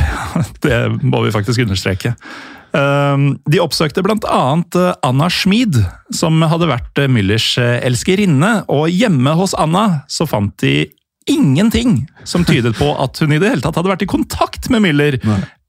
det 0.64 0.78
må 1.02 1.24
vi 1.26 1.34
faktisk 1.34 1.64
understreke. 1.64 2.14
Um, 2.72 3.34
De 3.44 3.60
oppsøkte 3.60 4.00
annet 4.00 4.76
eh, 4.80 4.94
Anna 5.04 5.28
Schmid, 5.28 5.76
som 6.14 6.40
hadde 6.40 6.70
vært 6.70 6.98
eh, 7.02 7.10
Müllers 7.10 7.58
eh, 7.60 7.82
elskerinne, 7.84 8.64
og 8.72 8.88
hjemme 8.88 9.34
hos 9.36 9.52
Anna 9.52 10.06
så 10.08 10.24
fant 10.28 10.56
de 10.64 10.88
ingenting 11.28 12.06
som 12.24 12.46
tydet 12.48 12.74
på 12.78 12.88
at 12.98 13.20
hun 13.20 13.34
i 13.36 13.38
det 13.38 13.50
hele 13.52 13.62
tatt 13.62 13.76
hadde 13.76 13.92
vært 13.92 14.06
i 14.06 14.10
kontakt 14.10 14.70
med 14.72 14.82
Müller, 14.82 15.20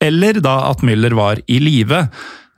eller 0.02 0.40
da 0.42 0.56
at 0.72 0.82
Müller 0.82 1.14
var 1.14 1.44
i 1.46 1.60
live. 1.62 2.08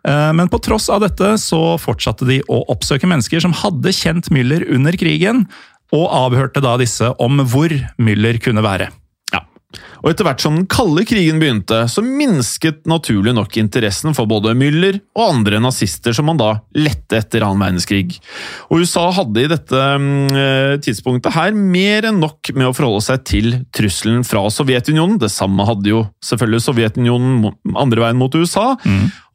Men 0.06 0.48
på 0.48 0.62
tross 0.64 0.86
av 0.94 1.02
dette 1.04 1.34
så 1.42 1.76
fortsatte 1.82 2.24
de 2.30 2.38
å 2.48 2.62
oppsøke 2.72 3.10
mennesker 3.10 3.44
som 3.44 3.58
hadde 3.66 3.92
kjent 3.92 4.30
Müller 4.32 4.64
under 4.72 4.96
krigen, 4.96 5.44
og 5.92 6.08
avhørte 6.08 6.64
da 6.64 6.78
disse 6.80 7.12
om 7.20 7.44
hvor 7.52 7.76
Müller 8.00 8.40
kunne 8.40 8.64
være. 8.64 8.88
Og 10.04 10.12
etter 10.12 10.28
hvert 10.28 10.44
som 10.44 10.58
den 10.58 10.68
kalde 10.70 11.06
krigen 11.08 11.40
begynte, 11.42 11.84
så 11.90 12.04
minsket 12.06 12.84
naturlig 12.90 13.34
nok 13.36 13.58
interessen 13.58 14.16
for 14.18 14.30
både 14.30 14.54
Müller 14.58 15.00
og 15.18 15.24
andre 15.28 15.62
nazister 15.64 16.16
som 16.16 16.30
man 16.30 16.40
da 16.40 16.52
lette 16.78 17.20
etter 17.20 17.46
annen 17.46 17.64
verdenskrig. 17.64 18.20
Og 18.70 18.84
USA 18.84 19.08
hadde 19.18 19.44
i 19.44 19.50
dette 19.52 19.84
mm, 20.02 20.80
tidspunktet 20.86 21.36
her 21.36 21.58
mer 21.58 22.10
enn 22.12 22.22
nok 22.22 22.54
med 22.54 22.70
å 22.70 22.76
forholde 22.76 23.04
seg 23.08 23.26
til 23.28 23.52
trusselen 23.76 24.26
fra 24.28 24.46
Sovjetunionen. 24.54 25.20
Det 25.22 25.32
samme 25.34 25.66
hadde 25.68 25.92
jo 25.92 26.06
selvfølgelig 26.26 26.66
Sovjetunionen 26.68 27.52
andre 27.76 28.06
veien 28.06 28.20
mot 28.20 28.36
USA. 28.38 28.74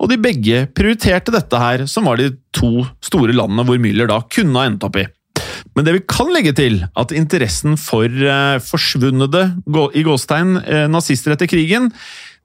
Og 0.01 0.11
de 0.11 0.20
begge 0.22 0.64
prioriterte 0.76 1.34
dette 1.34 1.61
her, 1.61 1.86
som 1.91 2.07
var 2.09 2.20
de 2.20 2.30
to 2.57 2.84
store 3.05 3.34
landene 3.36 3.66
hvor 3.66 3.80
Müller 3.82 4.11
da 4.11 4.22
kunne 4.30 4.59
ha 4.59 4.70
endt 4.70 4.86
opp 4.86 5.01
i. 5.03 5.07
Men 5.77 5.87
det 5.87 5.95
vi 5.97 6.07
kan 6.09 6.31
legge 6.35 6.55
til, 6.57 6.81
at 6.99 7.14
interessen 7.16 7.77
for 7.81 8.07
eh, 8.07 8.59
forsvunnede 8.64 9.45
i 9.95 10.05
gåstegn 10.07 10.57
eh, 10.61 10.87
nazister 10.91 11.37
etter 11.37 11.51
krigen, 11.51 11.91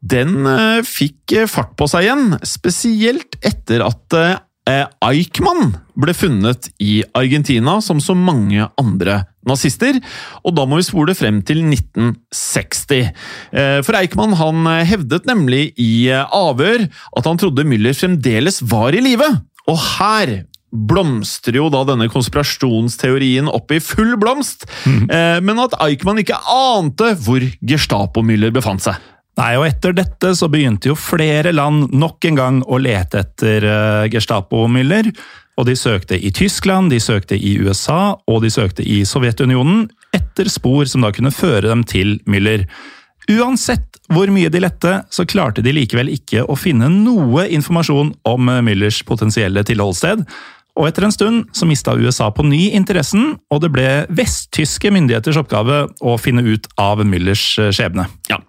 den 0.06 0.46
eh, 0.46 0.82
fikk 0.86 1.38
fart 1.50 1.74
på 1.80 1.88
seg 1.90 2.06
igjen. 2.06 2.36
Spesielt 2.46 3.40
etter 3.46 3.86
at 3.88 4.20
Eichmann 4.66 5.76
ble 5.94 6.14
funnet 6.18 6.72
i 6.82 7.04
Argentina, 7.14 7.78
som 7.86 8.00
så 8.02 8.16
mange 8.18 8.66
andre 8.82 9.20
nazister. 9.46 10.00
Og 10.42 10.56
da 10.58 10.66
må 10.66 10.80
vi 10.80 10.88
spole 10.88 11.14
frem 11.18 11.42
til 11.46 11.62
1960. 11.68 13.12
Eh, 13.54 13.80
For 13.86 13.98
Eichmann 14.00 14.34
han 14.40 14.66
hevdet 14.90 15.30
nemlig 15.30 15.68
i 15.82 16.10
avhør 16.14 16.88
at 16.90 17.30
han 17.30 17.42
trodde 17.42 17.68
Müller 17.68 17.98
fremdeles 17.98 18.62
var 18.66 18.98
i 18.98 19.04
live. 19.06 19.30
Og 19.70 19.80
her 19.98 20.38
blomstrer 20.76 21.60
jo 21.62 21.70
da 21.74 21.86
denne 21.88 22.10
konspirasjonsteorien 22.12 23.50
opp 23.52 23.74
i 23.74 23.82
full 23.84 24.16
blomst, 24.22 24.68
mm. 24.86 25.08
men 25.46 25.62
at 25.64 25.76
Eichmann 25.84 26.22
ikke 26.22 26.38
ante 26.52 27.14
hvor 27.26 27.44
Gestapo-Müller 27.66 28.54
befant 28.56 28.84
seg. 28.86 29.00
Nei, 29.36 29.56
og 29.60 29.66
etter 29.68 29.96
dette 29.96 30.32
så 30.38 30.48
begynte 30.52 30.94
jo 30.94 30.96
flere 30.96 31.52
land 31.52 31.92
nok 31.96 32.24
en 32.30 32.38
gang 32.40 32.60
å 32.72 32.80
lete 32.80 33.26
etter 33.26 33.66
uh, 33.68 34.06
Gestapo-Müller. 34.12 35.12
Og 35.60 35.68
de 35.68 35.76
søkte 35.80 36.18
i 36.20 36.32
Tyskland, 36.36 36.92
de 36.92 37.00
søkte 37.04 37.36
i 37.36 37.56
USA 37.64 38.16
og 38.28 38.42
de 38.44 38.52
søkte 38.52 38.84
i 38.84 39.04
Sovjetunionen 39.08 39.86
etter 40.16 40.50
spor 40.52 40.88
som 40.92 41.04
da 41.04 41.12
kunne 41.16 41.32
føre 41.36 41.68
dem 41.68 41.84
til 41.88 42.18
Müller. 42.28 42.66
Uansett 43.32 44.00
hvor 44.12 44.30
mye 44.30 44.52
de 44.54 44.62
lette, 44.62 44.92
så 45.10 45.26
klarte 45.26 45.64
de 45.66 45.74
likevel 45.74 46.12
ikke 46.14 46.44
å 46.46 46.58
finne 46.60 46.92
noe 46.94 47.48
informasjon 47.56 48.12
om 48.30 48.52
eh, 48.52 48.62
Müllers 48.68 49.00
potensielle 49.08 49.64
tilholdssted. 49.66 50.22
Og 50.76 50.90
etter 50.90 51.08
en 51.08 51.14
stund 51.14 51.46
så 51.56 51.68
mista 51.68 51.96
USA 51.96 52.28
på 52.36 52.44
ny 52.48 52.68
interessen, 52.76 53.38
og 53.52 53.64
det 53.64 53.72
ble 53.76 53.88
vesttyske 54.12 54.92
myndigheters 54.92 55.40
oppgave 55.40 55.86
å 56.04 56.18
finne 56.20 56.44
ut 56.44 56.68
av 56.82 57.04
Müllers 57.08 57.54
eh, 57.62 57.72
skjebne. 57.76 58.10
Ja. 58.32 58.42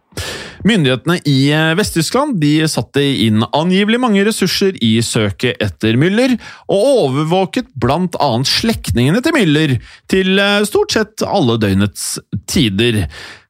Myndighetene 0.67 1.21
i 1.29 1.37
eh, 1.55 1.75
Vest-Tyskland 1.79 2.43
satte 2.73 3.03
inn 3.05 3.45
angivelig 3.55 4.01
mange 4.03 4.25
ressurser 4.27 4.79
i 4.83 4.97
søket 5.05 5.63
etter 5.63 5.99
Müller, 6.01 6.35
og 6.67 6.93
overvåket 7.07 7.71
annet 7.87 8.51
slektningene 8.51 9.23
til 9.23 9.37
Müller 9.37 9.77
til 10.11 10.39
eh, 10.43 10.65
stort 10.67 10.97
sett 10.97 11.23
alle 11.23 11.61
døgnets 11.63 12.17
tider. 12.51 13.05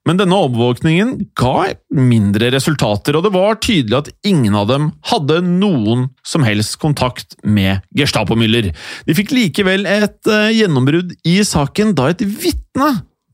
Men 0.07 0.21
denne 0.21 0.39
overvåkningen 0.39 1.13
ga 1.39 1.73
mindre 1.91 2.53
resultater, 2.55 3.19
og 3.19 3.27
det 3.27 3.35
var 3.35 3.59
tydelig 3.59 3.99
at 3.99 4.11
ingen 4.27 4.55
av 4.59 4.71
dem 4.71 4.89
hadde 5.11 5.41
noen 5.47 6.07
som 6.27 6.47
helst 6.47 6.79
kontakt 6.83 7.35
med 7.43 7.83
Gestapo-Müller. 7.99 8.71
De 9.07 9.19
fikk 9.19 9.35
likevel 9.35 9.87
et 9.91 10.31
eh, 10.31 10.55
gjennombrudd 10.61 11.17
i 11.27 11.41
saken 11.47 11.97
da 11.99 12.13
et 12.13 12.23
vitne 12.23 12.93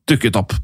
dukket 0.08 0.40
opp. 0.40 0.56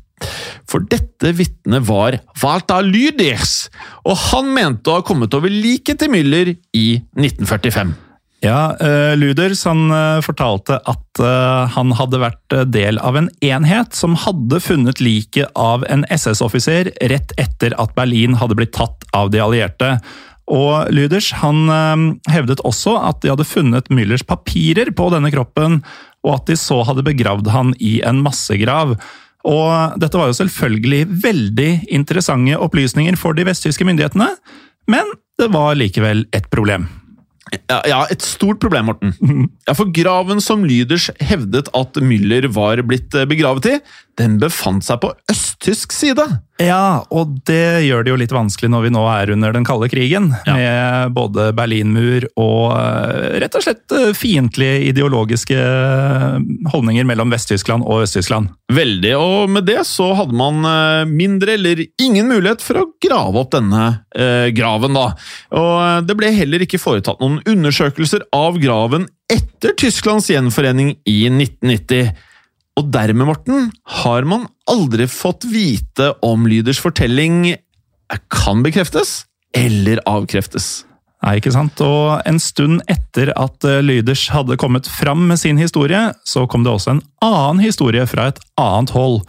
For 0.69 0.83
dette 0.91 1.31
vitnet 1.37 1.85
var 1.87 2.19
Walter 2.43 2.83
Lüders, 2.89 3.69
og 4.09 4.19
han 4.33 4.51
mente 4.57 4.91
å 4.91 4.99
ha 4.99 5.07
kommet 5.07 5.37
over 5.37 5.53
liket 5.53 6.01
til 6.03 6.13
Müller 6.13 6.57
i 6.75 6.89
1945. 7.21 8.08
Ja, 8.41 8.77
uh, 8.83 9.17
Luders 9.19 9.65
han 9.67 9.91
eh, 9.91 10.21
fortalte 10.23 10.77
at 10.87 11.21
eh, 11.23 11.71
han 11.75 11.95
hadde 11.99 12.21
vært 12.23 12.55
eh, 12.55 12.63
del 12.71 13.01
av 13.03 13.17
en 13.19 13.27
enhet 13.43 13.97
som 13.99 14.15
hadde 14.15 14.61
funnet 14.63 15.03
liket 15.03 15.51
av 15.59 15.83
en 15.91 16.05
SS-offiser 16.07 16.93
rett 17.11 17.35
etter 17.35 17.75
at 17.83 17.97
Berlin 17.99 18.37
hadde 18.39 18.55
blitt 18.61 18.77
tatt 18.79 19.09
av 19.11 19.33
de 19.35 19.43
allierte. 19.43 19.97
Og 20.47 20.87
Lyders 20.95 21.33
han 21.41 21.65
eh, 21.67 22.05
hevdet 22.31 22.63
også 22.63 22.95
at 23.09 23.19
de 23.25 23.33
hadde 23.35 23.49
funnet 23.49 23.91
Müllers 23.91 24.23
papirer 24.23 24.93
på 24.95 25.11
denne 25.11 25.35
kroppen, 25.35 25.81
og 26.23 26.37
at 26.37 26.47
de 26.47 26.59
så 26.63 26.85
hadde 26.87 27.07
begravd 27.11 27.51
han 27.51 27.75
i 27.83 27.99
en 28.07 28.23
massegrav. 28.23 28.95
Og 29.51 29.99
dette 29.99 30.19
var 30.19 30.31
jo 30.31 30.39
selvfølgelig 30.39 31.03
veldig 31.27 31.71
interessante 31.91 32.55
opplysninger 32.55 33.19
for 33.19 33.35
de 33.35 33.51
vesttyske 33.51 33.87
myndighetene, 33.87 34.31
men 34.87 35.15
det 35.43 35.51
var 35.51 35.75
likevel 35.79 36.29
et 36.35 36.47
problem. 36.55 36.87
Ja, 37.69 37.79
ja, 37.89 38.01
et 38.13 38.25
stort 38.25 38.61
problem, 38.63 38.89
Morten. 38.91 39.15
Ja, 39.69 39.75
For 39.77 39.91
graven 39.95 40.41
som 40.45 40.65
Lyders 40.69 41.11
hevdet 41.21 41.69
at 41.77 41.99
Müller 42.05 42.47
var 42.53 42.81
blitt 42.89 43.15
eh, 43.15 43.27
begravet 43.29 43.67
i, 43.69 43.79
den 44.19 44.39
befant 44.43 44.83
seg 44.83 44.99
på 45.03 45.13
østtysk 45.31 45.93
side. 45.95 46.25
Ja, 46.59 47.05
og 47.15 47.37
det 47.47 47.85
gjør 47.87 48.03
det 48.03 48.11
jo 48.11 48.17
litt 48.19 48.33
vanskelig 48.35 48.67
når 48.73 48.89
vi 48.89 48.91
nå 48.91 49.05
er 49.13 49.31
under 49.31 49.53
den 49.55 49.67
kalde 49.69 49.87
krigen, 49.93 50.33
Ja. 50.49 50.57
med 50.57 51.13
både 51.15 51.53
Berlinmur 51.55 52.27
og 52.35 52.73
eh, 52.75 53.37
rett 53.45 53.55
og 53.61 53.63
slett 53.63 53.95
eh, 53.95 54.11
fiendtlige 54.19 54.81
ideologiske 54.91 55.61
holdninger 56.73 57.07
mellom 57.07 57.31
Vest-Tyskland 57.33 57.87
og 57.87 58.03
Øst-Tyskland. 58.07 58.51
Veldig, 58.75 59.13
og 59.21 59.53
med 59.55 59.69
det 59.69 59.81
så 59.89 60.11
hadde 60.19 60.35
man 60.37 60.61
mindre 61.09 61.55
eller 61.55 61.81
ingen 62.03 62.29
mulighet 62.29 62.61
for 62.65 62.83
å 62.83 62.87
grave 63.01 63.41
opp 63.41 63.55
denne 63.55 63.85
graven, 64.53 64.97
da. 64.99 65.07
Og 65.57 66.05
det 66.09 66.17
ble 66.19 66.33
heller 66.37 66.65
ikke 66.67 66.81
foretatt 66.83 67.23
noen 67.23 67.38
undersøkelser 67.47 68.25
av 68.35 68.59
graven 68.63 69.07
etter 69.31 69.77
Tysklands 69.79 70.31
gjenforening 70.33 70.97
i 71.09 71.21
1990. 71.31 72.13
Og 72.79 72.91
dermed, 72.95 73.27
Morten, 73.27 73.71
har 74.03 74.27
man 74.29 74.47
aldri 74.71 75.09
fått 75.11 75.47
vite 75.51 76.13
om 76.25 76.47
Lyders 76.51 76.81
fortelling 76.83 77.57
kan 78.33 78.63
bekreftes 78.65 79.25
eller 79.57 80.01
avkreftes. 80.09 80.87
Nei, 81.25 81.39
ikke 81.41 81.53
sant? 81.53 81.81
Og 81.83 82.21
en 82.29 82.39
stund 82.39 82.83
etter 82.91 83.33
at 83.35 83.67
eh, 83.67 83.81
Lyders 83.83 84.29
hadde 84.31 84.59
kommet 84.61 84.87
fram 84.87 85.27
med 85.27 85.41
sin 85.41 85.59
historie, 85.59 86.13
så 86.23 86.47
kom 86.47 86.63
det 86.65 86.73
også 86.73 86.95
en 86.95 87.05
annen 87.25 87.63
historie 87.65 88.05
fra 88.07 88.29
et 88.31 88.39
annet 88.61 88.95
hold. 88.95 89.25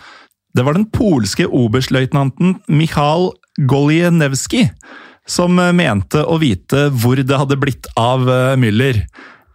Det 0.54 0.66
var 0.66 0.78
den 0.78 0.86
polske 0.94 1.48
oberstløytnanten 1.48 2.60
Michal 2.70 3.32
Golienewski 3.70 4.68
som 5.30 5.60
eh, 5.62 5.74
mente 5.76 6.24
å 6.26 6.40
vite 6.42 6.90
hvor 7.02 7.20
det 7.22 7.42
hadde 7.42 7.60
blitt 7.60 7.90
av 8.00 8.30
eh, 8.30 8.56
Müller. 8.60 9.04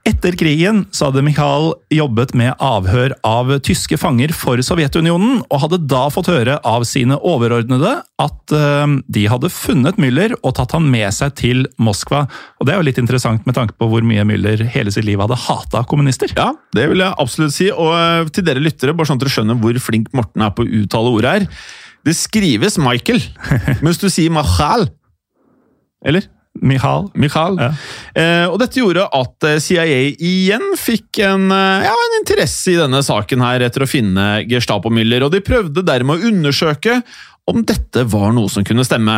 Etter 0.04 0.34
krigen 0.36 0.82
så 0.92 1.06
hadde 1.08 1.22
Michael 1.24 1.70
jobbet 1.96 2.34
med 2.36 2.52
avhør 2.60 3.14
av 3.24 3.54
tyske 3.64 3.96
fanger 3.96 4.34
for 4.36 4.60
Sovjetunionen, 4.60 5.38
og 5.48 5.62
hadde 5.62 5.78
da 5.88 6.02
fått 6.12 6.28
høre 6.28 6.58
av 6.60 6.84
sine 6.84 7.16
overordnede 7.24 7.94
at 8.20 8.54
eh, 8.54 8.96
de 9.16 9.22
hadde 9.32 9.50
funnet 9.52 9.96
Müller 10.00 10.36
og 10.42 10.58
tatt 10.58 10.74
han 10.76 10.90
med 10.92 11.08
seg 11.16 11.32
til 11.40 11.64
Moskva. 11.80 12.26
Og 12.60 12.68
Det 12.68 12.74
er 12.74 12.82
jo 12.82 12.88
litt 12.90 13.00
interessant 13.00 13.48
med 13.48 13.56
tanke 13.56 13.78
på 13.80 13.88
hvor 13.88 14.04
mye 14.04 14.26
Müller 14.28 14.66
hele 14.74 14.92
sitt 14.92 15.08
liv 15.08 15.22
hadde 15.24 15.40
hata 15.46 15.86
kommunister. 15.88 16.36
Ja, 16.36 16.50
det 16.76 16.90
vil 16.92 17.00
jeg 17.00 17.16
absolutt 17.24 17.56
si. 17.56 17.70
Og 17.72 18.28
til 18.34 18.44
dere 18.44 18.62
lyttere, 18.62 18.92
bare 18.92 19.08
sånn 19.08 19.22
at 19.22 19.24
dere 19.24 19.36
skjønner 19.38 19.62
hvor 19.62 19.80
flink 19.86 20.12
Morten 20.12 20.44
er 20.44 20.52
på 20.52 20.66
å 20.66 20.74
uttale 20.82 21.14
ordet 21.16 21.32
her. 21.38 21.48
Det 22.04 22.12
skrives 22.18 22.76
Michael, 22.76 23.24
mens 23.84 23.96
du 24.02 24.10
sier 24.12 24.32
Machal. 24.34 24.90
Eller? 26.04 26.28
Michal. 26.62 27.08
Michael. 27.18 27.58
Ja. 27.58 27.70
Eh, 28.14 28.46
og 28.46 28.60
dette 28.62 28.78
gjorde 28.78 29.08
at 29.10 29.46
eh, 29.48 29.58
CIA 29.62 30.14
igjen 30.14 30.74
fikk 30.78 31.18
en, 31.26 31.48
eh, 31.50 31.86
ja, 31.88 31.94
en 31.94 32.18
interesse 32.20 32.70
i 32.70 32.78
denne 32.78 33.02
saken 33.02 33.42
her 33.42 33.64
etter 33.66 33.82
å 33.84 33.90
finne 33.90 34.44
Gestapo-Müller, 34.46 35.26
og 35.26 35.34
de 35.34 35.42
prøvde 35.44 35.82
dermed 35.86 36.22
å 36.22 36.30
undersøke 36.30 37.00
om 37.50 37.60
dette 37.66 38.04
var 38.08 38.32
noe 38.32 38.48
som 38.52 38.64
kunne 38.64 38.84
stemme. 38.86 39.16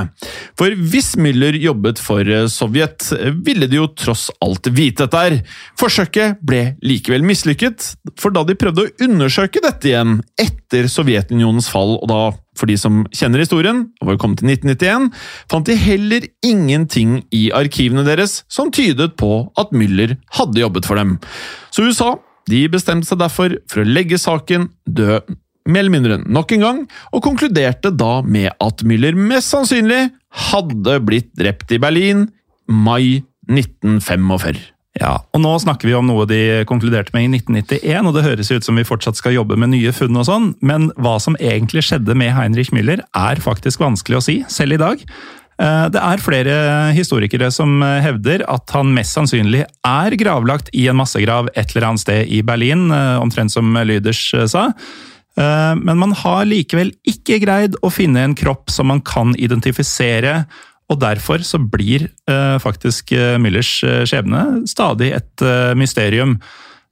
For 0.58 0.74
hvis 0.90 1.14
Müller 1.20 1.56
jobbet 1.60 2.00
for 2.02 2.26
eh, 2.26 2.48
Sovjet, 2.50 3.12
ville 3.46 3.68
de 3.70 3.78
jo 3.78 3.90
tross 3.94 4.28
alt 4.42 4.66
vite 4.74 5.06
dette 5.06 5.22
her. 5.22 5.38
Forsøket 5.78 6.42
ble 6.46 6.62
likevel 6.84 7.26
mislykket, 7.26 7.92
for 8.18 8.34
da 8.34 8.42
de 8.46 8.58
prøvde 8.58 8.86
å 8.86 9.06
undersøke 9.06 9.62
dette 9.64 9.92
igjen 9.92 10.18
etter 10.42 10.90
Sovjetunionens 10.90 11.70
fall, 11.70 11.96
og 12.00 12.10
da 12.10 12.20
for 12.56 12.70
de 12.70 12.76
som 12.80 13.02
kjenner 13.14 13.42
historien, 13.44 13.84
og 14.00 14.16
kommet 14.20 14.40
til 14.40 14.50
1991, 14.54 15.10
fant 15.52 15.68
de 15.68 15.76
heller 15.76 16.26
ingenting 16.46 17.18
i 17.36 17.50
arkivene 17.54 18.06
deres 18.06 18.40
som 18.48 18.72
tydet 18.72 19.12
på 19.20 19.44
at 19.60 19.74
Müller 19.76 20.16
hadde 20.38 20.62
jobbet 20.64 20.88
for 20.88 20.98
dem. 20.98 21.18
Så 21.70 21.84
USA 21.84 22.14
de 22.50 22.62
bestemte 22.70 23.08
seg 23.08 23.20
derfor 23.20 23.58
for 23.70 23.82
å 23.82 23.88
legge 23.88 24.18
saken 24.22 24.70
død 24.86 25.34
mindre 25.66 26.20
nok 26.24 26.52
en 26.56 26.64
gang, 26.64 26.80
og 27.12 27.24
konkluderte 27.24 27.92
da 27.94 28.20
med 28.22 28.52
at 28.62 28.84
Müller 28.86 29.16
mest 29.18 29.52
sannsynlig 29.52 30.06
hadde 30.50 31.00
blitt 31.06 31.32
drept 31.38 31.72
i 31.72 31.80
Berlin 31.82 32.28
mai 32.68 33.22
1945. 33.50 34.72
Ja, 34.96 35.18
og 35.36 35.42
nå 35.44 35.50
snakker 35.60 35.90
vi 35.90 35.94
om 35.96 36.06
noe 36.08 36.24
de 36.28 36.64
konkluderte 36.68 37.12
med 37.12 37.26
i 37.26 37.40
1991, 37.42 38.08
og 38.08 38.14
det 38.16 38.24
høres 38.24 38.50
ut 38.52 38.64
som 38.64 38.78
vi 38.80 38.86
fortsatt 38.88 39.18
skal 39.18 39.34
jobbe 39.36 39.58
med 39.60 39.74
nye 39.74 39.92
funn 39.92 40.16
og 40.16 40.24
sånn, 40.28 40.52
men 40.64 40.88
hva 40.96 41.18
som 41.20 41.36
egentlig 41.36 41.84
skjedde 41.84 42.16
med 42.16 42.32
Heinrich 42.32 42.72
Müller 42.72 43.02
er 43.12 43.42
faktisk 43.44 43.82
vanskelig 43.84 44.20
å 44.20 44.24
si, 44.24 44.38
selv 44.48 44.78
i 44.78 44.80
dag. 44.80 45.04
Eh, 45.60 45.88
Det 45.92 46.00
er 46.00 46.24
flere 46.24 46.54
historikere 46.96 47.50
som 47.52 47.80
hevder 47.82 48.44
at 48.48 48.72
han 48.76 48.94
mest 48.96 49.16
sannsynlig 49.16 49.64
er 49.84 50.16
gravlagt 50.16 50.72
i 50.72 50.86
en 50.88 50.96
massegrav 50.96 51.48
et 51.54 51.74
eller 51.74 51.90
annet 51.90 52.04
sted 52.04 52.32
i 52.32 52.40
Berlin, 52.42 52.90
eh, 52.90 53.20
omtrent 53.20 53.52
som 53.52 53.76
Lyders 53.84 54.22
eh, 54.34 54.46
sa. 54.46 54.70
Eh, 55.36 55.74
Men 55.76 55.98
man 56.00 56.14
har 56.16 56.46
likevel 56.48 56.94
ikke 57.08 57.40
greid 57.42 57.76
å 57.84 57.92
finne 57.92 58.24
en 58.24 58.36
kropp 58.36 58.72
som 58.72 58.88
man 58.92 59.02
kan 59.04 59.34
identifisere, 59.36 60.44
og 60.86 61.00
derfor 61.02 61.42
så 61.42 61.58
blir 61.58 62.08
eh, 62.30 62.56
faktisk 62.62 63.12
eh, 63.12 63.34
Müllers 63.42 63.80
skjebne 64.06 64.62
stadig 64.70 65.12
et 65.16 65.46
mysterium. 65.76 66.38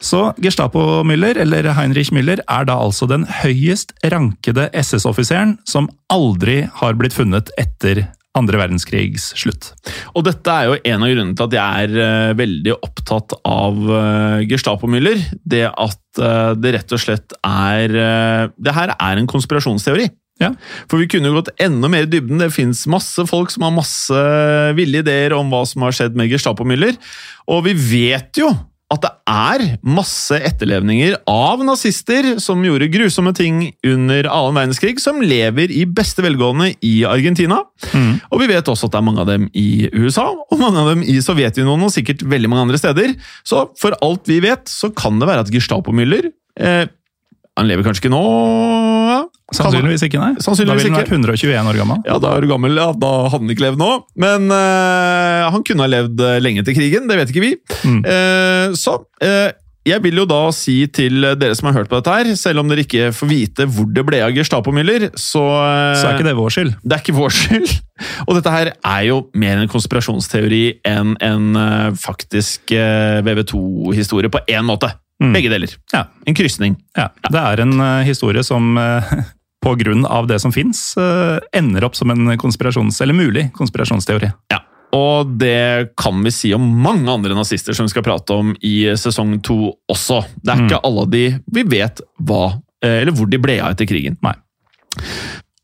Så 0.03 0.35
Gestapo-Müller, 0.43 1.39
eller 1.41 1.71
Heinrich 1.73 2.11
Müller, 2.13 2.43
er 2.51 2.67
da 2.69 2.75
altså 2.77 3.07
den 3.09 3.25
høyest 3.43 3.95
rankede 4.11 4.67
SS-offiseren 4.75 5.57
som 5.65 5.89
aldri 6.13 6.65
har 6.83 6.99
blitt 6.99 7.15
funnet 7.17 7.53
etter 7.57 8.03
andre 8.39 8.59
verdenskrigs 8.59 9.31
slutt. 9.39 9.71
Og 10.15 10.25
dette 10.27 10.51
er 10.51 10.69
jo 10.69 10.79
en 10.81 11.05
av 11.07 11.13
grunnene 11.13 11.39
til 11.39 11.47
at 11.47 11.57
jeg 11.59 11.87
er 11.87 11.95
uh, 12.01 12.35
veldig 12.39 12.75
opptatt 12.81 13.37
av 13.47 13.79
uh, 13.87 14.43
Gestapo-Müller. 14.51 15.23
Det 15.47 15.65
at 15.71 16.21
uh, 16.21 16.53
det 16.59 16.75
rett 16.79 16.95
og 16.97 17.03
slett 17.03 17.37
er 17.47 17.95
uh, 17.95 18.53
Det 18.59 18.75
her 18.75 18.95
er 18.97 19.21
en 19.21 19.31
konspirasjonsteori. 19.31 20.11
Ja. 20.43 20.51
For 20.91 20.99
vi 20.99 21.07
kunne 21.11 21.31
gått 21.37 21.53
enda 21.63 21.89
mer 21.91 22.09
i 22.09 22.11
dybden. 22.11 22.43
Det 22.43 22.51
fins 22.55 22.83
masse 22.91 23.23
folk 23.31 23.55
som 23.55 23.69
har 23.69 23.75
masse 23.75 24.23
ville 24.75 25.05
ideer 25.05 25.37
om 25.37 25.53
hva 25.53 25.63
som 25.69 25.87
har 25.87 25.95
skjedd 25.95 26.19
med 26.19 26.33
Gestapo-Müller. 26.33 26.99
Og 27.55 27.67
vi 27.69 27.77
vet 27.79 28.43
jo 28.43 28.51
at 28.93 29.01
det 29.01 29.11
er 29.31 29.63
masse 29.81 30.37
etterlevninger 30.37 31.17
av 31.31 31.63
nazister 31.65 32.35
som 32.43 32.61
gjorde 32.67 32.91
grusomme 32.93 33.33
ting 33.37 33.63
under 33.87 34.29
annen 34.29 34.59
verdenskrig, 34.59 35.01
som 35.03 35.23
lever 35.25 35.73
i 35.73 35.87
beste 35.89 36.23
velgående 36.25 36.75
i 36.85 36.93
Argentina. 37.09 37.63
Og 38.29 38.43
vi 38.43 38.51
vet 38.53 38.69
også 38.71 38.91
at 38.91 38.95
det 38.95 39.01
er 39.01 39.07
mange 39.09 39.25
av 39.25 39.31
dem 39.31 39.49
i 39.57 39.89
USA, 39.97 40.29
og 40.37 40.61
mange 40.61 40.83
av 40.83 40.93
dem 40.93 41.03
i 41.03 41.17
Sovjetunionen 41.25 41.89
og 41.89 41.95
sikkert 41.97 42.27
veldig 42.29 42.53
mange 42.53 42.69
andre 42.69 42.83
steder. 42.83 43.17
Så 43.47 43.65
for 43.81 43.97
alt 44.05 44.29
vi 44.31 44.43
vet, 44.45 44.69
så 44.71 44.93
kan 44.95 45.19
det 45.19 45.31
være 45.33 45.47
at 45.47 45.55
Gestapo-Müller 45.55 46.29
eh, 46.61 46.85
Han 47.55 47.69
lever 47.71 47.87
kanskje 47.87 48.05
ikke 48.05 48.15
nå? 48.15 49.24
Sannsynligvis 49.53 50.05
ikke, 50.07 50.21
nei. 50.23 50.33
Sannsynligvis 50.41 50.87
da 50.87 50.89
ville 50.89 50.97
han 50.97 51.05
vært 51.05 51.11
121 51.13 51.69
år 51.69 51.81
gammel. 51.83 51.99
Ja, 52.09 52.15
da 52.23 52.31
er 52.33 52.45
du 52.45 52.49
gammel, 52.49 52.79
ja. 52.81 52.87
Da 52.97 53.11
hadde 53.29 53.43
han 53.45 53.53
ikke 53.53 53.67
levd 53.67 53.83
nå. 53.83 53.91
Men 54.25 54.49
uh, 54.49 55.51
han 55.53 55.67
kunne 55.69 55.85
ha 55.85 55.91
levd 55.91 56.23
eh, 56.25 56.39
lenge 56.41 56.65
til 56.65 56.79
krigen, 56.79 57.11
det 57.11 57.21
vet 57.21 57.35
ikke 57.35 57.45
vi. 57.45 57.53
Mm. 57.85 58.01
Uh, 58.07 58.73
så 58.79 58.97
uh, 59.05 59.53
jeg 59.85 60.01
vil 60.01 60.23
jo 60.23 60.25
da 60.25 60.41
si 60.57 60.79
til 60.89 61.27
dere 61.37 61.53
som 61.59 61.69
har 61.69 61.77
hørt 61.77 61.91
på 61.93 62.01
dette 62.01 62.17
her, 62.17 62.31
selv 62.41 62.63
om 62.63 62.73
dere 62.73 62.87
ikke 62.87 63.11
får 63.13 63.29
vite 63.29 63.69
hvor 63.69 63.91
det 63.93 64.07
ble 64.09 64.23
av 64.25 64.33
Gestapo-Müller, 64.33 65.11
så, 65.13 65.45
Så 65.45 66.09
er 66.09 66.17
ikke 66.17 66.31
det 66.31 66.37
vår 66.41 66.57
skyld. 66.57 66.73
det 66.81 66.97
er 66.97 67.05
ikke 67.05 67.19
vår 67.21 67.37
skyld. 67.37 67.75
Og 68.27 68.33
dette 68.39 68.55
her 68.57 68.73
er 68.73 69.03
jo 69.11 69.21
mer 69.37 69.61
en 69.61 69.69
konspirasjonsteori 69.71 70.65
enn 70.89 71.13
en 71.21 71.61
faktisk 72.01 72.73
eh, 72.73 73.21
VV2-historie 73.29 74.33
på 74.33 74.41
én 74.49 74.65
måte. 74.65 74.89
Mm. 75.23 75.33
Begge 75.37 75.53
deler. 75.53 75.77
Ja. 75.93 76.07
En 76.27 76.37
krysning. 76.37 76.77
Ja, 76.99 77.11
det 77.31 77.41
er 77.41 77.63
en 77.63 77.79
uh, 77.81 78.03
historie 78.07 78.43
som 78.47 78.75
uh, 78.79 79.15
på 79.65 79.77
grunn 79.81 80.05
av 80.07 80.27
det 80.29 80.41
som 80.43 80.53
fins, 80.53 80.93
ender 81.57 81.87
opp 81.87 81.95
som 81.97 82.11
en 82.13 82.35
konspirasjons... 82.37 82.99
Eller 83.01 83.17
mulig 83.17 83.47
konspirasjonsteori. 83.57 84.29
Ja, 84.53 84.59
og 84.95 85.35
det 85.41 85.95
kan 85.99 86.23
vi 86.23 86.31
si 86.35 86.53
om 86.55 86.63
mange 86.83 87.11
andre 87.11 87.35
nazister 87.35 87.75
som 87.75 87.89
vi 87.89 87.95
skal 87.95 88.07
prate 88.07 88.37
om 88.37 88.53
i 88.63 88.77
sesong 88.99 89.39
to 89.45 89.75
også. 89.91 90.21
Det 90.43 90.53
er 90.53 90.67
ikke 90.67 90.83
alle 90.87 91.07
de 91.11 91.25
vi 91.57 91.65
vet 91.67 92.03
hva, 92.23 92.45
eh, 92.85 93.01
eller 93.03 93.17
hvor 93.17 93.31
de 93.31 93.41
ble 93.43 93.59
av 93.61 93.75
etter 93.75 93.91
krigen. 93.91 94.19
Nei. 94.23 94.37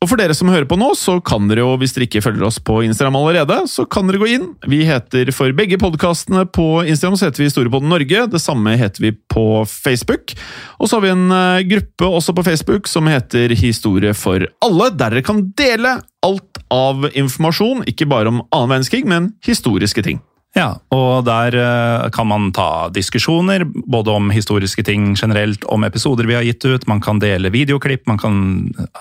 Og 0.01 0.09
for 0.09 0.17
dere 0.17 0.33
som 0.33 0.49
hører 0.49 0.65
på 0.65 0.79
nå, 0.81 0.87
så 0.97 1.19
kan 1.21 1.45
dere 1.45 1.61
jo, 1.61 1.75
hvis 1.77 1.91
dere 1.93 2.07
ikke 2.07 2.23
følger 2.25 2.47
oss 2.47 2.55
på 2.57 2.79
Instagram 2.87 3.19
allerede, 3.19 3.59
så 3.69 3.83
kan 3.85 4.07
dere 4.09 4.17
gå 4.17 4.31
inn. 4.33 4.47
Vi 4.65 4.79
heter 4.87 5.29
for 5.29 5.53
begge 5.53 5.77
podkastene 5.77 6.47
på 6.49 6.65
Instagram 6.89 7.19
så 7.19 7.27
heter 7.27 7.43
vi 7.43 7.49
Historiepodden 7.51 7.93
Norge. 7.93 8.23
Det 8.33 8.41
samme 8.41 8.73
heter 8.81 9.05
vi 9.05 9.11
på 9.29 9.45
Facebook. 9.69 10.33
Og 10.81 10.89
så 10.89 10.97
har 10.97 11.05
vi 11.05 11.13
en 11.13 11.37
eh, 11.37 11.61
gruppe 11.69 12.09
også 12.09 12.33
på 12.33 12.47
Facebook 12.49 12.89
som 12.89 13.11
heter 13.13 13.53
Historie 13.61 14.17
for 14.17 14.47
alle, 14.65 14.89
der 14.89 15.13
dere 15.13 15.25
kan 15.27 15.45
dele 15.53 15.99
alt 16.25 16.63
av 16.73 17.05
informasjon, 17.13 17.85
ikke 17.85 18.09
bare 18.09 18.33
om 18.33 18.41
annen 18.49 18.73
verdenskrig, 18.73 19.05
men 19.05 19.35
historiske 19.45 20.01
ting. 20.09 20.17
Ja, 20.57 20.73
og 20.91 21.23
der 21.23 21.55
eh, 21.55 22.09
kan 22.11 22.27
man 22.27 22.49
ta 22.51 22.89
diskusjoner, 22.91 23.63
både 23.87 24.11
om 24.11 24.31
historiske 24.35 24.83
ting 24.83 25.13
generelt, 25.15 25.63
om 25.71 25.85
episoder 25.87 26.27
vi 26.27 26.35
har 26.35 26.43
gitt 26.43 26.65
ut, 26.67 26.87
man 26.91 26.99
kan 27.03 27.21
dele 27.23 27.53
videoklipp, 27.53 28.03
man 28.09 28.19
kan 28.19 28.35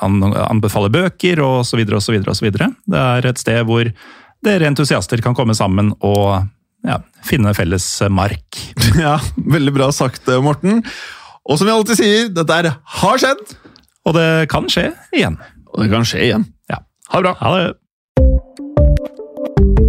anbefale 0.00 0.92
bøker 0.94 1.42
osv. 1.42 1.82
osv. 1.98 2.20
osv. 2.30 2.50
Det 2.54 3.02
er 3.02 3.26
et 3.26 3.42
sted 3.42 3.64
hvor 3.66 3.90
dere 4.46 4.70
entusiaster 4.70 5.20
kan 5.24 5.34
komme 5.36 5.56
sammen 5.58 5.90
og 6.06 6.46
ja, 6.86 7.00
finne 7.26 7.54
felles 7.58 7.88
mark. 8.10 8.60
Ja, 9.00 9.18
veldig 9.36 9.72
bra 9.74 9.90
sagt, 9.94 10.26
Morten. 10.42 10.80
Og 11.46 11.58
som 11.58 11.66
vi 11.68 11.74
alltid 11.74 11.98
sier, 11.98 12.30
dette 12.34 12.56
her 12.56 12.70
har 13.00 13.20
skjedd, 13.22 13.56
Og 14.06 14.14
det 14.16 14.48
kan 14.50 14.66
skje 14.70 14.90
igjen. 15.14 15.36
og 15.70 15.82
det 15.82 15.90
kan 15.92 16.06
skje 16.08 16.22
igjen. 16.24 16.46
Ja. 16.70 16.80
Ha 17.10 17.20
det 17.20 17.26
bra. 17.26 17.34
Ha 17.42 17.52
det. 17.58 17.68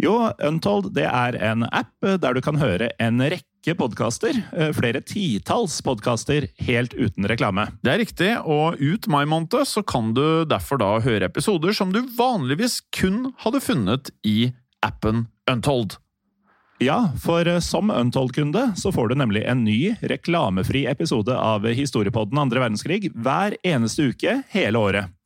Jo, 0.00 0.30
Untold 0.40 0.94
det 0.96 1.04
er 1.04 1.36
en 1.44 1.66
app 1.68 1.92
eh, 2.06 2.16
der 2.20 2.36
du 2.36 2.40
kan 2.44 2.56
høre 2.60 2.88
en 3.02 3.20
rekke 3.20 3.74
podkaster, 3.76 4.38
eh, 4.56 4.70
flere 4.72 5.02
titalls 5.04 5.76
podkaster, 5.84 6.46
helt 6.64 6.96
uten 6.96 7.28
reklame. 7.28 7.66
Det 7.84 7.92
er 7.92 8.00
riktig, 8.00 8.30
og 8.40 8.80
ut 8.80 9.08
mai 9.12 9.26
måned 9.28 9.60
så 9.68 9.84
kan 9.84 10.14
du 10.16 10.46
derfor 10.48 10.80
da 10.80 10.94
høre 11.04 11.28
episoder 11.28 11.76
som 11.76 11.92
du 11.92 12.00
vanligvis 12.16 12.80
kun 12.96 13.34
hadde 13.44 13.60
funnet 13.64 14.14
i 14.24 14.54
appen 14.86 15.26
Untold. 15.50 15.98
Ja, 16.80 17.10
for 17.20 17.44
eh, 17.44 17.60
som 17.60 17.92
Untold-kunde 17.92 18.70
så 18.80 18.92
får 18.96 19.12
du 19.12 19.18
nemlig 19.20 19.44
en 19.44 19.66
ny, 19.68 19.98
reklamefri 20.00 20.86
episode 20.88 21.36
av 21.36 21.68
Historiepodden 21.68 22.40
andre 22.40 22.64
verdenskrig 22.64 23.10
hver 23.12 23.58
eneste 23.60 24.08
uke 24.14 24.40
hele 24.56 24.80
året. 24.80 25.12